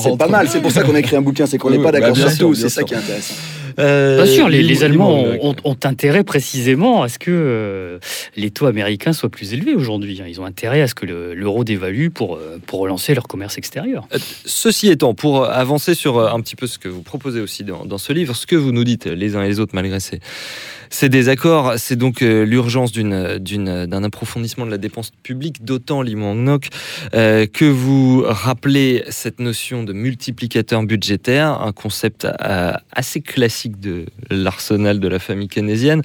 C'est 0.01 0.17
pas 0.17 0.29
mal. 0.29 0.49
C'est 0.49 0.61
pour 0.61 0.71
ça 0.71 0.83
qu'on 0.83 0.95
a 0.95 1.01
écrit 1.01 1.17
un 1.17 1.23
bouquin, 1.23 1.47
c'est 1.47 1.59
qu'on 1.59 1.71
n'est 1.71 1.79
Oui, 1.79 1.83
pas 1.85 1.93
bah, 1.93 2.01
d'accord 2.01 2.15
bien 2.17 2.31
sur 2.31 2.49
tout. 2.49 2.55
C'est 2.55 2.69
ça 2.69 2.83
qui 2.83 2.95
est 2.95 2.99
intéressant. 2.99 3.35
Euh, 3.79 4.17
Bien 4.23 4.27
sûr, 4.27 4.49
les, 4.49 4.85
Allemands 4.85 5.23
ont, 5.41 5.55
ont 5.65 5.77
intérêt 5.85 6.25
précisément 6.25 7.03
à 7.03 7.09
ce 7.09 7.19
que 7.19 7.31
euh, 7.31 7.99
les 8.37 8.51
taux 8.51 8.67
américains 8.67 9.13
soient 9.13 9.29
plus 9.29 9.53
élevés 9.55 9.75
aujourd'hui. 9.75 10.21
hein. 10.21 10.27
Ils 10.29 10.41
ont 10.41 10.45
intérêt 10.45 10.83
à 10.83 10.89
ce 10.89 10.95
que 10.95 11.07
le- 11.07 11.35
l'euro 11.35 11.65
dévalue 11.65 12.09
pour, 12.09 12.37
euh, 12.37 12.59
pour 12.67 12.81
relancer 12.81 13.15
leur 13.15 13.29
commerce 13.29 13.59
extérieur. 13.59 14.07
Ceci 14.45 14.89
étant, 14.89 15.15
pour 15.15 15.45
avancer 15.45 15.95
sur 15.95 16.19
un 16.33 16.41
petit 16.41 16.57
peu 16.57 16.67
ce 16.67 16.79
que 16.79 16.89
vous 16.89 17.03
proposez 17.03 17.41
aussi 17.41 17.65
dans, 17.65 17.85
dans 17.85 17.99
ce 17.99 18.13
livre, 18.13 18.35
ce 18.35 18.47
que 18.47 18.57
vous 18.57 18.73
nous 18.73 18.85
dites 18.85 19.07
les 19.07 19.37
uns 19.37 19.43
et 19.43 19.49
les 19.49 19.61
autres 19.61 19.75
malgré 19.75 20.01
ces, 20.01 20.21
ces 20.91 21.09
désaccords, 21.09 21.75
c'est 21.77 21.97
donc 21.97 22.21
l'urgence 22.21 22.93
d'un 22.93 24.03
approfondissement 24.05 24.65
de 24.67 24.71
la 24.71 24.79
dépense 24.79 25.11
publique, 25.23 25.65
d'autant 25.65 26.01
Limon 26.03 26.35
Ngoc, 26.35 26.69
euh, 27.15 27.47
que 27.47 27.65
vous 27.67 28.23
rappelez 28.27 29.05
cette 29.09 29.39
notion 29.41 29.85
de 29.85 29.93
multiplicateur 29.93 30.83
budgétaire, 30.83 31.61
un 31.61 31.73
concept 31.73 32.25
euh, 32.25 32.73
assez 32.93 33.21
classique 33.21 33.68
de 33.77 34.07
l'arsenal 34.31 35.01
de 35.01 35.09
la 35.09 35.19
famille 35.19 35.49
keynésienne, 35.49 36.03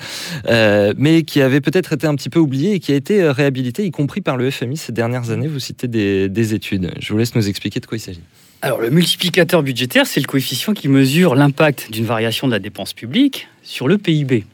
euh, 0.49 0.93
mais 0.97 1.23
qui 1.23 1.41
avait 1.41 1.61
peut-être 1.61 1.93
été 1.93 2.07
un 2.07 2.15
petit 2.15 2.29
peu 2.29 2.39
oublié 2.39 2.73
et 2.73 2.79
qui 2.79 2.91
a 2.91 2.95
été 2.95 3.21
euh, 3.21 3.31
réhabilité, 3.31 3.85
y 3.85 3.91
compris 3.91 4.21
par 4.21 4.37
le 4.37 4.49
FMI 4.49 4.77
ces 4.77 4.91
dernières 4.91 5.29
années. 5.29 5.47
Vous 5.47 5.59
citez 5.59 5.87
des, 5.87 6.29
des 6.29 6.53
études. 6.53 6.91
Je 6.99 7.11
vous 7.13 7.19
laisse 7.19 7.35
nous 7.35 7.47
expliquer 7.47 7.79
de 7.79 7.85
quoi 7.85 7.97
il 7.97 8.01
s'agit. 8.01 8.21
Alors, 8.61 8.79
le 8.79 8.89
multiplicateur 8.89 9.61
budgétaire, 9.61 10.07
c'est 10.07 10.21
le 10.21 10.25
coefficient 10.25 10.73
qui 10.73 10.87
mesure 10.87 11.35
l'impact 11.35 11.91
d'une 11.91 12.05
variation 12.05 12.47
de 12.47 12.53
la 12.53 12.59
dépense 12.59 12.93
publique 12.93 13.49
sur 13.61 13.89
le 13.89 13.97
PIB. 13.97 14.45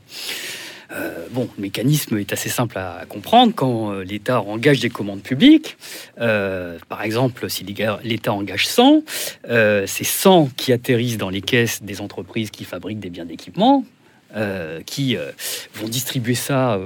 Euh, 0.91 1.27
bon, 1.31 1.47
le 1.57 1.61
mécanisme 1.61 2.17
est 2.17 2.33
assez 2.33 2.49
simple 2.49 2.77
à 2.77 3.05
comprendre. 3.07 3.53
Quand 3.55 3.91
euh, 3.91 4.03
l'État 4.03 4.41
engage 4.41 4.79
des 4.79 4.89
commandes 4.89 5.21
publiques, 5.21 5.77
euh, 6.19 6.77
par 6.87 7.03
exemple, 7.03 7.49
si 7.49 7.63
l'État 8.03 8.33
engage 8.33 8.67
100, 8.67 9.03
euh, 9.49 9.83
c'est 9.87 10.03
100 10.03 10.49
qui 10.57 10.73
atterrissent 10.73 11.17
dans 11.17 11.29
les 11.29 11.41
caisses 11.41 11.83
des 11.83 12.01
entreprises 12.01 12.49
qui 12.49 12.65
fabriquent 12.65 12.99
des 12.99 13.09
biens 13.09 13.25
d'équipement, 13.25 13.85
euh, 14.35 14.81
qui 14.85 15.17
euh, 15.17 15.31
vont 15.73 15.87
distribuer 15.87 16.35
ça 16.35 16.79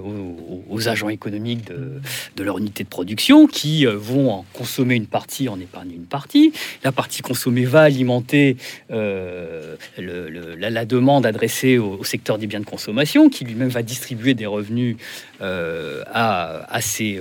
aux, 0.70 0.88
agents 0.88 1.10
économiques 1.10 1.66
de, 1.66 2.42
leur 2.42 2.58
unité 2.58 2.86
de 2.86 2.90
production, 2.90 3.48
qui 3.48 3.86
euh, 3.86 3.98
vont 3.98 4.32
en 4.32 4.46
consommer 4.54 4.96
une 4.96 5.08
partie, 5.08 5.50
en 5.50 5.60
épargner 5.60 5.96
une 5.96 6.06
partie. 6.06 6.54
La 6.86 6.94
partie 6.94 7.22
consommée 7.22 7.66
va 7.66 7.82
alimenter 7.82 8.56
la, 8.90 10.86
demande 10.86 11.26
adressée 11.26 11.78
au, 11.78 12.02
secteur 12.06 12.38
des 12.38 12.48
biens 12.48 12.62
de 12.62 12.66
consommation, 12.66 13.28
qui 13.30 13.44
lui-même 13.44 13.68
va 13.68 13.84
distribuer 13.84 14.36
des 14.36 14.46
revenus 14.46 14.96
à, 15.42 16.66
à 16.74 16.82
ces 16.82 17.20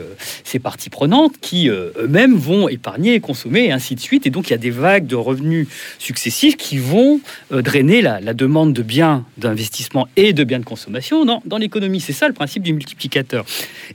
parties 0.62 0.90
prenantes, 0.90 1.35
qui 1.40 1.68
eux-mêmes 1.68 2.37
vont 2.37 2.68
épargner 2.68 3.14
et 3.14 3.20
consommer, 3.20 3.64
et 3.64 3.72
ainsi 3.72 3.96
de 3.96 4.00
suite. 4.00 4.24
Et 4.26 4.30
donc 4.30 4.48
il 4.48 4.52
y 4.52 4.54
a 4.54 4.58
des 4.58 4.70
vagues 4.70 5.06
de 5.06 5.16
revenus 5.16 5.66
successifs 5.98 6.56
qui 6.56 6.78
vont 6.78 7.20
drainer 7.50 8.02
la, 8.02 8.20
la 8.20 8.35
demande 8.35 8.72
de 8.72 8.82
biens 8.82 9.24
d'investissement 9.37 10.08
et 10.16 10.33
de 10.33 10.44
biens 10.44 10.59
de 10.59 10.64
consommation 10.64 11.25
dans, 11.25 11.59
l'économie. 11.59 12.01
C'est 12.01 12.12
ça 12.12 12.29
le 12.29 12.35
principe 12.35 12.62
du 12.62 12.72
multiplicateur. 12.72 13.44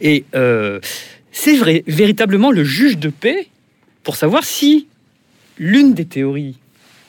Et 0.01 0.25
euh, 0.36 0.80
c'est 1.32 1.56
vrai, 1.56 1.84
véritablement 1.88 2.51
le 2.51 2.63
juge 2.63 2.97
de 2.97 3.10
paix 3.10 3.47
pour 4.03 4.15
savoir 4.15 4.43
si 4.43 4.88
l'une 5.58 5.93
des 5.93 6.06
théories 6.06 6.58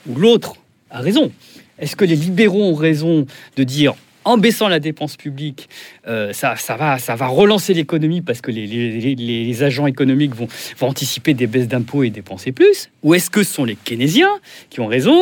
ou 0.07 0.17
l'autre 0.17 0.57
a 0.91 1.01
raison. 1.01 1.33
Est-ce 1.79 1.97
que 1.97 2.05
les 2.05 2.17
libéraux 2.17 2.65
ont 2.65 2.75
raison 2.75 3.27
de 3.57 3.65
dire 3.65 3.95
en 4.25 4.37
baissant 4.37 4.69
la 4.69 4.81
dépense 4.81 5.17
publique, 5.17 5.71
euh, 6.09 6.33
ça, 6.33 6.55
va, 6.77 7.27
relancer 7.27 7.75
l'économie 7.75 8.23
parce 8.23 8.41
que 8.41 8.51
les, 8.51 9.63
agents 9.63 9.87
économiques 9.87 10.35
vont, 10.35 10.49
anticiper 10.81 11.35
des 11.35 11.47
baisses 11.47 11.69
d'impôts 11.69 12.03
et 12.03 12.11
dépenser 12.11 12.53
plus. 12.53 12.89
Ou 13.03 13.15
est-ce 13.15 13.29
que 13.31 13.43
ce 13.43 13.53
sont 13.53 13.65
les 13.65 13.77
keynésiens 13.77 14.31
qui 14.71 14.81
ont 14.81 14.87
raison 14.87 15.21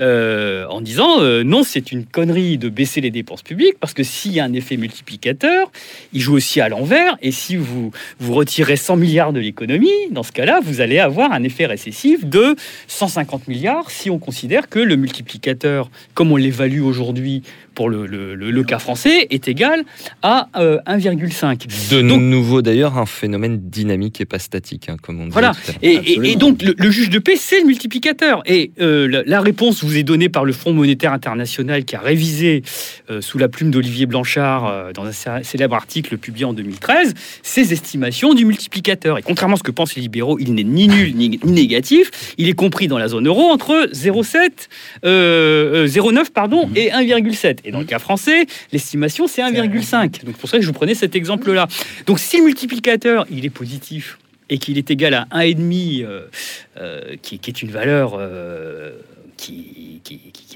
euh, 0.00 0.66
en 0.68 0.80
disant 0.80 1.20
euh, 1.20 1.42
non, 1.42 1.62
c'est 1.62 1.90
une 1.90 2.04
connerie 2.04 2.58
de 2.58 2.68
baisser 2.68 3.00
les 3.00 3.10
dépenses 3.10 3.42
publiques 3.42 3.78
parce 3.80 3.94
que 3.94 4.02
s'il 4.02 4.32
y 4.32 4.40
a 4.40 4.44
un 4.44 4.52
effet 4.52 4.76
multiplicateur, 4.76 5.70
il 6.12 6.20
joue 6.20 6.34
aussi 6.34 6.60
à 6.60 6.68
l'envers 6.68 7.16
et 7.22 7.32
si 7.32 7.56
vous, 7.56 7.90
vous 8.18 8.34
retirez 8.34 8.76
100 8.76 8.96
milliards 8.96 9.32
de 9.32 9.40
l'économie, 9.40 9.88
dans 10.10 10.22
ce 10.22 10.32
cas-là, 10.32 10.60
vous 10.62 10.80
allez 10.80 10.98
avoir 10.98 11.32
un 11.32 11.42
effet 11.42 11.66
récessif 11.66 12.26
de 12.26 12.56
150 12.88 13.48
milliards 13.48 13.90
si 13.90 14.10
on 14.10 14.18
considère 14.18 14.68
que 14.68 14.78
le 14.78 14.96
multiplicateur, 14.96 15.90
comme 16.14 16.32
on 16.32 16.36
l'évalue 16.36 16.82
aujourd'hui 16.82 17.42
pour 17.74 17.88
le 17.90 18.62
cas 18.62 18.78
français, 18.78 19.26
est 19.30 19.48
égal 19.48 19.84
à 20.22 20.25
euh, 20.56 20.78
1,5. 20.86 21.66
De 21.90 22.02
Donc- 22.02 22.20
nouveau 22.20 22.62
d'ailleurs 22.62 22.98
un 22.98 23.06
phénomène 23.06 23.58
dynamique 23.70 24.20
et 24.20 24.24
pas 24.24 24.38
statique, 24.38 24.88
hein, 24.88 24.96
comme 25.00 25.20
on 25.20 25.24
dit. 25.26 25.30
Voilà. 25.32 25.52
Et, 25.82 25.92
et- 25.92 25.96
Absolument. 25.98 26.24
et 26.24 26.36
donc, 26.36 26.62
le, 26.62 26.74
le 26.76 26.90
juge 26.90 27.10
de 27.10 27.18
paix, 27.18 27.36
c'est 27.36 27.60
le 27.60 27.66
multiplicateur. 27.66 28.42
Et 28.46 28.72
euh, 28.80 29.06
la, 29.08 29.22
la 29.24 29.40
réponse 29.40 29.84
vous 29.84 29.96
est 29.96 30.02
donnée 30.02 30.28
par 30.28 30.44
le 30.44 30.52
Fonds 30.52 30.72
monétaire 30.72 31.12
international 31.12 31.84
qui 31.84 31.94
a 31.96 32.00
révisé, 32.00 32.62
euh, 33.10 33.20
sous 33.20 33.38
la 33.38 33.48
plume 33.48 33.70
d'Olivier 33.70 34.06
Blanchard, 34.06 34.66
euh, 34.66 34.92
dans 34.92 35.04
un 35.04 35.12
cé- 35.12 35.42
célèbre 35.44 35.74
article 35.76 36.16
publié 36.18 36.44
en 36.44 36.52
2013, 36.52 37.14
ses 37.42 37.72
estimations 37.72 38.34
du 38.34 38.44
multiplicateur. 38.44 39.18
Et 39.18 39.22
contrairement 39.22 39.54
à 39.54 39.58
ce 39.58 39.62
que 39.62 39.70
pensent 39.70 39.94
les 39.94 40.02
libéraux, 40.02 40.38
il 40.40 40.54
n'est 40.54 40.64
ni 40.64 40.88
nul 40.88 41.14
ni, 41.14 41.28
ni 41.44 41.52
négatif. 41.52 42.34
Il 42.38 42.48
est 42.48 42.52
compris 42.54 42.88
dans 42.88 42.98
la 42.98 43.08
zone 43.08 43.26
euro 43.28 43.42
entre 43.50 43.88
0,7, 43.92 44.68
euh, 45.04 45.84
euh, 45.84 45.86
0,9 45.86 46.30
pardon, 46.32 46.68
et 46.74 46.90
1,7. 46.90 47.58
Et 47.64 47.70
dans 47.70 47.78
le 47.80 47.84
cas 47.84 47.98
français, 47.98 48.46
l'estimation, 48.72 49.26
c'est 49.26 49.42
1,5. 49.42 50.15
Donc, 50.24 50.36
pour 50.36 50.48
ça 50.48 50.56
que 50.56 50.62
je 50.62 50.68
vous 50.68 50.72
prenais 50.72 50.94
cet 50.94 51.14
exemple-là. 51.14 51.68
Donc, 52.06 52.18
si 52.18 52.38
le 52.38 52.44
multiplicateur, 52.44 53.26
il 53.30 53.44
est 53.44 53.50
positif, 53.50 54.18
et 54.48 54.58
qu'il 54.58 54.78
est 54.78 54.90
égal 54.90 55.14
à 55.14 55.26
1,5, 55.32 56.04
euh, 56.04 56.28
euh, 56.76 57.16
qui, 57.22 57.40
est 57.46 57.62
une 57.62 57.70
valeur 57.70 58.14
euh, 58.18 58.92
qui, 59.36 60.00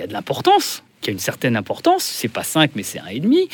a 0.01 0.07
de 0.07 0.13
l'importance, 0.13 0.83
qui 1.01 1.11
a 1.11 1.13
une 1.13 1.19
certaine 1.19 1.57
importance, 1.57 2.05
c'est 2.05 2.29
pas 2.29 2.43
5 2.43 2.73
mais 2.75 2.83
c'est 2.83 2.99
1,5, 2.99 3.49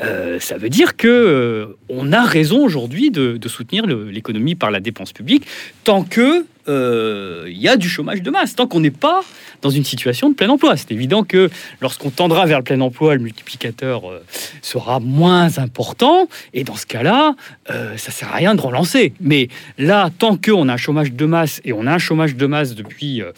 euh, 0.00 0.40
ça 0.40 0.56
veut 0.56 0.68
dire 0.68 0.96
que 0.96 1.08
euh, 1.08 1.76
on 1.88 2.12
a 2.12 2.22
raison 2.22 2.64
aujourd'hui 2.64 3.10
de, 3.10 3.38
soutenir 3.48 3.86
l'économie 3.86 4.54
par 4.54 4.70
la 4.70 4.80
dépense 4.80 5.12
publique 5.12 5.46
tant 5.84 6.04
que 6.04 6.46
euh, 6.68 7.44
il 7.48 7.58
y 7.60 7.68
a 7.68 7.76
du 7.76 7.88
chômage 7.88 8.22
de 8.22 8.30
masse, 8.30 8.54
tant 8.54 8.66
qu'on 8.66 8.80
n'est 8.80 8.90
pas 8.90 9.22
dans 9.62 9.70
une 9.70 9.84
situation 9.84 10.28
de 10.28 10.34
plein 10.34 10.48
emploi. 10.48 10.76
C'est 10.76 10.90
évident 10.92 11.22
que 11.22 11.48
lorsqu'on 11.80 12.10
tendra 12.10 12.46
vers 12.46 12.58
le 12.58 12.64
plein 12.64 12.80
emploi, 12.80 13.14
le 13.14 13.20
multiplicateur 13.20 14.10
euh, 14.10 14.20
sera 14.60 14.98
moins 15.00 15.58
important, 15.58 16.28
et 16.54 16.64
dans 16.64 16.74
ce 16.76 16.86
cas-là, 16.86 17.34
euh, 17.70 17.96
ça 17.96 18.10
sert 18.10 18.28
à 18.32 18.36
rien 18.36 18.54
de 18.54 18.60
relancer. 18.60 19.12
Mais 19.20 19.48
là, 19.78 20.10
tant 20.18 20.36
qu'on 20.36 20.68
a 20.68 20.74
un 20.74 20.76
chômage 20.76 21.12
de 21.12 21.26
masse, 21.26 21.60
et 21.64 21.72
on 21.72 21.86
a 21.86 21.92
un 21.92 21.98
chômage 21.98 22.34
de 22.36 22.46
masse 22.46 22.74
depuis, 22.74 23.22
euh, 23.22 23.30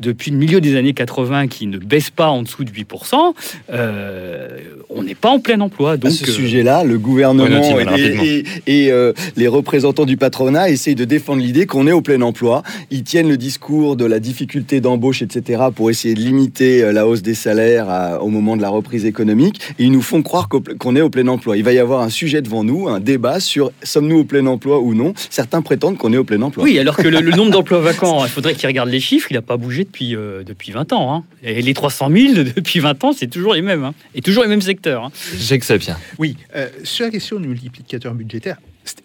depuis 0.00 0.30
le 0.30 0.36
milieu 0.36 0.60
des 0.60 0.76
années 0.76 0.92
80 0.92 1.48
qui 1.48 1.66
ne 1.66 1.78
baisse 1.78 2.10
pas 2.10 2.28
en 2.28 2.42
dessous 2.42 2.64
de 2.64 2.70
8%, 2.70 3.34
euh, 3.72 4.48
on 4.90 5.02
n'est 5.02 5.14
pas 5.14 5.30
en 5.30 5.38
plein 5.40 5.60
emploi. 5.60 5.92
À 5.92 5.96
Donc, 5.96 6.12
ce 6.12 6.24
euh, 6.28 6.32
sujet-là, 6.32 6.84
le 6.84 6.98
gouvernement 6.98 7.62
et, 7.78 7.84
rapidement. 7.84 8.22
et- 8.22 8.44
et, 8.66 8.92
euh, 8.92 9.12
les 9.36 9.48
représentants 9.48 10.04
du 10.04 10.16
patronat 10.16 10.68
essayent 10.70 10.94
de 10.94 11.04
défendre 11.04 11.40
l'idée 11.42 11.66
qu'on 11.66 11.86
est 11.86 11.92
au 11.92 12.00
plein 12.02 12.20
emploi. 12.20 12.62
Ils 12.90 13.04
tiennent 13.04 13.28
le 13.28 13.36
discours 13.36 13.96
de 13.96 14.04
la 14.04 14.20
difficulté 14.20 14.80
d'embauche, 14.80 15.22
etc., 15.22 15.62
pour 15.74 15.90
essayer 15.90 16.14
de 16.14 16.20
limiter 16.20 16.82
euh, 16.82 16.92
la 16.92 17.06
hausse 17.06 17.22
des 17.22 17.34
salaires 17.34 17.88
à- 17.88 18.22
au 18.22 18.28
moment 18.28 18.56
de 18.56 18.62
la 18.62 18.68
reprise 18.68 19.04
économique. 19.04 19.60
Et 19.78 19.84
ils 19.84 19.92
nous 19.92 20.02
font 20.02 20.22
croire 20.22 20.48
qu'on 20.48 20.96
est 20.96 21.00
au 21.00 21.10
plein 21.10 21.26
emploi. 21.28 21.56
Il 21.56 21.64
va 21.64 21.72
y 21.72 21.78
avoir 21.78 22.00
un 22.02 22.10
sujet 22.10 22.42
devant 22.42 22.64
nous, 22.64 22.88
un 22.88 23.00
débat 23.00 23.40
sur 23.40 23.70
sommes-nous 23.82 24.18
au 24.18 24.24
plein 24.24 24.46
emploi 24.46 24.80
ou 24.80 24.94
non. 24.94 25.12
Certains 25.30 25.62
prétendent 25.62 25.96
qu'on 25.98 26.12
est 26.12 26.16
au 26.18 26.24
plein 26.24 26.40
emploi. 26.42 26.64
Oui, 26.64 26.78
alors 26.78 26.96
que 26.96 27.08
le, 27.08 27.20
le 27.20 27.32
nombre 27.32 27.50
d'emplois 27.52 27.80
vacants, 27.80 28.24
il 28.24 28.30
faudrait 28.30 28.54
qu'ils 28.54 28.66
regardent 28.68 28.90
les 28.90 29.00
chiffres, 29.00 29.28
il 29.30 29.34
n'a 29.34 29.42
pas 29.42 29.56
bougé 29.56 29.84
depuis, 29.84 30.14
euh, 30.16 30.42
depuis 30.44 30.72
20 30.72 30.92
ans. 30.92 31.14
hein. 31.14 31.24
Et 31.42 31.62
les 31.62 31.74
300 31.74 32.08
000 32.10 32.34
depuis 32.56 32.80
20 32.80 33.04
ans, 33.04 33.12
c'est 33.12 33.28
toujours 33.28 33.54
les 33.54 33.62
mêmes. 33.62 33.84
hein. 33.84 33.94
Et 34.14 34.20
toujours 34.22 34.42
les 34.42 34.48
mêmes 34.48 34.60
secteurs. 34.62 35.04
hein. 35.04 35.10
Jacques 35.38 35.64
Sapien. 35.64 35.96
Oui, 36.18 36.36
euh, 36.56 36.68
sur 36.84 37.04
la 37.04 37.10
question 37.10 37.38
du 37.40 37.48
multiplicateur 37.48 38.14
budgétaire, 38.14 38.56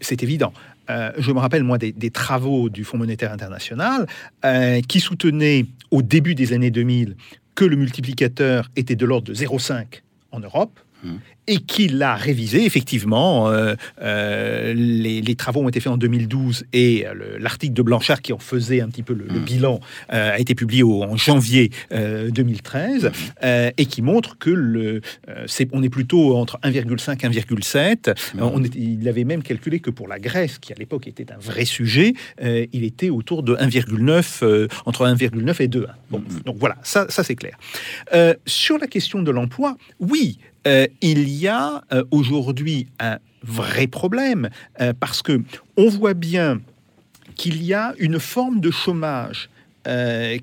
c'est 0.02 0.24
évident. 0.24 0.54
Euh, 0.90 1.12
je 1.18 1.32
me 1.32 1.40
rappelle, 1.40 1.64
moi, 1.64 1.78
des, 1.78 2.12
travaux 2.12 2.70
du 2.70 2.84
Fonds 2.84 2.98
monétaire 2.98 3.32
international 3.32 4.06
euh, 4.44 4.82
qui 4.82 5.00
soutenaient 5.00 5.66
au 5.92 6.02
début 6.02 6.36
des 6.36 6.54
années 6.54 6.72
2000 6.72 7.16
que 7.56 7.66
le 7.66 7.76
multiplicateur 7.76 8.70
était 8.76 8.96
de 8.96 9.06
l'ordre 9.06 9.28
de 9.28 9.34
0,5 9.34 10.02
en 10.32 10.40
Europe. 10.40 10.80
Et 11.48 11.58
qu'il 11.58 12.02
a 12.02 12.16
révisé, 12.16 12.66
effectivement. 12.66 13.50
euh, 13.52 13.76
euh, 14.02 14.74
les, 14.74 15.22
les 15.22 15.36
travaux 15.36 15.62
ont 15.62 15.70
été 15.70 15.80
faits 15.80 15.92
en 15.94 15.98
2012 15.98 16.66
et 16.74 17.06
euh, 17.06 17.14
le- 17.14 17.38
l'article 17.38 17.74
de 17.74 17.82
Blanchard 17.84 18.22
qui 18.24 18.34
en 18.34 18.40
faisait 18.40 18.82
un 18.82 18.88
petit 18.90 19.04
peu 19.04 19.14
le, 19.14 19.26
le 19.28 19.40
bilan 19.40 19.80
euh, 20.12 20.32
a 20.34 20.40
été 20.40 20.56
publié 20.56 20.82
au- 20.82 21.04
en 21.04 21.16
janvier 21.18 21.70
euh, 21.92 22.32
2013 22.32 23.12
euh, 23.44 23.70
et 23.78 23.86
qui 23.86 24.02
montre 24.02 24.38
que 24.40 24.50
le, 24.50 25.02
c'est, 25.46 25.68
on 25.72 25.84
est 25.84 25.90
plutôt 25.90 26.36
entre 26.36 26.58
1,5 26.64 27.14
et 27.26 27.30
1,7. 27.30 28.10
Euh, 28.10 28.14
on 28.42 28.64
est- 28.64 28.74
il 28.76 29.08
avait 29.08 29.24
même 29.24 29.44
calculé 29.44 29.80
que 29.80 29.92
pour 29.92 30.08
la 30.08 30.18
Grèce, 30.20 30.58
qui 30.58 30.74
à 30.74 30.76
l'époque 30.78 31.08
était 31.08 31.32
un 31.32 31.38
vrai 31.38 31.66
sujet, 31.66 32.14
il 32.42 32.84
était 32.84 33.10
autour 33.12 33.44
de 33.44 33.56
1,9, 33.56 34.40
euh, 34.44 34.68
entre 34.86 35.06
1,9 35.06 35.62
et 35.62 35.68
2. 35.68 35.86
Bon, 36.10 36.24
donc 36.46 36.58
voilà, 36.58 36.76
ça, 36.84 37.06
ça 37.10 37.24
c'est 37.24 37.36
clair. 37.36 37.58
Sur 38.48 38.78
la 38.80 38.88
question 38.88 39.22
de 39.22 39.32
l'emploi, 39.32 39.78
oui, 40.00 40.40
euh, 40.68 40.88
il 41.02 41.30
y 41.30 41.48
a 41.48 41.84
euh, 41.94 42.04
aujourd'hui 42.12 42.88
un 43.00 43.20
vrai 43.44 43.88
problème 43.88 44.50
euh, 44.82 44.94
parce 45.00 45.22
que 45.22 45.42
on 45.78 45.90
voit 45.90 46.16
bien 46.16 46.62
qu'il 47.36 47.64
y 47.64 47.74
a 47.74 47.94
une 48.00 48.20
forme 48.20 48.60
de 48.60 48.72
chômage 48.72 49.50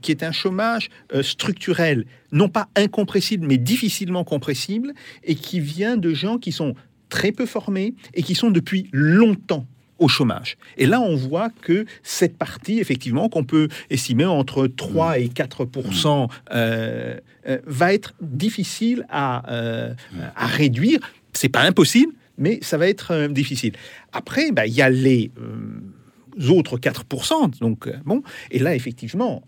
qui 0.03 0.13
est 0.13 0.23
un 0.23 0.31
chômage 0.31 0.89
structurel, 1.23 2.07
non 2.31 2.49
pas 2.49 2.69
incompressible, 2.77 3.45
mais 3.45 3.57
difficilement 3.57 4.23
compressible, 4.23 4.93
et 5.25 5.35
qui 5.35 5.59
vient 5.59 5.97
de 5.97 6.15
gens 6.15 6.39
qui 6.39 6.53
sont 6.53 6.77
très 7.09 7.33
peu 7.33 7.45
formés 7.45 7.95
et 8.15 8.23
qui 8.23 8.37
sont 8.37 8.53
depuis 8.53 8.89
longtemps 8.93 9.67
au 10.03 10.09
chômage. 10.09 10.57
Et 10.77 10.87
là, 10.87 11.01
on 11.01 11.15
voit 11.15 11.51
que 11.63 11.87
cette 12.03 12.37
partie, 12.37 12.81
effectivement, 12.81 13.29
qu'on 13.29 13.45
peut 13.45 13.69
estimer 13.89 14.25
entre 14.25 14.67
3 14.67 15.19
et 15.21 15.29
4% 15.29 16.29
euh, 16.53 17.17
euh, 17.49 17.59
va 17.67 17.95
être 17.95 18.15
difficile 18.21 19.07
à, 19.09 19.51
euh, 19.53 19.95
à 20.37 20.47
réduire. 20.47 20.99
C'est 21.33 21.49
pas 21.49 21.63
impossible, 21.63 22.13
mais 22.37 22.59
ça 22.63 22.77
va 22.79 22.89
être 22.89 23.13
euh, 23.13 23.29
difficile. 23.29 23.73
Après, 24.13 24.51
bah, 24.51 24.67
il 24.67 24.75
y 24.75 24.83
a 24.83 24.91
les 24.91 25.31
euh, 25.41 26.49
autres 26.51 26.79
4%. 26.79 27.59
Donc, 27.61 27.89
bon, 28.05 28.23
et 28.51 28.59
là, 28.59 28.75
effectivement, 28.75 29.43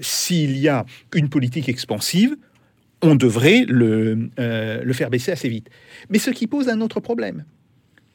s'il 0.00 0.58
y 0.58 0.68
a 0.68 0.86
une 1.14 1.28
politique 1.28 1.68
expansive, 1.68 2.36
on 3.02 3.14
devrait 3.14 3.64
le, 3.68 4.30
le 4.38 4.92
faire 4.92 5.10
baisser 5.10 5.32
assez 5.32 5.48
vite. 5.48 5.68
Mais 6.08 6.18
ce 6.18 6.30
qui 6.30 6.46
pose 6.46 6.68
un 6.68 6.80
autre 6.80 7.00
problème, 7.00 7.44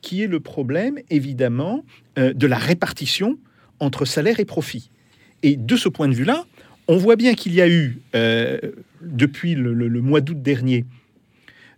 qui 0.05 0.21
est 0.21 0.27
le 0.27 0.39
problème, 0.39 0.99
évidemment, 1.09 1.83
euh, 2.19 2.31
de 2.31 2.45
la 2.45 2.59
répartition 2.59 3.39
entre 3.79 4.05
salaire 4.05 4.39
et 4.39 4.45
profit. 4.45 4.91
Et 5.41 5.57
de 5.57 5.75
ce 5.75 5.89
point 5.89 6.07
de 6.07 6.13
vue-là, 6.13 6.45
on 6.87 6.97
voit 6.97 7.15
bien 7.15 7.33
qu'il 7.33 7.55
y 7.55 7.61
a 7.61 7.67
eu, 7.67 7.99
euh, 8.13 8.59
depuis 9.01 9.55
le, 9.55 9.73
mois 10.01 10.21
d'août 10.21 10.39
dernier, 10.39 10.85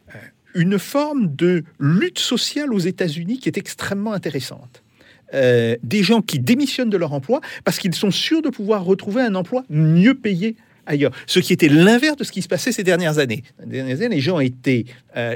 euh, 0.10 0.18
une 0.56 0.78
forme 0.78 1.34
de 1.34 1.64
lutte 1.80 2.20
sociale 2.20 2.74
aux 2.74 2.80
États-Unis 2.80 3.40
qui 3.40 3.48
est 3.48 3.58
extrêmement 3.58 4.12
intéressante. 4.14 4.84
Des 5.34 6.04
gens 6.04 6.22
qui 6.22 6.40
démissionnent 6.40 6.90
de 6.90 6.96
leur 6.96 7.12
emploi 7.12 7.42
parce 7.66 7.80
qu'ils 7.80 7.94
sont 7.94 8.12
sûrs 8.12 8.42
de 8.42 8.48
pouvoir 8.48 8.86
retrouver 8.86 9.22
un 9.22 9.36
emploi 9.36 9.66
mieux 9.70 10.14
payé 10.14 10.56
ailleurs. 10.86 11.12
Ce 11.26 11.42
qui 11.42 11.52
était 11.52 11.68
l'inverse 11.68 12.16
de 12.16 12.24
ce 12.24 12.32
qui 12.32 12.42
se 12.42 12.48
passait 12.48 12.72
ces 12.72 12.86
dernières 12.86 13.18
années. 13.18 13.44
Ces 13.60 13.70
dernières 13.70 13.98
années, 13.98 14.16
les 14.16 14.22
gens 14.22 14.40
étaient 14.40 14.86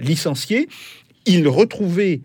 licenciés, 0.02 0.70
ils 1.26 1.46
retrouvaient 1.46 2.22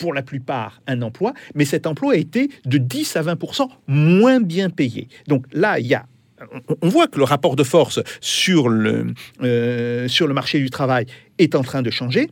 pour 0.00 0.12
la 0.14 0.22
plupart 0.22 0.80
un 0.88 1.02
emploi, 1.02 1.34
mais 1.54 1.64
cet 1.64 1.86
emploi 1.86 2.14
a 2.14 2.16
été 2.16 2.50
de 2.64 2.78
10 2.78 3.14
à 3.16 3.22
20 3.22 3.38
moins 3.86 4.40
bien 4.40 4.70
payé. 4.70 5.06
Donc 5.28 5.44
là, 5.52 5.78
il 5.78 5.86
y 5.86 5.94
a 5.94 6.06
on- 6.80 6.88
voit 6.88 7.06
que 7.06 7.18
le 7.18 7.24
rapport 7.24 7.54
de 7.54 7.62
force 7.62 8.00
sur 8.22 8.70
le, 8.70 9.12
euh, 9.42 10.08
sur 10.08 10.26
le 10.26 10.32
marché 10.32 10.58
du 10.58 10.70
travail 10.70 11.04
est 11.38 11.54
en 11.54 11.62
train 11.62 11.82
de 11.82 11.90
changer. 11.90 12.30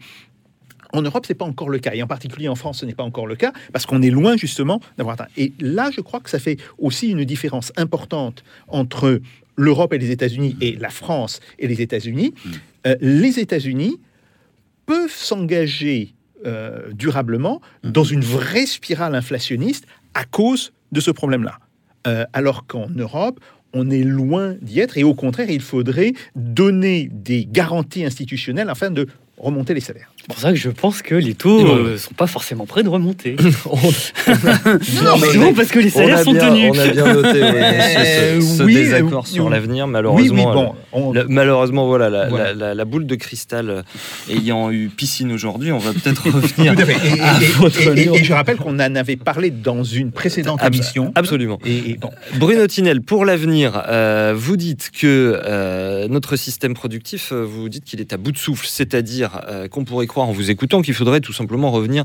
En 0.95 1.03
Europe, 1.03 1.27
ce 1.27 1.33
n'est 1.33 1.37
pas 1.37 1.45
encore 1.45 1.69
le 1.69 1.79
cas. 1.79 1.93
Et 1.95 2.03
en 2.03 2.07
particulier 2.07 2.49
en 2.49 2.55
France, 2.55 2.79
ce 2.81 2.87
n'est 2.87 2.95
pas 2.95 3.03
encore 3.03 3.27
le 3.27 3.37
cas, 3.37 3.53
parce 3.71 3.85
qu'on 3.85 4.01
est 4.01 4.09
loin 4.09 4.39
justement 4.39 4.81
d'avoir 4.97 5.21
atteint. 5.21 5.31
Et 5.37 5.53
là, 5.61 5.91
je 5.95 6.01
crois 6.01 6.21
que 6.21 6.31
ça 6.31 6.39
fait 6.39 6.57
aussi 6.79 7.11
une 7.11 7.25
différence 7.27 7.71
importante 7.77 8.43
entre 8.69 9.21
l'Europe 9.57 9.93
et 9.93 9.99
les 9.99 10.11
États-Unis 10.11 10.57
et 10.63 10.73
la 10.77 10.89
France 10.89 11.41
et 11.59 11.69
les 11.69 11.83
États-Unis. 11.83 12.33
Euh, 12.87 12.97
les 13.03 13.39
États-Unis 13.39 14.01
peuvent 14.87 15.13
s'engager 15.15 16.15
euh, 16.47 16.93
durablement 16.93 17.61
dans 17.83 18.05
une 18.05 18.23
vraie 18.23 18.67
spirale 18.67 19.15
inflationniste 19.15 19.87
à 20.15 20.25
cause 20.25 20.73
de 20.93 21.01
ce 21.01 21.11
problème-là. 21.11 21.59
Euh, 22.07 22.25
alors 22.33 22.67
qu'en 22.67 22.89
Europe, 22.89 23.41
on 23.73 23.91
est 23.91 24.03
loin 24.03 24.55
d'y 24.63 24.81
être 24.81 24.97
et 24.97 25.05
au 25.05 25.15
contraire, 25.15 25.51
il 25.51 25.61
faudrait 25.61 26.13
donner 26.35 27.09
des 27.13 27.45
garanties 27.45 28.05
institutionnelles 28.05 28.71
afin 28.71 28.91
de 28.91 29.07
remonter 29.37 29.75
les 29.75 29.81
salaires. 29.81 30.11
C'est 30.29 30.35
pour 30.35 30.43
ça 30.43 30.51
que 30.53 30.59
je 30.59 30.69
pense 30.69 31.01
que 31.01 31.15
les 31.15 31.33
taux 31.35 31.63
Ouais. 31.63 31.71
euh, 31.71 31.97
sont 31.99 32.13
pas 32.13 32.27
forcément 32.27 32.67
prêts 32.67 32.83
de 32.83 32.91
remonter. 32.91 33.37
Non, 35.03 35.17
mais- 35.19 35.27
Souvent 35.33 35.55
parce 35.55 35.69
que 35.71 35.79
les 35.79 35.89
salaires 35.91 36.23
sont 36.23 36.33
bien, 36.33 36.51
tenus. 36.51 36.71
on 36.75 36.79
a 36.79 36.87
bien 36.89 37.13
noté 37.15 37.41
ce, 37.41 38.41
ce- 38.41 38.57
ce 38.59 38.63
oui, 38.63 38.75
désaccord 38.75 39.27
sur 39.27 39.47
oui. 39.47 39.51
l'avenir, 39.53 39.87
malheureusement. 39.87 40.49
oui, 40.49 40.53
bon, 40.55 40.75
on- 40.93 41.13
Le- 41.13 41.27
malheureusement, 41.29 41.87
voilà, 41.87 42.11
la, 42.11 42.29
Voilà. 42.29 42.53
la- 42.53 42.55
la- 42.69 42.75
la 42.75 42.85
boule 42.85 43.07
de 43.07 43.15
cristal 43.15 43.71
euh, 43.71 43.83
ayant 44.29 44.71
eu 44.71 44.91
piscine 44.95 45.33
aujourd'hui, 45.33 45.73
on 45.73 45.79
va 45.79 45.93
peut-être 45.93 46.27
revenir. 46.31 46.75
Tout 46.75 46.83
à 46.83 46.85
fait. 46.85 47.17
Et, 47.17 47.21
à 47.21 47.41
et- 47.41 47.45
et- 47.45 47.49
votre 47.49 47.81
et- 47.81 47.87
et- 47.87 47.95
livre. 47.95 48.17
et 48.17 48.25
je 48.25 48.33
rappelle 48.35 48.57
qu'on 48.57 48.75
en 48.75 48.95
avait 48.97 49.17
parlé 49.17 49.51
dans 49.51 49.83
une 49.83 50.13
précédente 50.13 50.61
émission. 50.63 51.11
Absolument. 51.15 51.59
Et, 51.65 51.93
et 51.93 51.95
bon, 51.97 52.11
Bruno 52.39 52.67
Tinel, 52.67 53.01
pour 53.01 53.25
l'avenir, 53.25 53.83
euh, 53.89 54.35
vous 54.37 54.57
dites 54.59 54.91
que 54.91 55.41
euh, 55.43 56.07
notre 56.09 56.37
système 56.37 56.75
productif, 56.75 57.33
vous 57.33 57.69
dites 57.71 57.85
qu'il 57.85 58.01
est 58.01 58.13
à 58.13 58.19
bout 58.19 58.33
de 58.33 58.39
souffle, 58.39 58.67
c'est-à-dire 58.69 59.41
euh, 59.49 59.69
qu'on 59.69 59.85
pourrait 59.85 60.07
croire 60.07 60.18
en 60.25 60.33
vous 60.33 60.51
écoutant 60.51 60.83
qu'il 60.83 60.95
faudrait 60.95 61.21
tout 61.21 61.33
simplement 61.33 61.71
revenir 61.71 62.05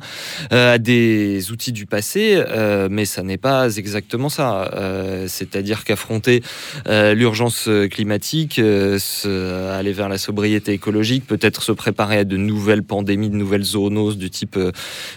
euh, 0.51 0.75
à 0.75 0.77
des 0.77 1.51
outils 1.51 1.71
du 1.71 1.85
passé, 1.85 2.35
euh, 2.35 2.87
mais 2.89 3.05
ça 3.05 3.23
n'est 3.23 3.37
pas 3.37 3.75
exactement 3.77 4.29
ça. 4.29 4.71
Euh, 4.73 5.25
c'est-à-dire 5.27 5.83
qu'affronter 5.83 6.41
l'urgence 6.85 7.69
climatique, 7.91 8.59
aller 8.59 9.93
vers 9.93 10.09
la 10.09 10.17
sobriété 10.17 10.73
écologique, 10.73 11.25
peut-être 11.25 11.63
se 11.63 11.71
préparer 11.71 12.19
à 12.19 12.23
de 12.23 12.37
nouvelles 12.37 12.83
pandémies, 12.83 13.29
de 13.29 13.35
nouvelles 13.35 13.63
zoonoses 13.63 14.17
du 14.17 14.29
type 14.29 14.59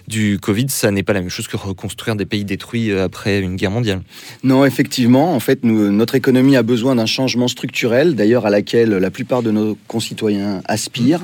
du 0.09 0.39
Covid, 0.41 0.67
ça 0.69 0.91
n'est 0.91 1.03
pas 1.03 1.13
la 1.13 1.21
même 1.21 1.31
chose 1.31 1.49
que 1.49 1.57
reconstruire 1.57 2.17
des 2.17 2.27
pays 2.27 2.45
détruits 2.45 2.93
après 2.93 3.41
une 3.41 3.57
guerre 3.57 3.71
mondiale. 3.71 4.03
Non, 4.43 4.65
effectivement, 4.65 5.35
en 5.35 5.41
fait, 5.41 5.65
notre 5.65 6.15
économie 6.15 6.57
a 6.57 6.63
besoin 6.63 6.95
d'un 6.95 7.07
changement 7.07 7.49
structurel, 7.49 8.15
d'ailleurs 8.15 8.47
à 8.47 8.51
laquelle 8.51 8.91
la 8.91 9.11
plupart 9.11 9.43
de 9.43 9.51
nos 9.51 9.77
concitoyens 9.89 10.63
aspirent. 10.67 11.23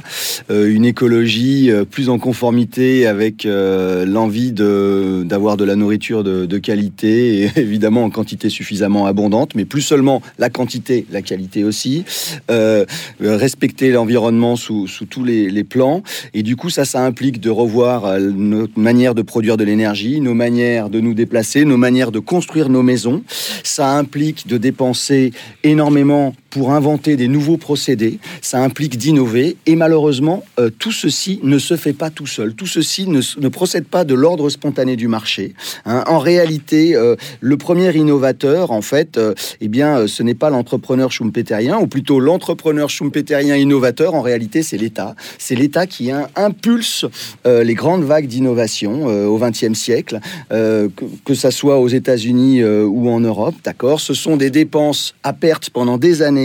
Une 0.50 0.84
écologie 0.84 1.61
euh, 1.70 1.84
plus 1.84 2.08
en 2.08 2.18
conformité 2.18 3.06
avec 3.06 3.46
euh, 3.46 4.04
l'envie 4.04 4.52
d'avoir 4.52 5.56
de, 5.56 5.64
la 5.64 5.76
nourriture 5.76 6.24
de, 6.24 6.58
qualité 6.58 7.42
et 7.42 7.50
évidemment 7.56 8.04
en 8.04 8.10
quantité 8.10 8.48
suffisamment 8.48 9.06
abondante, 9.06 9.54
mais 9.54 9.64
plus 9.64 9.82
seulement 9.82 10.22
la 10.38 10.50
quantité, 10.50 11.06
la 11.10 11.22
qualité 11.22 11.64
aussi. 11.64 12.04
Euh, 12.50 12.84
respecter 13.20 13.90
l'environnement 13.90 14.56
sous, 14.56 14.86
sous 14.86 15.06
tous 15.06 15.24
les, 15.24 15.50
les 15.50 15.64
plans. 15.64 16.02
Et 16.34 16.42
du 16.42 16.56
coup, 16.56 16.70
ça, 16.70 16.84
ça 16.84 17.04
implique 17.04 17.40
de 17.40 17.50
revoir 17.50 18.18
notre 18.20 18.78
manière 18.78 19.14
de 19.14 19.22
produire 19.22 19.56
de 19.56 19.64
l'énergie, 19.64 20.20
nos 20.20 20.34
manières 20.34 20.90
de 20.90 21.00
nous 21.00 21.14
déplacer, 21.14 21.64
nos 21.64 21.76
manières 21.76 22.12
de 22.12 22.18
construire 22.18 22.68
nos 22.68 22.82
maisons. 22.82 23.22
Ça 23.62 23.96
implique 23.96 24.46
de 24.46 24.56
dépenser 24.56 25.32
énormément 25.64 26.34
pour 26.52 26.72
inventer 26.72 27.16
des 27.16 27.28
nouveaux 27.28 27.56
procédés. 27.56 28.18
Ça 28.42 28.62
implique 28.62 28.98
d'innover. 28.98 29.56
Et 29.64 29.74
malheureusement, 29.74 30.44
euh, 30.60 30.68
tout 30.78 30.92
ceci 30.92 31.40
ne 31.42 31.58
se 31.58 31.76
fait 31.76 31.94
pas 31.94 32.10
tout 32.10 32.26
seul. 32.26 32.54
Tout 32.54 32.66
ceci 32.66 33.08
ne, 33.08 33.48
procède 33.48 33.86
pas 33.86 34.04
de 34.04 34.14
l'ordre 34.14 34.50
spontané 34.50 34.94
du 34.94 35.08
marché. 35.08 35.54
hein. 35.86 36.04
En 36.06 36.18
réalité, 36.18 36.94
euh, 36.94 37.16
le 37.40 37.56
premier 37.56 37.96
innovateur, 37.96 38.70
en 38.70 38.82
fait, 38.82 39.16
euh, 39.16 39.34
eh 39.62 39.68
bien, 39.68 40.00
euh, 40.00 40.06
ce 40.06 40.22
n'est 40.22 40.34
pas 40.34 40.50
l'entrepreneur 40.50 41.10
schumpeterien, 41.10 41.78
ou 41.78 41.86
plutôt 41.86 42.20
l'entrepreneur 42.20 42.90
schumpeterien 42.90 43.56
innovateur. 43.56 44.14
En 44.14 44.20
réalité, 44.20 44.62
c'est 44.62 44.76
l'État. 44.76 45.14
C'est 45.38 45.54
l'État 45.54 45.86
qui 45.86 46.10
impulse 46.36 47.06
les 47.44 47.74
grandes 47.74 48.04
vagues 48.04 48.26
d'innovation 48.26 49.04
au 49.04 49.38
XXe 49.38 49.72
siècle, 49.72 50.20
que, 50.50 50.90
que 51.24 51.34
ça 51.34 51.50
soit 51.50 51.78
aux 51.78 51.88
États-Unis 51.88 52.62
ou 52.64 53.08
en 53.08 53.20
Europe. 53.20 53.54
D'accord. 53.64 54.00
Ce 54.00 54.14
sont 54.14 54.36
des 54.36 54.50
dépenses 54.50 55.14
à 55.22 55.32
perte 55.32 55.70
pendant 55.70 55.98
des 55.98 56.22
années 56.22 56.41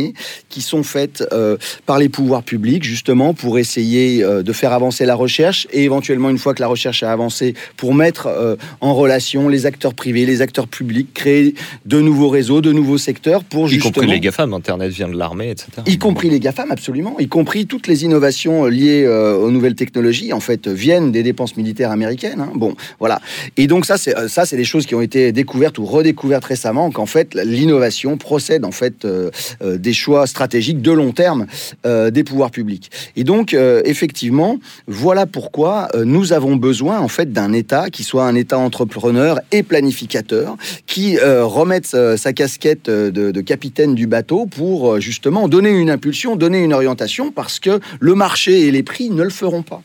qui 0.50 0.62
sont 0.62 0.84
faites 0.84 1.24
euh, 1.32 1.58
par 1.86 2.00
les 2.00 2.10
pouvoirs 2.10 2.44
publics, 2.44 2.84
justement, 2.84 3.34
pour 3.34 3.60
essayer 3.60 4.24
euh, 4.24 4.44
de 4.44 4.54
faire 4.54 4.74
avancer 4.74 5.06
la 5.06 5.16
recherche 5.16 5.68
et 5.72 5.84
éventuellement, 5.84 6.30
une 6.30 6.38
fois 6.38 6.54
que 6.54 6.62
la 6.62 6.68
recherche 6.68 7.04
a 7.04 7.12
avancé, 7.12 7.54
pour 7.76 7.94
mettre 7.94 8.28
euh, 8.28 8.56
en 8.82 8.94
relation 8.94 9.50
les 9.50 9.66
acteurs 9.66 9.94
privés, 9.94 10.26
les 10.26 10.42
acteurs 10.42 10.68
publics, 10.68 11.14
créer 11.14 11.56
de 11.86 12.02
nouveaux 12.02 12.30
réseaux, 12.30 12.62
de 12.62 12.72
nouveaux 12.72 12.98
secteurs 12.98 13.44
pour 13.44 13.68
Y 13.68 13.76
justement... 13.76 13.94
compris 13.94 14.08
les 14.08 14.20
GAFAM, 14.20 14.54
Internet 14.54 14.92
vient 14.92 15.10
de 15.10 15.18
l'armée, 15.18 15.50
etc. 15.52 15.70
Y 15.86 15.98
compris 15.98 16.30
les 16.30 16.40
GAFAM, 16.40 16.72
absolument. 16.72 17.16
Y 17.20 17.28
compris 17.28 17.66
toutes 17.66 17.88
les 17.88 18.04
innovations 18.04 18.66
liées 18.66 19.08
aux 19.08 19.52
nouvelles 19.52 19.76
technologies, 19.76 20.34
en 20.34 20.40
fait, 20.40 20.68
viennent 20.68 21.12
des 21.12 21.24
dépenses 21.24 21.56
militaires 21.58 21.92
américaines. 21.92 22.42
hein. 22.42 22.52
Bon, 22.56 22.76
voilà. 23.00 23.20
Et 23.58 23.68
donc 23.68 23.86
ça, 23.86 23.98
c'est 23.98 24.16
ça, 24.28 24.46
c'est 24.46 24.58
des 24.58 24.66
choses 24.66 24.86
qui 24.86 24.96
ont 24.96 25.02
été 25.02 25.32
découvertes 25.32 25.78
ou 25.78 25.86
redécouvertes 25.86 26.46
récemment, 26.46 26.92
qu'en 26.92 27.06
fait, 27.06 27.34
l'innovation 27.36 28.18
procède 28.18 28.66
en 28.66 28.72
fait 28.72 29.06
euh, 29.06 29.30
des 29.88 29.94
choix 29.94 30.28
stratégiques 30.28 30.82
de 30.82 30.92
long 30.92 31.14
terme 31.24 31.48
euh, 31.86 32.12
des 32.12 32.26
pouvoirs 32.30 32.52
publics. 32.52 32.88
Et 33.16 33.24
donc, 33.24 33.54
euh, 33.54 33.82
effectivement, 33.86 34.60
voilà 34.86 35.26
pourquoi 35.26 35.76
euh, 35.96 36.04
nous 36.04 36.34
avons 36.34 36.56
besoin 36.58 37.00
en 37.00 37.08
fait 37.08 37.30
d'un 37.32 37.54
État 37.54 37.90
qui 37.90 38.04
soit 38.04 38.26
un 38.26 38.36
État 38.36 38.58
entrepreneur 38.58 39.40
et 39.56 39.64
planificateur, 39.64 40.58
qui 40.88 41.18
euh, 41.18 41.46
remette 41.46 41.92
euh, 41.94 42.18
sa 42.18 42.34
casquette 42.34 42.90
de, 42.90 43.32
de 43.38 43.42
capitaine 43.42 43.96
du 43.96 44.08
bateau 44.08 44.46
pour 44.46 44.78
euh, 44.80 45.00
justement 45.00 45.48
donner 45.48 45.70
une 45.70 45.90
impulsion, 45.90 46.36
donner 46.36 46.62
une 46.68 46.74
orientation, 46.74 47.32
parce 47.32 47.60
que 47.60 47.80
le 48.00 48.14
marché 48.16 48.68
et 48.68 48.72
les 48.72 48.84
prix 48.84 49.10
ne 49.10 49.24
le 49.24 49.30
feront 49.30 49.64
pas. 49.64 49.82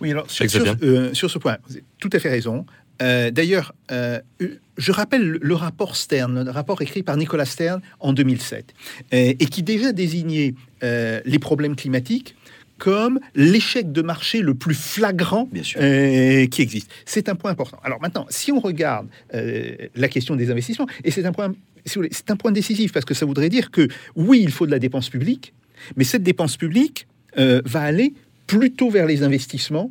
Oui, 0.00 0.10
alors 0.10 0.28
sur, 0.28 0.46
euh, 0.46 1.10
ce 1.14 1.38
point, 1.38 1.56
vous 1.66 1.74
avez 1.74 1.84
tout 2.00 2.10
à 2.12 2.18
fait 2.18 2.30
raison. 2.38 2.66
Euh, 3.00 3.30
D'ailleurs, 3.30 3.74
euh, 3.92 4.18
je 4.78 4.92
rappelle 4.92 5.38
le- 5.40 5.54
rapport 5.54 5.94
Stern, 5.96 6.44
le 6.44 6.50
rapport 6.50 6.80
écrit 6.80 7.02
par 7.02 7.16
Nicolas 7.18 7.44
Stern 7.44 7.80
en 8.00 8.12
2007, 8.14 8.72
euh, 9.12 9.34
et 9.38 9.46
qui 9.46 9.62
déjà 9.62 9.92
désignait 9.92 10.54
euh, 10.82 11.20
les 11.26 11.38
problèmes 11.38 11.76
climatiques 11.76 12.34
comme 12.78 13.18
l'échec 13.34 13.90
de 13.90 14.02
marché 14.02 14.40
le 14.40 14.54
plus 14.54 14.76
flagrant 14.76 15.48
Bien 15.50 15.64
sûr. 15.64 15.80
euh, 15.82 16.46
qui 16.46 16.62
existe. 16.62 16.88
C'est 17.04 17.28
un 17.28 17.34
point 17.34 17.50
important. 17.50 17.78
Alors 17.82 18.00
maintenant, 18.00 18.24
si 18.30 18.52
on 18.52 18.60
regarde 18.60 19.08
euh, 19.34 19.72
la 19.96 20.08
question 20.08 20.36
des 20.36 20.48
investissements, 20.52 20.86
et 21.02 21.10
c'est 21.10 21.26
un 21.26 21.32
point, 21.32 21.52
si 21.84 21.94
vous 21.96 22.02
voulez, 22.02 22.10
c'est 22.12 22.30
un 22.30 22.36
point 22.36 22.52
décisif 22.52 22.92
parce 22.92 23.04
que 23.04 23.14
ça 23.14 23.26
voudrait 23.26 23.48
dire 23.48 23.72
que 23.72 23.88
oui, 24.14 24.40
il 24.44 24.52
faut 24.52 24.64
de 24.64 24.70
la 24.70 24.78
dépense 24.78 25.10
publique, 25.10 25.52
mais 25.96 26.04
cette 26.04 26.22
dépense 26.22 26.56
publique 26.56 27.08
euh, 27.36 27.60
va 27.64 27.82
aller 27.82 28.14
plutôt 28.46 28.90
vers 28.90 29.06
les 29.06 29.24
investissements 29.24 29.90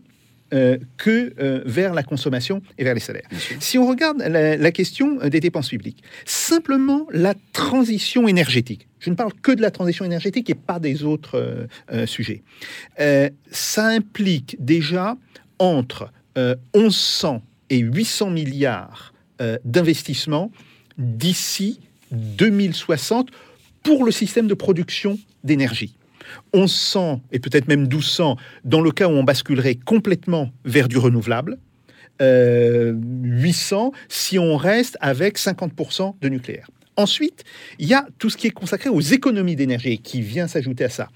euh, 0.53 0.77
que 0.97 1.33
euh, 1.39 1.61
vers 1.65 1.93
la 1.93 2.03
consommation 2.03 2.61
et 2.77 2.83
vers 2.83 2.93
les 2.93 2.99
salaires. 2.99 3.27
Si 3.59 3.77
on 3.77 3.87
regarde 3.87 4.19
la, 4.19 4.55
la 4.55 4.71
question 4.71 5.19
euh, 5.21 5.29
des 5.29 5.39
dépenses 5.39 5.69
publiques, 5.69 6.03
simplement 6.25 7.05
la 7.11 7.33
transition 7.53 8.27
énergétique, 8.27 8.87
je 8.99 9.09
ne 9.09 9.15
parle 9.15 9.33
que 9.33 9.51
de 9.51 9.61
la 9.61 9.71
transition 9.71 10.05
énergétique 10.05 10.49
et 10.49 10.55
pas 10.55 10.79
des 10.79 11.03
autres 11.03 11.67
euh, 11.91 12.05
sujets, 12.05 12.43
ça 13.51 13.87
implique 13.87 14.55
déjà 14.59 15.17
entre 15.59 16.11
euh, 16.37 16.55
1100 16.75 17.41
et 17.69 17.79
800 17.79 18.29
milliards 18.29 19.13
d'investissements 19.65 20.51
d'ici 20.97 21.79
2060 22.11 23.29
pour 23.83 24.03
le 24.03 24.11
système 24.11 24.47
de 24.47 24.53
production 24.55 25.19
d'énergie. 25.43 25.95
1100 26.53 27.21
et 27.31 27.39
peut-être 27.39 27.67
même 27.67 27.81
1200 27.81 28.37
dans 28.63 28.81
le 28.81 28.91
cas 28.91 29.07
où 29.07 29.11
on 29.11 29.23
basculerait 29.23 29.75
complètement 29.75 30.51
vers 30.65 30.87
du 30.87 30.97
renouvelable. 30.97 31.57
Euh, 32.21 32.93
800 33.23 33.91
si 34.09 34.39
on 34.39 34.57
reste 34.57 34.97
avec 35.01 35.37
50% 35.37 36.15
de 36.19 36.29
nucléaire. 36.29 36.67
Ensuite, 36.95 37.43
il 37.77 37.87
y 37.87 37.93
a 37.93 38.07
tout 38.17 38.31
ce 38.31 38.37
qui 38.37 38.47
est 38.47 38.51
consacré 38.51 38.89
aux 38.89 39.01
économies 39.01 39.55
d'énergie 39.55 39.99
qui 39.99 40.21
vient 40.21 40.47
s'ajouter 40.47 40.85
à 40.85 40.89
ça. 40.89 41.09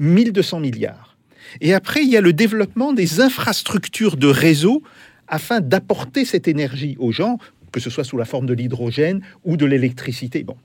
1200 0.00 0.58
milliards. 0.58 1.16
Et 1.60 1.72
après, 1.72 2.02
il 2.02 2.10
y 2.10 2.16
a 2.16 2.20
le 2.20 2.32
développement 2.32 2.92
des 2.92 3.20
infrastructures 3.20 4.16
de 4.16 4.26
réseau 4.26 4.82
afin 5.28 5.60
d'apporter 5.60 6.24
cette 6.24 6.48
énergie 6.48 6.96
aux 6.98 7.12
gens, 7.12 7.38
que 7.70 7.78
ce 7.78 7.90
soit 7.90 8.04
sous 8.04 8.16
la 8.16 8.24
forme 8.24 8.46
de 8.46 8.54
l'hydrogène 8.54 9.20
ou 9.44 9.56
de 9.56 9.66
l'électricité. 9.66 10.42
Bon, 10.42 10.56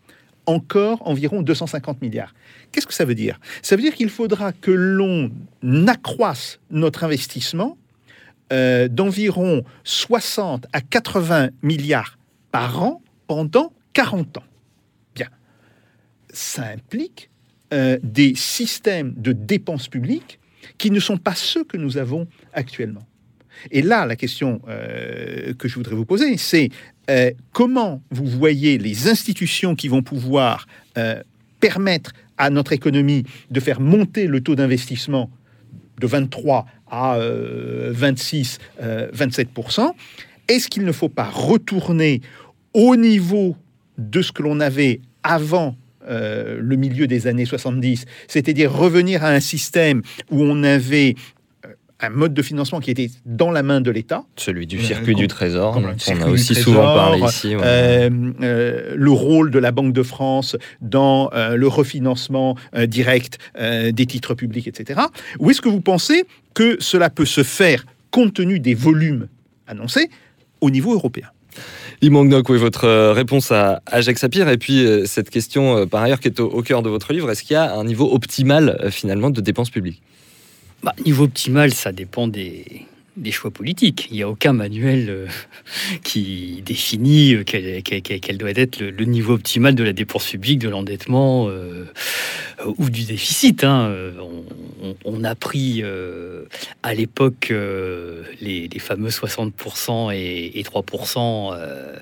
encore 0.46 1.08
environ 1.08 1.42
250 1.42 2.02
milliards. 2.02 2.34
Qu'est-ce 2.72 2.88
que 2.88 2.94
ça 2.94 3.06
veut 3.06 3.16
dire? 3.16 3.40
Ça 3.62 3.76
veut 3.76 3.82
dire 3.82 3.96
qu'il 3.96 4.10
faudra 4.10 4.52
que 4.52 4.72
l'on 4.72 5.32
accroisse 5.88 6.60
notre 6.70 7.04
investissement 7.04 7.78
euh, 8.54 8.88
d'environ 8.88 9.64
60 9.84 10.68
à 10.72 10.82
80 10.82 11.50
milliards 11.64 12.18
par 12.52 12.84
an 12.84 13.02
pendant 13.28 13.74
40 13.94 14.38
ans. 14.38 14.44
Bien. 15.16 15.30
Ça 16.30 16.66
implique 16.68 17.30
euh, 17.74 17.98
des 18.04 18.36
systèmes 18.36 19.14
de 19.18 19.32
dépenses 19.32 19.88
publiques 19.88 20.40
qui 20.78 20.92
ne 20.92 21.00
sont 21.00 21.18
pas 21.18 21.34
ceux 21.34 21.64
que 21.64 21.78
nous 21.78 21.98
avons 21.98 22.28
actuellement. 22.54 23.06
Et 23.72 23.82
là, 23.82 24.06
la 24.06 24.16
question 24.16 24.62
euh, 24.68 25.54
que 25.54 25.68
je 25.68 25.76
voudrais 25.76 25.96
vous 25.96 26.06
poser, 26.06 26.38
c'est 26.38 26.70
euh, 27.10 27.32
comment 27.52 28.02
vous 28.12 28.26
voyez 28.26 28.78
les 28.78 29.08
institutions 29.08 29.76
qui 29.76 29.88
vont 29.88 30.02
pouvoir 30.02 30.68
euh, 30.98 31.22
permettre 31.60 32.12
à 32.38 32.50
notre 32.50 32.74
économie 32.74 33.24
de 33.52 33.60
faire 33.60 33.80
monter 33.80 34.28
le 34.28 34.42
taux 34.42 34.56
d'investissement 34.56 35.30
de 36.00 36.08
23 36.08 36.66
à 36.90 37.16
euh, 37.16 37.92
26, 37.94 38.60
euh, 38.82 39.10
27% 39.12 39.92
Est-ce 40.48 40.68
qu'il 40.68 40.84
ne 40.84 40.92
faut 40.92 41.10
pas 41.10 41.30
retourner 41.30 42.22
au 42.74 42.96
niveau 42.96 43.56
de 43.98 44.22
ce 44.22 44.32
que 44.32 44.44
l'on 44.44 44.60
avait 44.60 45.02
avant 45.24 45.76
euh, 46.08 46.60
le 46.62 46.76
milieu 46.76 47.08
des 47.08 47.26
années 47.26 47.46
70, 47.46 48.06
c'est-à-dire 48.28 48.72
revenir 48.72 49.24
à 49.24 49.30
un 49.30 49.40
système 49.40 50.04
où 50.30 50.44
on 50.44 50.62
avait 50.62 51.16
un 52.02 52.10
mode 52.10 52.34
de 52.34 52.42
financement 52.42 52.82
qui 52.82 52.92
était 52.92 53.10
dans 53.26 53.52
la 53.52 53.64
main 53.64 53.80
de 53.80 53.90
l'État, 53.90 54.26
Celui 54.36 54.68
du 54.68 54.84
circuit 54.84 55.16
du 55.16 55.28
trésor, 55.28 55.78
on 55.78 55.86
a 56.22 56.28
aussi 56.28 56.54
trésor, 56.54 56.64
souvent 56.64 56.94
parlé 56.94 57.22
ici. 57.22 57.56
ouais. 57.56 57.62
euh, 57.64 58.10
euh, 58.42 58.94
le 58.96 59.12
rôle 59.12 59.50
de 59.50 59.60
la 59.60 59.72
Banque 59.72 59.94
de 59.94 60.04
France 60.04 60.58
dans 60.82 61.30
euh, 61.34 61.56
le 61.56 61.68
refinancement 61.68 62.58
euh, 62.76 62.86
direct 62.86 63.38
euh, 63.58 63.92
des 63.92 64.06
titres 64.06 64.34
publics, 64.34 64.68
etc. 64.68 65.00
Ou 65.40 65.52
est-ce 65.52 65.62
que 65.62 65.70
vous 65.70 65.80
pensez 65.82 66.26
que 66.54 66.76
cela 66.80 67.10
peut 67.10 67.26
se 67.26 67.44
faire 67.44 67.86
compte 68.12 68.34
tenu 68.34 68.60
des 68.60 68.74
volumes 68.74 69.28
annoncés 69.68 70.10
au 70.62 70.70
niveau 70.70 70.94
européen? 70.94 71.28
Il 72.02 72.12
manque 72.12 72.28
donc 72.30 72.50
oui, 72.50 72.58
votre 72.58 72.84
euh, 72.84 73.14
réponse 73.14 73.54
à, 73.54 73.82
à 73.86 74.02
Jacques 74.02 74.18
Sapir 74.20 74.50
et 74.50 74.58
puis 74.58 74.86
euh, 74.86 75.06
cette 75.06 75.30
question 75.30 75.78
euh, 75.78 75.86
par 75.86 76.04
ailleurs 76.04 76.20
qui 76.20 76.28
est 76.28 76.42
au, 76.42 76.48
au 76.50 76.62
cœur 76.62 76.84
de 76.84 76.90
votre 76.90 77.14
livre, 77.14 77.32
est-ce 77.32 77.42
qu'il 77.44 77.54
y 77.54 77.58
a 77.58 77.74
un 77.74 77.86
niveau 77.86 78.14
optimal 78.14 78.78
euh, 78.84 78.92
finalement 78.92 79.30
de 79.30 79.40
dépenses 79.40 79.70
publiques? 79.70 80.02
Bah, 80.86 80.94
niveau 81.04 81.24
optimal, 81.24 81.74
ça 81.74 81.92
dépend 81.92 82.28
des, 82.28 82.64
des 83.18 83.32
choix 83.32 83.50
politiques. 83.50 84.08
Il 84.12 84.18
n'y 84.18 84.22
a 84.22 84.30
aucun 84.30 84.54
manuel 84.54 85.08
euh, 85.10 85.28
qui 86.04 86.62
définit 86.64 87.34
euh, 87.34 87.44
quel, 87.44 87.82
quel- 87.82 88.04
quel- 88.04 88.38
doit 88.38 88.52
être 88.52 88.80
le, 88.82 89.06
niveau 89.06 89.34
optimal 89.34 89.74
de 89.74 89.84
la 89.84 89.94
dépense 89.94 90.28
publique, 90.30 90.60
de 90.60 90.70
l'endettement 90.70 91.48
euh, 91.50 91.86
ou 92.78 92.92
du 92.92 93.04
déficit. 93.06 93.64
hein. 93.64 93.92
On, 95.04 95.24
a 95.24 95.34
pris 95.34 95.84
à 96.84 96.94
l'époque 96.94 97.52
les, 98.42 98.70
fameux 98.80 99.10
60% 99.10 100.14
et, 100.14 100.60
et 100.60 100.64
3%. 100.64 101.54
euh, 101.56 101.96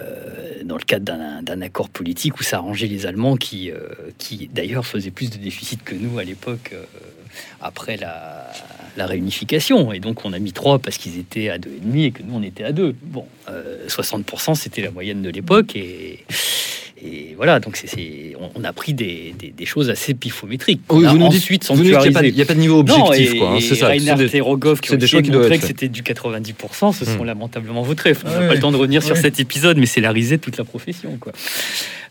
euh, 0.00 0.62
dans 0.64 0.76
le 0.76 0.84
cadre 0.84 1.04
d'un- 1.42 1.60
accord 1.62 1.88
politique 1.88 2.38
où 2.38 2.44
ça 2.44 2.58
arrangeait 2.58 2.86
les 2.86 3.06
Allemands 3.06 3.36
qui, 3.36 3.72
qui 4.18 4.48
d'ailleurs 4.54 4.86
faisaient 4.86 5.10
plus 5.10 5.30
de 5.30 5.38
déficit 5.38 5.82
que 5.82 5.96
nous 5.96 6.16
à 6.20 6.24
l'époque 6.24 6.72
après 7.60 7.96
la, 7.96 8.50
la 8.96 9.06
réunification. 9.06 9.92
Et 9.92 10.00
donc 10.00 10.24
on 10.24 10.32
a 10.32 10.38
mis 10.38 10.52
3 10.52 10.78
parce 10.78 10.98
qu'ils 10.98 11.18
étaient 11.18 11.48
à 11.50 11.58
2,5 11.58 12.04
et 12.04 12.10
que 12.10 12.22
nous 12.22 12.34
on 12.36 12.42
était 12.42 12.64
à 12.64 12.72
2. 12.72 12.94
Bon, 13.02 13.24
euh, 13.48 13.86
60% 13.88 14.54
c'était 14.54 14.82
la 14.82 14.90
moyenne 14.90 15.22
de 15.22 15.30
l'époque 15.30 15.76
et, 15.76 16.24
et 17.00 17.34
voilà, 17.36 17.60
donc 17.60 17.76
c'est- 17.76 18.34
on, 18.56 18.64
a 18.64 18.72
pris 18.72 18.92
des, 18.92 19.32
des- 19.38 19.50
des 19.50 19.66
choses 19.66 19.88
assez 19.88 20.14
pifométriques. 20.14 20.80
Oui, 20.90 21.04
vous 21.04 21.16
nous 21.18 21.28
dites- 21.28 21.38
ensuite 21.42 21.64
qu'il 21.66 21.76
n'y 21.82 21.94
a 21.94 22.02
il 22.02 22.40
a, 22.40 22.44
pas 22.44 22.54
de 22.54 22.58
niveau 22.58 22.80
objectif, 22.80 23.32
Non, 23.34 23.38
quoi. 23.38 23.50
hein, 23.50 23.56
et, 23.56 23.60
c'est 23.60 23.74
ça. 23.76 23.86
Reinhard 23.88 24.18
c'est 24.18 24.26
des- 24.30 24.36
et 24.36 24.40
Rogov 24.40 24.80
qui 24.80 24.90
ont 24.90 24.94
des 24.96 25.06
de 25.06 25.06
qui 25.06 25.16
être 25.16 25.60
que 25.60 25.66
c'était 25.66 25.88
du 25.88 26.02
90%, 26.02 26.92
se 26.92 27.04
sont 27.04 27.22
Hmm. 27.22 27.26
lamentablement 27.26 27.82
vautrés. 27.82 28.14
On 28.24 28.28
n'a 28.28 28.38
Ouais. 28.40 28.48
pas 28.48 28.54
le 28.54 28.60
temps 28.60 28.72
de 28.72 28.76
revenir 28.76 29.02
sur 29.04 29.14
Ouais. 29.14 29.22
cet 29.22 29.38
épisode, 29.38 29.76
mais 29.78 29.86
c'est 29.86 30.00
la 30.00 30.10
risée 30.10 30.38
de 30.38 30.42
toute 30.42 30.56
la 30.56 30.64
profession. 30.64 31.16
Quoi. 31.20 31.32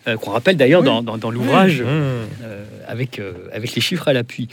Euh, 0.08 0.16
Qu'on 0.16 0.32
rappelle 0.32 0.56
d'ailleurs 0.56 0.82
Oui. 0.82 0.86
dans, 0.86 1.02
dans- 1.04 1.18
dans 1.18 1.32
l'ouvrage 1.32 1.82
Mmh. 1.82 1.86
euh, 1.88 2.64
avec, 2.88 3.20
euh, 3.20 3.34
avec 3.52 3.76
les 3.76 3.82
chiffres 3.82 4.08
à 4.08 4.14
l'appui. 4.14 4.48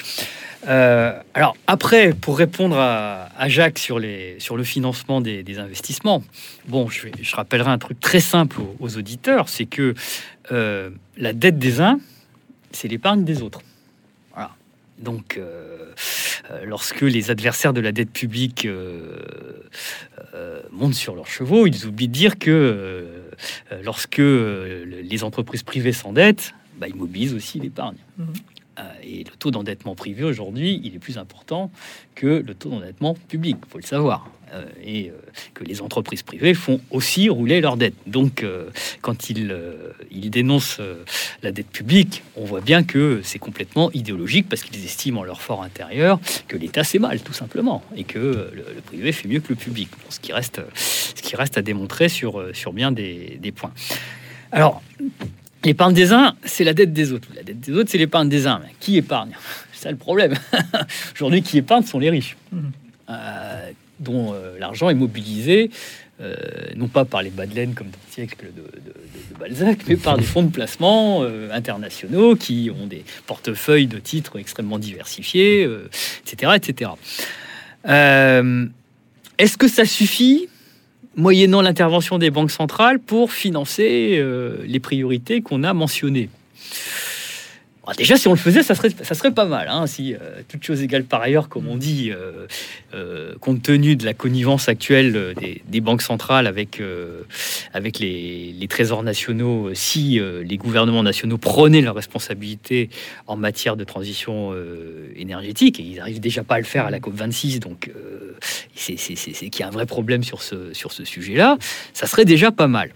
Euh, 0.69 1.21
alors 1.35 1.57
après, 1.67 2.12
pour 2.12 2.39
répondre 2.39 2.79
à, 2.79 3.49
Jacques 3.49 3.79
sur, 3.79 3.99
le 3.99 4.65
financement 4.65 5.21
des, 5.21 5.59
investissements, 5.59 6.23
bon, 6.69 6.89
je, 6.89 7.35
rappellerai 7.35 7.71
un 7.71 7.79
truc 7.79 8.01
très 8.01 8.21
simple 8.21 8.61
aux, 8.81 8.97
auditeurs, 8.97 9.49
c'est 9.49 9.67
que 9.67 9.95
euh, 10.53 10.91
la 11.17 11.33
dette 11.33 11.59
des 11.59 11.81
uns, 11.81 11.99
c'est 12.73 12.89
l'épargne 12.89 13.25
des 13.25 13.43
autres. 13.43 13.61
Donc, 15.01 15.39
euh, 15.39 15.93
lorsque 16.65 17.01
les 17.01 17.33
adversaires 17.33 17.73
de 17.73 17.81
la 17.81 17.91
dette 17.91 18.12
publique 18.12 18.69
montent 20.71 20.95
sur 20.95 21.17
leurs 21.17 21.27
chevaux, 21.27 21.67
ils 21.67 21.85
oublient 21.85 22.07
de 22.07 22.12
dire 22.12 22.39
que 22.39 23.25
lorsque 23.83 24.19
le- 24.19 24.85
les 24.85 25.25
entreprises 25.25 25.65
privées 25.65 25.93
s'endettent, 25.93 26.55
bah, 26.79 26.87
ils 26.89 26.95
mobilisent 26.95 27.35
aussi 27.35 27.59
l'épargne. 27.59 27.97
Mhm. 28.19 28.35
Euh, 28.79 28.83
et 29.03 29.18
le 29.25 29.31
taux 29.39 29.51
d'endettement 29.51 29.95
privé 29.95 30.25
aujourd'hui, 30.25 30.81
il 30.83 30.95
est 30.95 30.99
plus 30.99 31.18
important 31.18 31.70
que 32.14 32.27
le 32.27 32.55
taux 32.55 32.70
d'endettement 32.70 33.14
public, 33.14 33.57
il 33.64 33.70
faut 33.70 33.79
le 33.79 33.85
savoir. 33.85 34.29
Euh, 34.53 34.64
et 34.85 35.11
euh, 35.11 35.12
que 35.55 35.64
les 35.64 35.81
entreprises 35.81 36.22
privées 36.22 36.55
font 36.55 36.81
aussi 36.91 37.29
rouler 37.29 37.61
leur 37.61 37.77
dette. 37.77 37.95
Donc, 38.07 38.45
quand 39.01 39.31
ils, 39.31 39.57
ils 40.11 40.31
dénoncent 40.31 40.81
la 41.43 41.53
dette 41.53 41.68
publique, 41.68 42.22
on 42.37 42.45
voit 42.45 42.61
bien 42.61 42.83
que 42.83 43.20
c'est 43.22 43.39
complètement 43.39 43.91
idéologique 43.93 44.49
parce 44.49 44.62
qu'ils 44.62 44.85
estiment 44.85 45.20
en 45.20 45.25
leur 45.25 45.41
fort 45.41 45.62
intérieur 45.62 46.20
que 46.49 46.57
l'État 46.57 46.85
c'est 46.85 46.99
mal, 46.99 47.20
tout 47.20 47.33
simplement, 47.33 47.83
et 47.97 48.05
que 48.05 48.51
le, 48.53 48.64
privé 48.85 49.12
fait 49.12 49.29
mieux 49.29 49.41
que 49.41 49.51
le 49.51 49.57
public. 49.57 49.89
Ce, 50.09 50.20
qui 50.20 50.33
reste, 50.33 50.61
ce 50.75 51.22
qui 51.22 51.37
reste 51.37 51.59
à 51.59 51.62
démontrer 51.62 52.09
sur, 52.09 52.45
sur 52.55 52.72
bien 52.72 52.93
des, 52.93 53.39
des 53.41 53.53
points. 53.53 53.72
Alors, 54.53 54.83
l'épargne 55.65 55.95
des 55.95 56.12
uns, 56.12 56.35
c'est 56.45 56.65
la 56.65 56.75
dette 56.75 56.93
des 56.93 57.12
autres. 57.12 57.29
La 57.35 57.43
dette 57.43 57.61
des 57.61 57.73
autres, 57.73 57.91
c'est 57.91 57.99
l'épargne 57.99 58.29
des 58.29 58.47
uns. 58.47 58.61
Mais 58.65 58.73
qui 58.81 58.97
épargne 58.97 59.31
C'est 59.73 59.85
ça 59.85 59.91
le 59.91 59.97
problème. 59.97 60.35
Aujourd'hui, 61.15 61.43
qui 61.43 61.59
épargne 61.59 61.85
sont 61.85 61.99
les 61.99 62.11
riches, 62.11 62.37
euh, 63.11 63.71
dont 64.01 64.33
euh, 64.33 64.59
l'argent 64.59 64.89
est 64.91 64.95
mobilisé, 64.95 65.71
euh, 66.21 66.35
non 66.77 66.89
pas 66.89 67.05
par 67.05 67.23
les 67.23 67.31
bas 67.31 67.45
de 67.47 67.55
laine 67.55 67.75
comme 67.75 67.89
dans 67.89 67.99
le 68.07 68.12
siècle 68.12 68.47
de, 68.57 68.62
de- 68.62 68.79
de- 68.89 69.35
de 69.35 69.39
Balzac, 69.39 69.81
mais 69.89 69.97
par 69.97 70.17
des 70.17 70.23
fonds 70.25 70.43
de 70.45 70.51
placement 70.51 71.25
internationaux 71.53 72.37
qui 72.37 72.71
ont 72.71 72.87
des 72.87 73.05
portefeuilles 73.27 73.89
de 73.89 73.99
titres 73.99 74.39
extrêmement 74.39 74.79
diversifiés, 74.79 75.69
etc. 76.25 76.53
etc. 76.55 76.91
Est-ce 77.85 79.57
que 79.59 79.67
ça 79.69 79.85
suffit 79.85 80.49
moyennant 81.17 81.62
l'intervention 81.62 82.19
des 82.19 82.31
banques 82.31 82.51
centrales 82.51 82.99
pour 82.99 83.33
financer 83.33 84.17
euh, 84.19 84.59
les 84.67 84.81
priorités 84.81 85.41
qu'on 85.43 85.62
a 85.62 85.73
mentionnées. 85.73 86.29
Bon, 87.87 87.93
déjà, 87.97 88.16
si 88.16 88.28
on 88.28 88.32
le 88.32 88.39
faisait, 88.39 88.62
ça 88.62 88.74
serait, 88.74 88.89
ça 88.89 89.14
serait 89.14 89.32
pas 89.32 89.45
mal. 89.45 89.68
hein, 89.68 89.87
si, 89.87 90.14
euh, 90.14 90.41
toutes 90.49 90.64
choses 90.64 90.82
égales 90.82 91.05
par 91.05 91.20
ailleurs, 91.20 91.49
comme 91.49 91.68
on 91.68 91.76
dit, 91.76 92.11
euh, 92.11 92.47
euh, 92.95 93.35
compte 93.41 93.62
tenu 93.62 93.97
de 93.97 94.05
la 94.07 94.14
connivence 94.14 94.68
actuelle 94.68 95.35
des, 95.68 95.80
banques 95.80 96.03
centrales 96.03 96.47
avec, 96.47 96.80
avec 97.74 97.99
les, 97.99 98.66
trésors 98.70 99.03
nationaux, 99.03 99.74
si 99.74 100.18
les 100.18 100.57
gouvernements 100.57 101.03
nationaux 101.03 101.37
prenaient 101.37 101.82
leurs 101.82 101.95
responsabilités 101.95 102.89
en 103.26 103.37
matière 103.37 103.76
de 103.76 103.85
transition 103.85 104.55
énergétique, 105.14 105.78
et 105.78 105.82
ils 105.82 105.97
n'arrivent 105.97 106.20
déjà 106.20 106.43
pas 106.43 106.55
à 106.55 106.59
le 106.59 106.64
faire 106.64 106.87
à 106.87 106.91
la 106.91 107.01
COP26, 107.01 107.59
donc 107.59 107.91
c'est 108.74 108.95
qu'il 108.95 109.61
y 109.61 109.62
a 109.62 109.68
un 109.68 109.70
vrai 109.70 109.85
problème 109.85 110.24
sur 110.24 110.43
ce, 110.43 110.72
sur 110.72 110.93
ce 110.93 111.05
sujet-là, 111.05 111.59
ça 111.93 112.07
serait 112.07 112.24
déjà 112.24 112.51
pas 112.51 112.66
mal. 112.66 112.91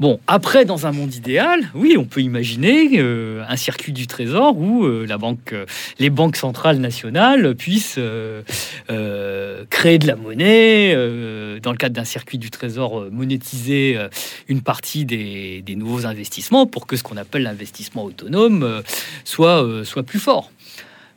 Bon, 0.00 0.18
après, 0.26 0.64
dans 0.64 0.88
un 0.88 0.92
monde 0.92 1.14
idéal, 1.14 1.70
oui, 1.72 1.94
on 1.96 2.04
peut 2.04 2.20
imaginer 2.20 2.98
euh, 2.98 3.44
un 3.48 3.56
circuit 3.56 3.92
du 3.92 4.08
trésor 4.08 4.58
où 4.58 4.84
euh, 4.84 5.06
euh, 5.08 5.66
les 6.00 6.10
banques 6.10 6.36
centrales 6.36 6.78
nationales 6.78 7.54
puissent 7.54 8.00
créer 9.70 9.98
de 9.98 10.06
la 10.08 10.16
monnaie, 10.16 10.94
dans 11.60 11.70
le 11.70 11.76
cadre 11.76 11.94
d'un 11.94 12.04
circuit 12.04 12.38
du 12.38 12.50
trésor, 12.50 13.06
monétiser 13.12 13.96
une 14.48 14.62
partie 14.62 15.04
des, 15.04 15.62
nouveaux 15.76 16.06
investissements 16.06 16.66
pour 16.66 16.88
que 16.88 16.96
ce 16.96 17.04
qu'on 17.04 17.16
appelle 17.16 17.44
l'investissement 17.44 18.04
autonome 18.04 18.82
soit 19.24 19.64
plus 20.04 20.18
fort. 20.18 20.50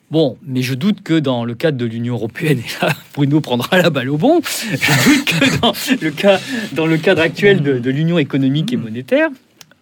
Bon, 0.09 0.37
mais 0.41 0.61
je 0.61 0.73
doute 0.73 1.01
que 1.03 1.19
dans 1.19 1.43
le 1.43 1.53
cadre 1.53 1.77
de 1.77 1.85
l'Union 1.85 2.13
européenne, 2.13 2.59
et 2.59 2.85
là, 2.85 2.93
Bruno 3.13 3.41
prendra 3.41 3.77
la 3.77 3.89
balle 3.89 4.09
au 4.09 4.17
bon, 4.17 4.39
je 4.43 5.09
doute 5.09 5.25
que 5.25 6.75
dans 6.75 6.85
le, 6.85 6.97
cadre 6.97 7.21
actuel 7.21 7.61
de 7.61 7.89
l'Union 7.89 8.17
économique 8.17 8.71
et 8.71 8.77
monétaire, 8.77 9.29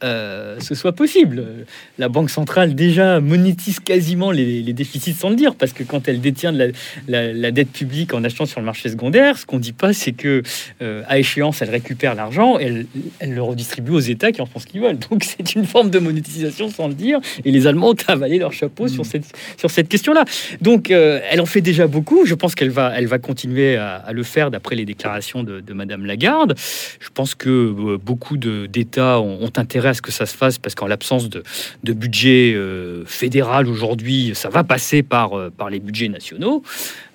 euh, 0.05 0.59
ce 0.59 0.75
soit 0.75 0.93
possible. 0.93 1.43
La 1.97 2.07
Banque 2.09 2.29
centrale 2.29 2.75
déjà 2.75 3.19
monétise 3.19 3.79
quasiment 3.79 4.31
les, 4.31 4.61
les 4.61 4.73
déficits 4.73 5.13
sans 5.13 5.29
le 5.29 5.35
dire, 5.35 5.55
parce 5.55 5.73
que 5.73 5.83
quand 5.83 6.07
elle 6.07 6.21
détient 6.21 6.53
de 6.53 6.57
la, 6.59 6.67
la- 7.07 7.33
la 7.33 7.51
dette 7.51 7.71
publique 7.71 8.13
en 8.13 8.23
achetant 8.23 8.45
sur 8.45 8.59
le 8.59 8.65
marché 8.65 8.87
secondaire, 8.89 9.37
ce 9.37 9.45
qu'on 9.45 9.59
dit 9.59 9.73
pas, 9.73 9.93
c'est 9.93 10.11
que 10.11 10.43
euh, 10.81 11.03
à 11.07 11.17
échéance, 11.19 11.61
elle 11.61 11.69
récupère 11.71 12.15
l'argent, 12.15 12.57
elle, 12.59 12.85
elle 13.19 13.33
le 13.33 13.41
redistribue 13.41 13.91
aux 13.91 13.99
États 13.99 14.31
qui 14.31 14.41
en 14.41 14.45
font 14.45 14.59
ce 14.59 14.67
qu'ils 14.67 14.81
veulent. 14.81 14.99
Donc 15.09 15.23
c'est 15.37 15.55
une 15.55 15.65
forme 15.65 15.89
de 15.89 15.99
monétisation 15.99 16.69
sans 16.69 16.87
le 16.87 16.93
dire, 16.93 17.19
et 17.43 17.51
les 17.51 17.65
Allemands 17.67 17.89
ont 17.91 17.95
avalé 18.07 18.37
leur 18.37 18.53
chapeau 18.53 18.87
sur 18.87 19.05
cette, 19.05 19.25
sur 19.57 19.71
cette 19.71 19.89
question-là. 19.89 20.23
Donc 20.61 20.91
euh, 20.91 21.19
elle 21.31 21.41
en 21.41 21.45
fait 21.47 21.61
déjà 21.61 21.87
beaucoup. 21.87 22.25
Je 22.25 22.35
pense 22.35 22.53
qu'elle 22.55 22.69
va, 22.69 22.93
elle 22.95 23.07
va 23.07 23.17
continuer 23.17 23.75
à, 23.77 23.95
à 23.95 24.13
le 24.13 24.23
faire 24.23 24.51
d'après 24.51 24.75
les 24.75 24.85
déclarations 24.85 25.43
de, 25.43 25.59
de 25.61 25.73
Madame 25.73 26.05
Lagarde. 26.05 26.53
Je 26.99 27.09
pense 27.13 27.33
que 27.35 27.95
beaucoup 27.97 28.37
d'États 28.37 29.19
ont, 29.19 29.43
ont 29.43 29.51
intérêt 29.57 29.89
à 29.89 29.93
ce 29.95 30.01
que 30.01 30.11
ça 30.11 30.25
se 30.25 30.35
fasse 30.35 30.57
parce 30.57 30.75
qu'en 30.75 30.87
l'absence 30.87 31.29
de, 31.29 31.43
budget 31.93 32.53
euh, 32.53 33.03
fédéral 33.05 33.67
aujourd'hui, 33.67 34.33
ça 34.35 34.49
va 34.49 34.63
passer 34.63 35.01
par, 35.01 35.37
euh, 35.37 35.49
par 35.49 35.69
les 35.69 35.79
budgets 35.79 36.09
nationaux. 36.09 36.63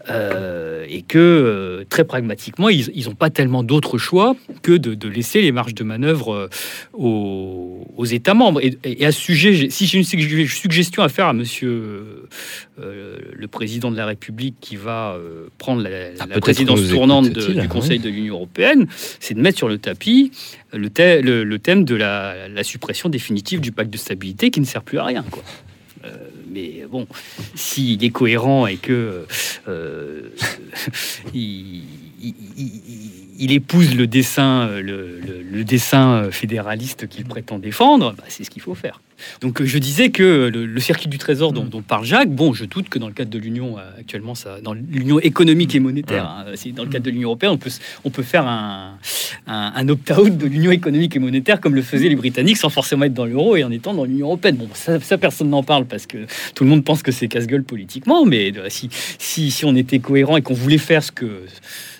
Euh, 0.08 0.86
et 0.88 1.02
que 1.02 1.18
euh, 1.18 1.84
très 1.90 2.04
pragmatiquement, 2.04 2.70
ils 2.70 3.04
n'ont 3.04 3.14
pas 3.14 3.28
tellement 3.28 3.62
d'autres 3.62 3.98
choix 3.98 4.34
que 4.62 4.72
de, 4.72 4.94
de 4.94 5.08
laisser 5.08 5.42
les 5.42 5.52
marges 5.52 5.74
de 5.74 5.84
manœuvre 5.84 6.32
euh, 6.34 6.48
aux, 6.94 7.86
aux 7.98 8.04
États 8.06 8.32
membres. 8.32 8.62
Et, 8.64 8.78
et 8.84 9.04
à 9.04 9.12
ce 9.12 9.20
sujet, 9.20 9.68
si 9.68 9.86
j'ai 9.86 9.98
une 9.98 10.04
sugg- 10.04 10.46
suggestion 10.48 11.02
à 11.02 11.10
faire 11.10 11.26
à 11.26 11.34
Monsieur 11.34 12.28
euh, 12.80 13.16
le 13.34 13.46
président 13.46 13.90
de 13.90 13.96
la 13.98 14.06
République 14.06 14.54
qui 14.62 14.76
va 14.76 15.18
prendre 15.58 15.82
la, 15.82 15.90
Ah, 16.18 16.40
présidence 16.40 16.88
tournante 16.88 17.28
de- 17.28 17.52
du 17.52 17.60
oui. 17.60 17.68
Conseil 17.68 17.98
de 17.98 18.08
l'Union 18.08 18.36
européenne, 18.36 18.86
c'est 19.20 19.34
de 19.34 19.40
mettre 19.40 19.58
sur 19.58 19.68
le 19.68 19.76
tapis 19.76 20.32
le, 20.72 20.88
thè- 20.88 21.20
le- 21.20 21.44
le 21.44 21.58
thème 21.58 21.84
de 21.84 21.94
la, 21.94 22.48
la 22.48 22.64
suppression 22.64 23.10
définitive 23.10 23.60
du 23.60 23.70
pacte 23.70 23.90
de 23.90 23.98
stabilité 23.98 24.50
qui 24.50 24.60
ne 24.60 24.66
sert 24.66 24.82
plus 24.82 24.98
à 24.98 25.04
rien. 25.04 25.24
Quoi. 25.30 25.42
Euh, 26.50 26.52
mais 26.52 26.84
bon, 26.90 27.06
s'il 27.54 28.02
est 28.04 28.10
cohérent 28.10 28.66
et 28.66 28.76
que 28.76 29.26
euh, 29.68 30.22
il, 31.34 31.82
il- 32.22 33.52
épouse 33.52 33.94
le 33.96 34.06
dessin, 34.06 34.68
euh, 34.68 34.82
le, 34.82 35.18
le- 35.20 35.64
dessin 35.64 36.12
euh, 36.24 36.30
fédéraliste 36.30 37.08
qu'il 37.08 37.24
prétend 37.24 37.58
défendre, 37.58 38.14
bah, 38.16 38.24
c'est 38.28 38.44
ce 38.44 38.50
qu'il 38.50 38.62
faut 38.62 38.74
faire. 38.74 39.00
Donc 39.40 39.60
euh, 39.60 39.64
je 39.64 39.78
disais 39.78 40.10
que 40.10 40.50
le, 40.52 40.66
le 40.66 40.80
circuit 40.80 41.08
du 41.08 41.18
trésor 41.18 41.52
dont, 41.52 41.64
dont 41.64 41.82
parle 41.82 42.04
Jacques, 42.04 42.30
bon, 42.30 42.52
je 42.52 42.64
doute 42.64 42.88
que 42.88 42.98
dans 42.98 43.08
le 43.08 43.12
cadre 43.12 43.30
de 43.30 43.38
l'Union 43.38 43.78
euh, 43.78 43.82
actuellement, 43.98 44.34
ça, 44.34 44.60
dans 44.60 44.74
l'Union 44.74 45.18
économique 45.20 45.74
et 45.74 45.80
monétaire, 45.80 46.24
hein, 46.26 46.44
dans 46.74 46.84
le 46.84 46.90
cadre 46.90 47.04
de 47.04 47.10
l'Union 47.10 47.28
européenne, 47.28 47.52
on 47.52 47.58
peut, 47.58 47.70
on 48.04 48.10
peut 48.10 48.22
faire 48.22 48.46
un, 48.46 48.98
un, 49.46 49.72
un 49.74 49.88
opt-out 49.88 50.36
de 50.36 50.46
l'Union 50.46 50.70
économique 50.70 51.16
et 51.16 51.18
monétaire 51.18 51.60
comme 51.60 51.74
le 51.74 51.82
faisaient 51.82 52.08
les 52.08 52.16
Britanniques 52.16 52.56
sans 52.56 52.70
forcément 52.70 53.04
être 53.04 53.14
dans 53.14 53.26
l'euro 53.26 53.56
et 53.56 53.64
en 53.64 53.70
étant 53.70 53.94
dans 53.94 54.04
l'Union 54.04 54.26
européenne. 54.26 54.56
Bon, 54.56 54.68
ça, 54.74 55.00
ça, 55.00 55.18
personne 55.18 55.50
n'en 55.50 55.62
parle 55.62 55.86
parce 55.86 56.06
que 56.06 56.18
tout 56.54 56.64
le 56.64 56.70
monde 56.70 56.84
pense 56.84 57.02
que 57.02 57.12
c'est 57.12 57.28
casse-gueule 57.28 57.64
politiquement, 57.64 58.24
mais 58.24 58.52
euh, 58.56 58.68
si, 58.68 58.88
si, 59.18 59.50
si 59.50 59.64
on 59.64 59.74
était 59.76 59.98
cohérent 59.98 60.36
et 60.36 60.42
qu'on 60.42 60.54
voulait 60.54 60.78
faire 60.78 61.02
ce 61.02 61.12
que, 61.12 61.42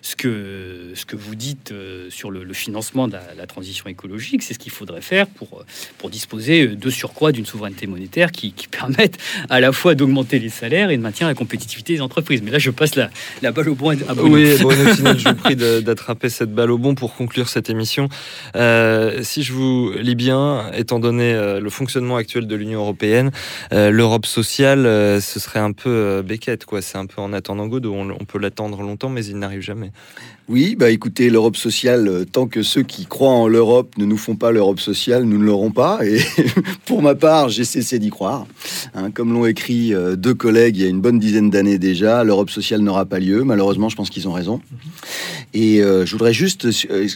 ce 0.03 0.17
que, 0.17 0.93
ce 0.95 1.05
que 1.05 1.17
vous 1.17 1.35
dites 1.35 1.73
sur 2.09 2.31
le, 2.31 2.45
le 2.45 2.55
financement 2.55 3.09
de 3.09 3.13
la, 3.15 3.23
la 3.37 3.47
transition 3.47 3.87
écologique, 3.89 4.43
c'est 4.43 4.55
ce 4.55 4.59
qu'il 4.59 4.73
faudrait 4.73 5.03
faire 5.03 5.27
pour, 5.27 5.65
pour 5.99 6.11
disposer 6.11 6.67
de 6.69 6.91
surcroît 7.11 7.33
d'une 7.33 7.47
souveraineté 7.47 7.89
monétaire 7.89 8.31
qui, 8.31 8.53
qui 8.53 8.69
permette 8.69 9.19
à 9.49 9.59
la 9.61 9.73
fois 9.73 9.97
d'augmenter 9.97 10.39
les 10.39 10.49
salaires 10.49 10.91
et 10.91 10.97
de 10.97 11.03
maintenir 11.03 11.27
la 11.27 11.35
compétitivité 11.35 11.95
des 11.95 12.01
entreprises. 12.01 12.41
Mais 12.41 12.53
là, 12.53 12.61
je 12.61 12.71
passe 12.71 12.95
la, 12.95 13.11
la 13.43 13.51
balle 13.51 13.69
au 13.69 13.75
bon 13.75 13.91
à 13.91 14.15
Bruno. 14.15 14.37
Oui, 14.37 14.57
Bruno 14.61 14.85
je 14.95 15.29
vous 15.29 15.35
prie 15.35 15.57
d'attraper 15.57 16.29
cette 16.29 16.55
balle 16.55 16.71
au 16.71 16.79
bon 16.79 16.95
pour 16.95 17.17
conclure 17.17 17.49
cette 17.49 17.69
émission. 17.69 18.09
Euh, 18.55 19.23
si 19.23 19.43
je 19.43 19.53
vous 19.53 19.93
lis 19.99 20.15
bien, 20.15 20.71
étant 20.73 21.01
donné 21.01 21.35
euh, 21.35 21.59
le 21.59 21.71
fonctionnement 21.71 22.17
actuel 22.17 22.47
de 22.47 22.55
l'Union 22.55 22.81
européenne, 22.81 23.33
euh, 23.73 23.91
l'Europe 23.91 24.27
sociale, 24.27 24.87
euh, 24.87 25.21
ce 25.21 25.41
serait 25.41 25.59
un 25.59 25.73
peu 25.73 26.23
Beckett, 26.25 26.65
quoi. 26.65 26.81
C'est 26.81 26.99
un 26.99 27.07
peu 27.07 27.21
en 27.21 27.33
attendant 27.33 27.67
Godot. 27.67 27.93
On, 27.93 28.11
on 28.11 28.25
peut 28.25 28.39
l'attendre 28.39 28.83
longtemps, 28.83 29.09
mais 29.09 29.25
il 29.25 29.37
n'arrive 29.37 29.63
jamais. 29.63 29.91
Oui, 30.51 30.75
bah 30.75 30.91
écoutez, 30.91 31.31
l'Europe 31.31 31.57
sociale, 31.57 32.09
euh, 32.09 32.25
tant 32.25 32.49
que 32.49 32.65
ceux 32.65 32.83
qui 32.83 33.07
croient 33.07 33.31
en 33.31 33.47
l'Europe 33.47 33.97
ne 33.99 34.05
nous 34.05 34.17
font 34.17 34.35
pas 34.35 34.51
l'Europe 34.51 34.81
sociale, 34.81 35.23
nous 35.23 35.39
ne 35.39 35.45
l'aurons 35.45 35.71
pas. 35.71 36.01
Et 36.05 36.19
pour 36.87 37.03
ma 37.03 37.15
part, 37.15 37.51
j'ai 37.51 37.63
cessé 37.63 38.01
d'y 38.01 38.11
croire. 38.11 38.49
Hein, 38.95 39.13
comme 39.13 39.33
l'ont 39.33 39.47
écrit 39.47 39.95
euh, 39.95 40.17
deux 40.17 40.35
collègues 40.35 40.77
il 40.77 40.83
y 40.83 40.87
a 40.87 40.89
une 40.89 41.01
bonne 41.01 41.21
dizaine 41.21 41.51
d'années 41.51 41.79
déjà, 41.79 42.25
l'Europe 42.25 42.51
sociale 42.51 42.81
n'aura 42.81 43.05
pas 43.05 43.21
lieu. 43.21 43.45
Malheureusement, 43.45 43.89
je 43.89 43.95
pense 43.95 44.11
qu'ils 44.11 44.27
ont 44.27 44.33
raison. 44.33 44.61
Et 45.55 45.85
euh, 45.85 46.05
je 46.05 46.11
voudrais 46.11 46.33
juste 46.33 46.67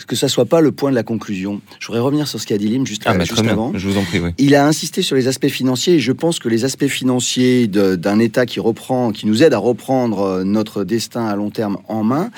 que 0.07 0.15
ça 0.15 0.29
soit 0.29 0.45
pas 0.45 0.61
le 0.61 0.71
point 0.71 0.91
de 0.91 0.95
la 0.95 1.03
conclusion? 1.03 1.61
Je 1.81 1.89
voudrais 1.89 2.03
revenir 2.03 2.29
sur 2.29 2.41
ce 2.41 2.47
qu'a 2.47 2.57
dit 2.57 2.69
Lim 2.69 2.87
juste, 2.87 3.03
Ah, 3.05 3.15
bah, 3.15 3.25
juste 3.25 3.45
avant. 3.45 3.73
Je 3.75 3.89
vous 3.89 3.99
en 3.99 4.05
prie, 4.05 4.21
oui. 4.21 4.31
Il 4.39 4.55
a 4.55 4.65
insisté 4.65 5.03
sur 5.03 5.17
les 5.17 5.27
aspects 5.27 5.49
financiers 5.49 5.95
et 5.95 6.01
je 6.01 6.13
pense 6.13 6.39
que 6.39 6.49
les 6.49 6.65
aspects 6.65 6.87
financiers 6.87 7.67
d'un 7.67 8.21
État 8.21 8.47
qui 8.47 8.61
reprend, 8.61 9.11
qui 9.11 9.27
nous 9.27 9.43
aide 9.43 9.55
à 9.55 9.59
reprendre 9.59 10.45
notre 10.45 10.85
destin 10.85 11.27
à 11.27 11.35
long 11.35 11.51
terme 11.51 11.79
en 11.89 12.05
main, 12.05 12.31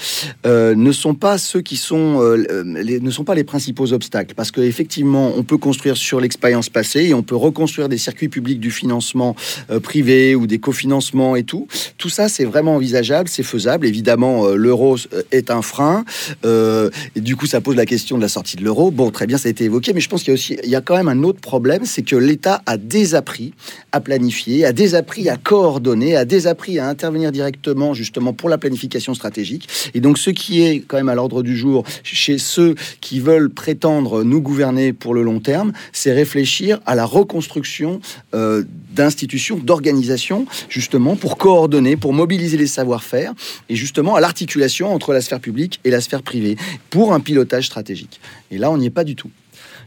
euh, 0.47 0.75
ne 0.87 0.93
sont 0.93 1.15
pas 1.15 1.37
ceux 1.37 1.63
qui 1.63 1.77
sont, 1.77 2.21
euh, 2.21 2.63
les, 2.65 3.01
ne 3.01 3.11
sont 3.11 3.25
pas 3.25 3.35
les 3.35 3.45
principaux 3.45 3.93
obstacles. 3.93 4.35
Parce 4.35 4.51
qu'effectivement, 4.51 5.33
on 5.37 5.43
peut 5.43 5.59
construire 5.59 5.97
sur 5.97 6.21
l'expérience 6.21 6.69
passée 6.69 7.05
et 7.07 7.15
on 7.15 7.23
peut 7.23 7.37
reconstruire 7.37 7.89
des 7.89 7.99
circuits 7.99 8.29
publics 8.29 8.61
du 8.61 8.71
financement 8.71 9.35
euh, 9.71 9.81
privé 9.81 10.35
ou 10.35 10.47
des 10.47 10.59
cofinancements 10.59 11.35
et 11.37 11.43
tout. 11.43 11.67
Tout 11.99 12.09
ça, 12.09 12.29
c'est 12.29 12.45
vraiment 12.45 12.77
envisageable, 12.77 13.29
c'est 13.29 13.43
faisable. 13.43 13.87
Évidemment, 13.87 14.47
euh, 14.47 14.55
l'euro 14.55 14.97
euh, 15.13 15.23
est 15.33 15.51
un 15.51 15.63
frein. 15.63 16.05
euh, 16.45 16.91
et 17.17 17.21
du 17.21 17.35
coup, 17.37 17.47
ça 17.47 17.61
pose 17.61 17.77
la 17.77 17.87
question 17.87 18.17
de 18.17 18.23
la 18.23 18.29
sortie 18.29 18.57
de 18.57 18.63
l'euro. 18.63 18.91
Bon, 18.91 19.11
très 19.11 19.27
bien, 19.27 19.39
ça 19.39 19.49
a 19.49 19.51
été 19.51 19.65
évoqué, 19.65 19.93
mais 19.93 20.01
je 20.01 20.09
pense 20.09 20.23
qu'il 20.23 20.31
y 20.31 20.33
a 20.33 20.39
aussi, 20.39 20.57
il 20.63 20.71
y 20.71 20.77
a 20.77 20.81
quand 20.81 20.97
même 20.97 21.09
un 21.09 21.23
autre 21.25 21.41
problème, 21.41 21.85
c'est 21.85 22.03
que 22.03 22.17
l'État 22.17 22.63
a 22.67 22.77
désappris 22.77 23.53
à 23.93 24.01
planifier, 24.01 24.65
a 24.65 24.73
désappris 24.73 25.29
à 25.29 25.37
coordonner, 25.37 26.17
a 26.17 26.25
désappris 26.25 26.79
à 26.79 26.89
intervenir 26.89 27.33
directement 27.33 27.95
justement 27.95 28.33
pour 28.33 28.49
la 28.49 28.59
planification 28.59 29.15
stratégique. 29.15 29.69
Et 29.95 30.01
donc, 30.01 30.19
ce 30.19 30.31
qui 30.31 30.63
est 30.63 30.66
quand 30.87 30.97
même 30.97 31.09
à 31.09 31.15
l'ordre 31.15 31.43
du 31.43 31.57
jour 31.57 31.85
chez 32.03 32.39
ceux 32.39 32.75
qui 33.01 33.21
veulent 33.21 33.51
prétendre 33.51 34.25
nous 34.25 34.41
gouverner 34.41 34.93
pour 34.93 35.15
le 35.15 35.23
long 35.23 35.41
terme, 35.41 35.73
c'est 35.93 36.13
réfléchir 36.13 36.81
à 36.87 36.95
la 36.95 37.05
reconstruction 37.05 38.01
euh, 38.35 38.65
d'institutions, 38.93 39.59
d'organisations, 39.59 40.47
justement 40.69 41.17
pour 41.17 41.37
coordonner, 41.37 41.97
pour 41.97 42.13
mobiliser 42.13 42.57
les 42.57 42.67
savoir-faire 42.67 43.33
et 43.69 43.77
justement 43.77 44.15
à 44.17 44.21
l'articulation 44.21 44.93
entre 44.93 45.13
la 45.13 45.21
sphère 45.21 45.41
publique 45.41 45.81
et 45.85 45.91
la 45.91 46.01
sphère 46.01 46.23
privée 46.23 46.57
pour 46.91 47.13
un 47.13 47.21
pilotage 47.21 47.67
stratégique. 47.67 48.21
Et 48.51 48.59
là, 48.59 48.71
on 48.71 48.79
n'y 48.79 48.87
est 48.87 48.91
pas 48.91 49.05
du 49.05 49.17
tout. 49.17 49.31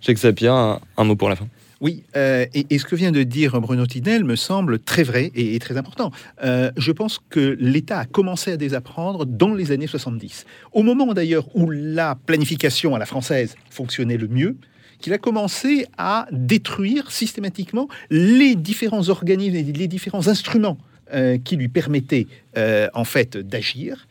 Jacques 0.01 0.19
Sapir, 0.19 0.53
un, 0.53 0.79
un 0.97 1.03
mot 1.03 1.15
pour 1.15 1.29
la 1.29 1.35
fin. 1.35 1.47
Oui, 1.81 2.03
euh, 2.17 2.45
et, 2.53 2.77
ce 2.77 2.83
que 2.83 2.95
vient 2.95 3.11
de 3.11 3.23
dire 3.23 3.59
Bruno 3.61 3.85
Tinel 3.85 4.25
me 4.25 4.35
semble 4.35 4.79
très 4.79 5.03
vrai 5.03 5.31
et, 5.33 5.57
très 5.59 5.77
important. 5.77 6.11
Euh, 6.43 6.71
je 6.75 6.91
pense 6.91 7.19
que 7.29 7.57
l'État 7.59 7.99
a 7.99 8.05
commencé 8.05 8.51
à 8.51 8.57
désapprendre 8.57 9.25
dans 9.25 9.53
les 9.53 9.71
années 9.71 9.87
70. 9.87 10.45
Au 10.73 10.83
moment 10.83 11.13
d'ailleurs 11.13 11.45
où 11.55 11.69
la 11.69 12.15
planification 12.15 12.95
à 12.95 12.99
la 12.99 13.05
française 13.05 13.55
fonctionnait 13.69 14.17
le 14.17 14.27
mieux, 14.27 14.57
qu'il 14.99 15.13
a 15.13 15.17
commencé 15.17 15.85
à 15.97 16.27
détruire 16.33 17.11
systématiquement 17.11 17.87
les 18.09 18.55
différents 18.55 19.07
organismes 19.07 19.55
et 19.55 19.63
les 19.63 19.87
différents 19.87 20.27
instruments 20.27 20.77
euh, 21.13 21.37
qui 21.37 21.55
lui 21.55 21.69
permettaient 21.69 22.27
en 22.93 23.05
fait 23.05 23.37
d'agir 23.37 24.09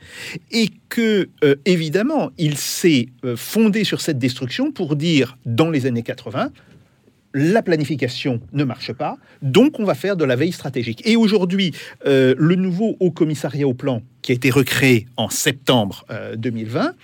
et 0.51 0.71
que 0.89 1.29
évidemment 1.67 2.31
il 2.39 2.57
s'est 2.57 3.09
fondé 3.37 3.85
sur 3.85 4.01
cette 4.01 4.19
destruction 4.19 4.73
pour 4.73 4.97
dire 4.97 5.37
dans 5.45 5.69
les 5.69 5.85
années 5.85 6.03
80 6.03 6.51
la 7.39 7.63
planification 7.63 8.41
ne 8.53 8.65
marche 8.65 8.93
pas, 8.93 9.17
donc 9.43 9.79
on 9.79 9.85
va 9.85 9.95
faire 9.95 10.17
de 10.17 10.25
la 10.25 10.37
veille 10.37 10.53
stratégique. 10.53 11.03
Et 11.07 11.17
aujourd'hui, 11.17 11.73
euh, 12.07 12.35
le 12.37 12.57
nouveau 12.57 12.97
Haut 13.01 13.11
Commissariat 13.11 13.67
au 13.67 13.75
Plan, 13.75 14.03
qui 14.23 14.33
a 14.33 14.35
été 14.35 14.51
recréé 14.51 15.07
en 15.17 15.31
septembre 15.31 16.05
euh, 16.11 16.37
2020, 16.37 16.95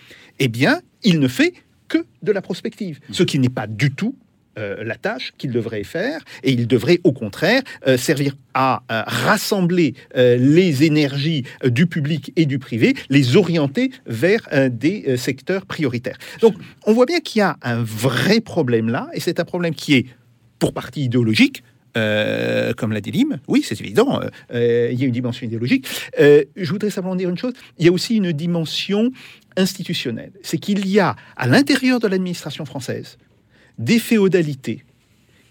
eh 0.41 0.49
bien, 0.49 0.81
il 1.03 1.21
ne 1.21 1.29
fait 1.29 1.55
que 1.89 1.99
de 2.23 2.33
la 2.33 2.43
prospective, 2.43 2.99
ce 3.11 3.23
qui 3.23 3.39
n'est 3.39 3.49
pas 3.49 3.67
du 3.67 3.93
tout 3.93 4.17
euh, 4.57 4.85
la 4.85 4.95
tâche 4.95 5.33
qu'il 5.37 5.51
devrait 5.51 5.83
faire, 5.83 6.21
et 6.45 6.53
il 6.53 6.69
devrait 6.69 7.01
au 7.03 7.13
contraire 7.13 7.63
euh, 7.89 7.97
servir 7.97 8.37
à 8.55 8.83
euh, 8.91 9.03
rassembler 9.05 9.95
euh, 10.17 10.37
les 10.37 10.85
énergies 10.85 11.43
euh, 11.65 11.71
du 11.71 11.87
public 11.87 12.33
et 12.37 12.47
du 12.47 12.61
privé, 12.61 12.95
les 13.11 13.37
orienter 13.37 13.91
vers 14.07 14.47
euh, 14.53 14.69
des 14.69 15.05
euh, 15.09 15.17
secteurs 15.17 15.67
prioritaires. 15.67 16.19
Donc 16.41 16.55
on 16.87 16.93
voit 16.93 17.07
bien 17.07 17.19
qu'il 17.19 17.41
y 17.41 17.43
a 17.43 17.57
un 17.63 17.83
vrai 17.83 18.41
problème 18.41 18.89
là, 18.91 19.09
et 19.13 19.19
c'est 19.19 19.41
un 19.41 19.45
problème 19.45 19.75
qui 19.75 19.95
est 19.95 20.07
pour 20.65 20.73
partie 20.73 21.05
idéologique. 21.05 21.63
euh, 21.99 22.73
comme 22.73 22.93
l'a 22.93 23.03
dit 23.03 23.11
Lim, 23.11 23.39
oui, 23.49 23.63
c'est 23.63 23.79
évident, 23.79 24.19
euh, 24.23 24.29
euh, 24.55 24.89
il 24.91 24.99
y 24.99 25.05
a 25.05 25.07
une 25.07 25.13
dimension 25.13 25.47
idéologique. 25.47 25.87
Je 26.19 26.71
voudrais 26.71 26.89
simplement 26.89 27.17
dire 27.17 27.29
une 27.29 27.37
chose, 27.37 27.53
il 27.79 27.85
y 27.85 27.89
a 27.89 27.93
aussi 27.93 28.17
une 28.17 28.33
dimension 28.33 29.13
institutionnelle. 29.59 30.33
C'est 30.43 30.57
qu'il 30.57 30.89
y 30.89 31.01
a 31.01 31.17
à 31.37 31.47
l'intérieur 31.47 32.01
de 32.01 32.09
l'administration 32.09 32.65
française 32.65 33.19
des 33.79 33.99
féodalités 33.99 34.85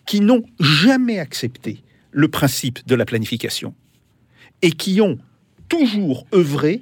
qui 0.08 0.20
n'ont 0.20 0.44
jamais 0.60 1.20
accepté 1.20 1.84
le 2.12 2.28
principe 2.28 2.80
de 2.88 2.96
la 2.96 3.06
planification 3.06 3.76
et 4.64 4.72
qui 4.72 5.00
ont 5.00 5.20
toujours 5.70 6.26
œuvré 6.34 6.82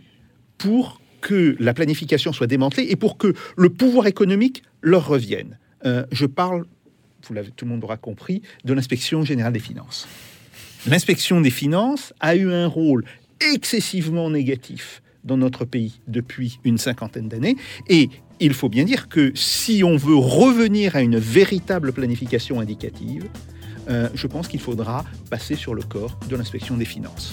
pour 0.58 1.02
que 1.20 1.58
la 1.60 1.74
planification 1.74 2.32
soit 2.32 2.48
démantelée 2.48 2.88
et 2.90 2.96
pour 2.96 3.18
que 3.18 3.34
le 3.58 3.70
pouvoir 3.70 4.08
économique 4.08 4.64
leur 4.82 5.06
revienne. 5.06 5.60
Je 6.12 6.26
parle, 6.26 6.66
tout 7.22 7.34
le 7.34 7.70
monde 7.70 7.84
aura 7.84 7.98
compris, 7.98 8.42
de 8.66 8.74
l'inspection 8.74 9.24
générale 9.24 9.54
des 9.54 9.60
finances. 9.60 10.08
L'inspection 10.88 11.42
des 11.42 11.52
finances 11.52 12.14
a 12.20 12.36
eu 12.36 12.52
un 12.52 12.68
rôle 12.68 13.06
excessivement 13.40 14.30
négatif 14.30 15.02
dans 15.24 15.38
notre 15.38 15.66
pays 15.66 16.00
depuis 16.08 16.60
une 16.64 16.78
cinquantaine 16.78 17.30
d'années 17.30 17.56
et 17.88 18.10
il 18.40 18.54
faut 18.56 18.70
bien 18.70 18.84
dire 18.84 19.08
que 19.08 19.32
si 19.36 19.84
on 19.84 19.96
veut 19.96 20.16
revenir 20.16 20.96
à 20.96 21.02
une 21.02 21.18
véritable 21.18 21.94
planification 21.94 22.60
indicative, 22.60 23.30
euh, 23.92 24.10
je 24.14 24.28
pense 24.28 24.48
qu'il 24.48 24.60
faudra 24.60 25.04
passer 25.30 25.56
sur 25.56 25.74
le 25.74 25.84
corps 25.84 26.18
de 26.30 26.36
l'inspection 26.36 26.78
des 26.78 26.86
finances. 26.86 27.32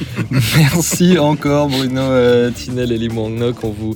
Merci 0.30 1.18
encore 1.18 1.68
Bruno 1.68 2.00
euh, 2.00 2.50
Tinel 2.50 2.92
et 2.92 2.98
Lim 2.98 3.14
Nock. 3.36 3.64
On 3.64 3.70
vous 3.70 3.94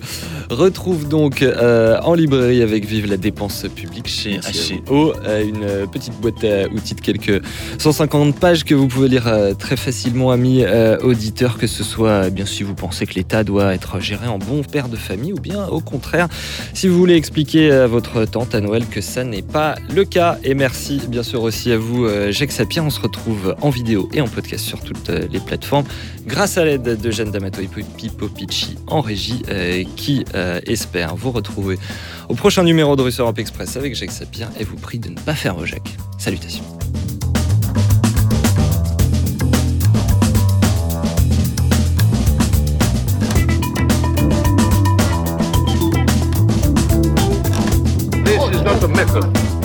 retrouve 0.51 1.09
donc 1.09 1.43
euh, 1.43 1.99
en 2.03 2.15
librairie 2.15 2.63
avec 2.63 2.85
Vive 2.85 3.07
la 3.07 3.17
dépense 3.17 3.67
publique 3.75 4.09
chez 4.09 4.41
HO. 4.89 5.15
Euh, 5.25 5.45
une 5.45 5.89
petite 5.89 6.15
boîte 6.21 6.45
à 6.45 6.69
outils 6.69 6.95
de 6.95 7.01
quelques 7.01 7.43
150 7.79 8.39
pages 8.39 8.65
que 8.65 8.75
vous 8.75 8.89
pouvez 8.89 9.09
lire 9.09 9.27
euh, 9.27 9.55
très 9.55 9.77
facilement, 9.77 10.31
amis 10.31 10.63
euh, 10.65 10.99
auditeurs, 11.01 11.59
que 11.59 11.67
ce 11.67 11.85
soit 11.85 12.31
bien 12.31 12.47
si 12.47 12.63
vous 12.63 12.75
pensez 12.75 13.07
que 13.07 13.15
l'État 13.15 13.45
doit 13.45 13.75
être 13.75 14.01
géré 14.01 14.27
en 14.27 14.39
bon 14.39 14.63
père 14.63 14.89
de 14.89 14.97
famille 14.97 15.33
ou 15.33 15.41
bien 15.41 15.67
au 15.67 15.81
contraire, 15.81 16.29
si 16.75 16.89
vous 16.89 16.97
voulez 16.97 17.17
expliquer 17.17 17.71
à 17.73 17.87
votre 17.87 18.25
tante 18.25 18.55
à 18.55 18.61
Noël 18.61 18.87
que 18.87 19.01
ça 19.01 19.25
n'est 19.25 19.43
pas 19.43 19.77
le 19.95 20.05
cas. 20.05 20.39
Et 20.45 20.55
merci 20.55 21.01
bien 21.09 21.23
sûr 21.23 21.43
aussi 21.43 21.73
à 21.73 21.79
vous, 21.79 21.96
euh, 22.05 22.33
Jacques. 22.33 22.53
On 22.79 22.91
se 22.91 23.01
retrouve 23.01 23.57
en 23.61 23.71
vidéo 23.71 24.09
et 24.13 24.21
en 24.21 24.29
podcast 24.29 24.65
sur 24.65 24.81
toutes 24.81 25.11
euh, 25.11 25.27
les 25.31 25.41
plateformes 25.41 25.87
grâce 26.27 26.59
à 26.59 26.65
l'aide 26.65 27.01
de 27.01 27.11
Jeanne 27.11 27.31
D'Amato 27.31 27.61
et 27.61 27.69
Pipo 27.69 28.29
Picci 28.29 28.77
en 28.87 29.01
régie 29.01 29.43
euh, 29.49 29.85
qui 29.97 30.25
espère 30.67 31.17
vous 31.17 31.31
retrouver 31.31 31.79
au 32.29 32.35
prochain 32.35 32.63
numéro 32.63 32.97
de 32.97 33.03
Russe 33.03 33.21
Europe 33.21 33.39
Express 33.39 33.77
avec 33.77 33.95
Jacques 33.95 34.13
Sapir 34.13 34.49
et 34.59 34.65
vous 34.65 34.77
prie 34.77 34.99
de 34.99 35.09
ne 35.09 35.19
pas 35.21 35.35
faire 35.35 35.55
vos 35.55 35.65
Jacques. 35.65 35.97
Salutations. 36.19 36.86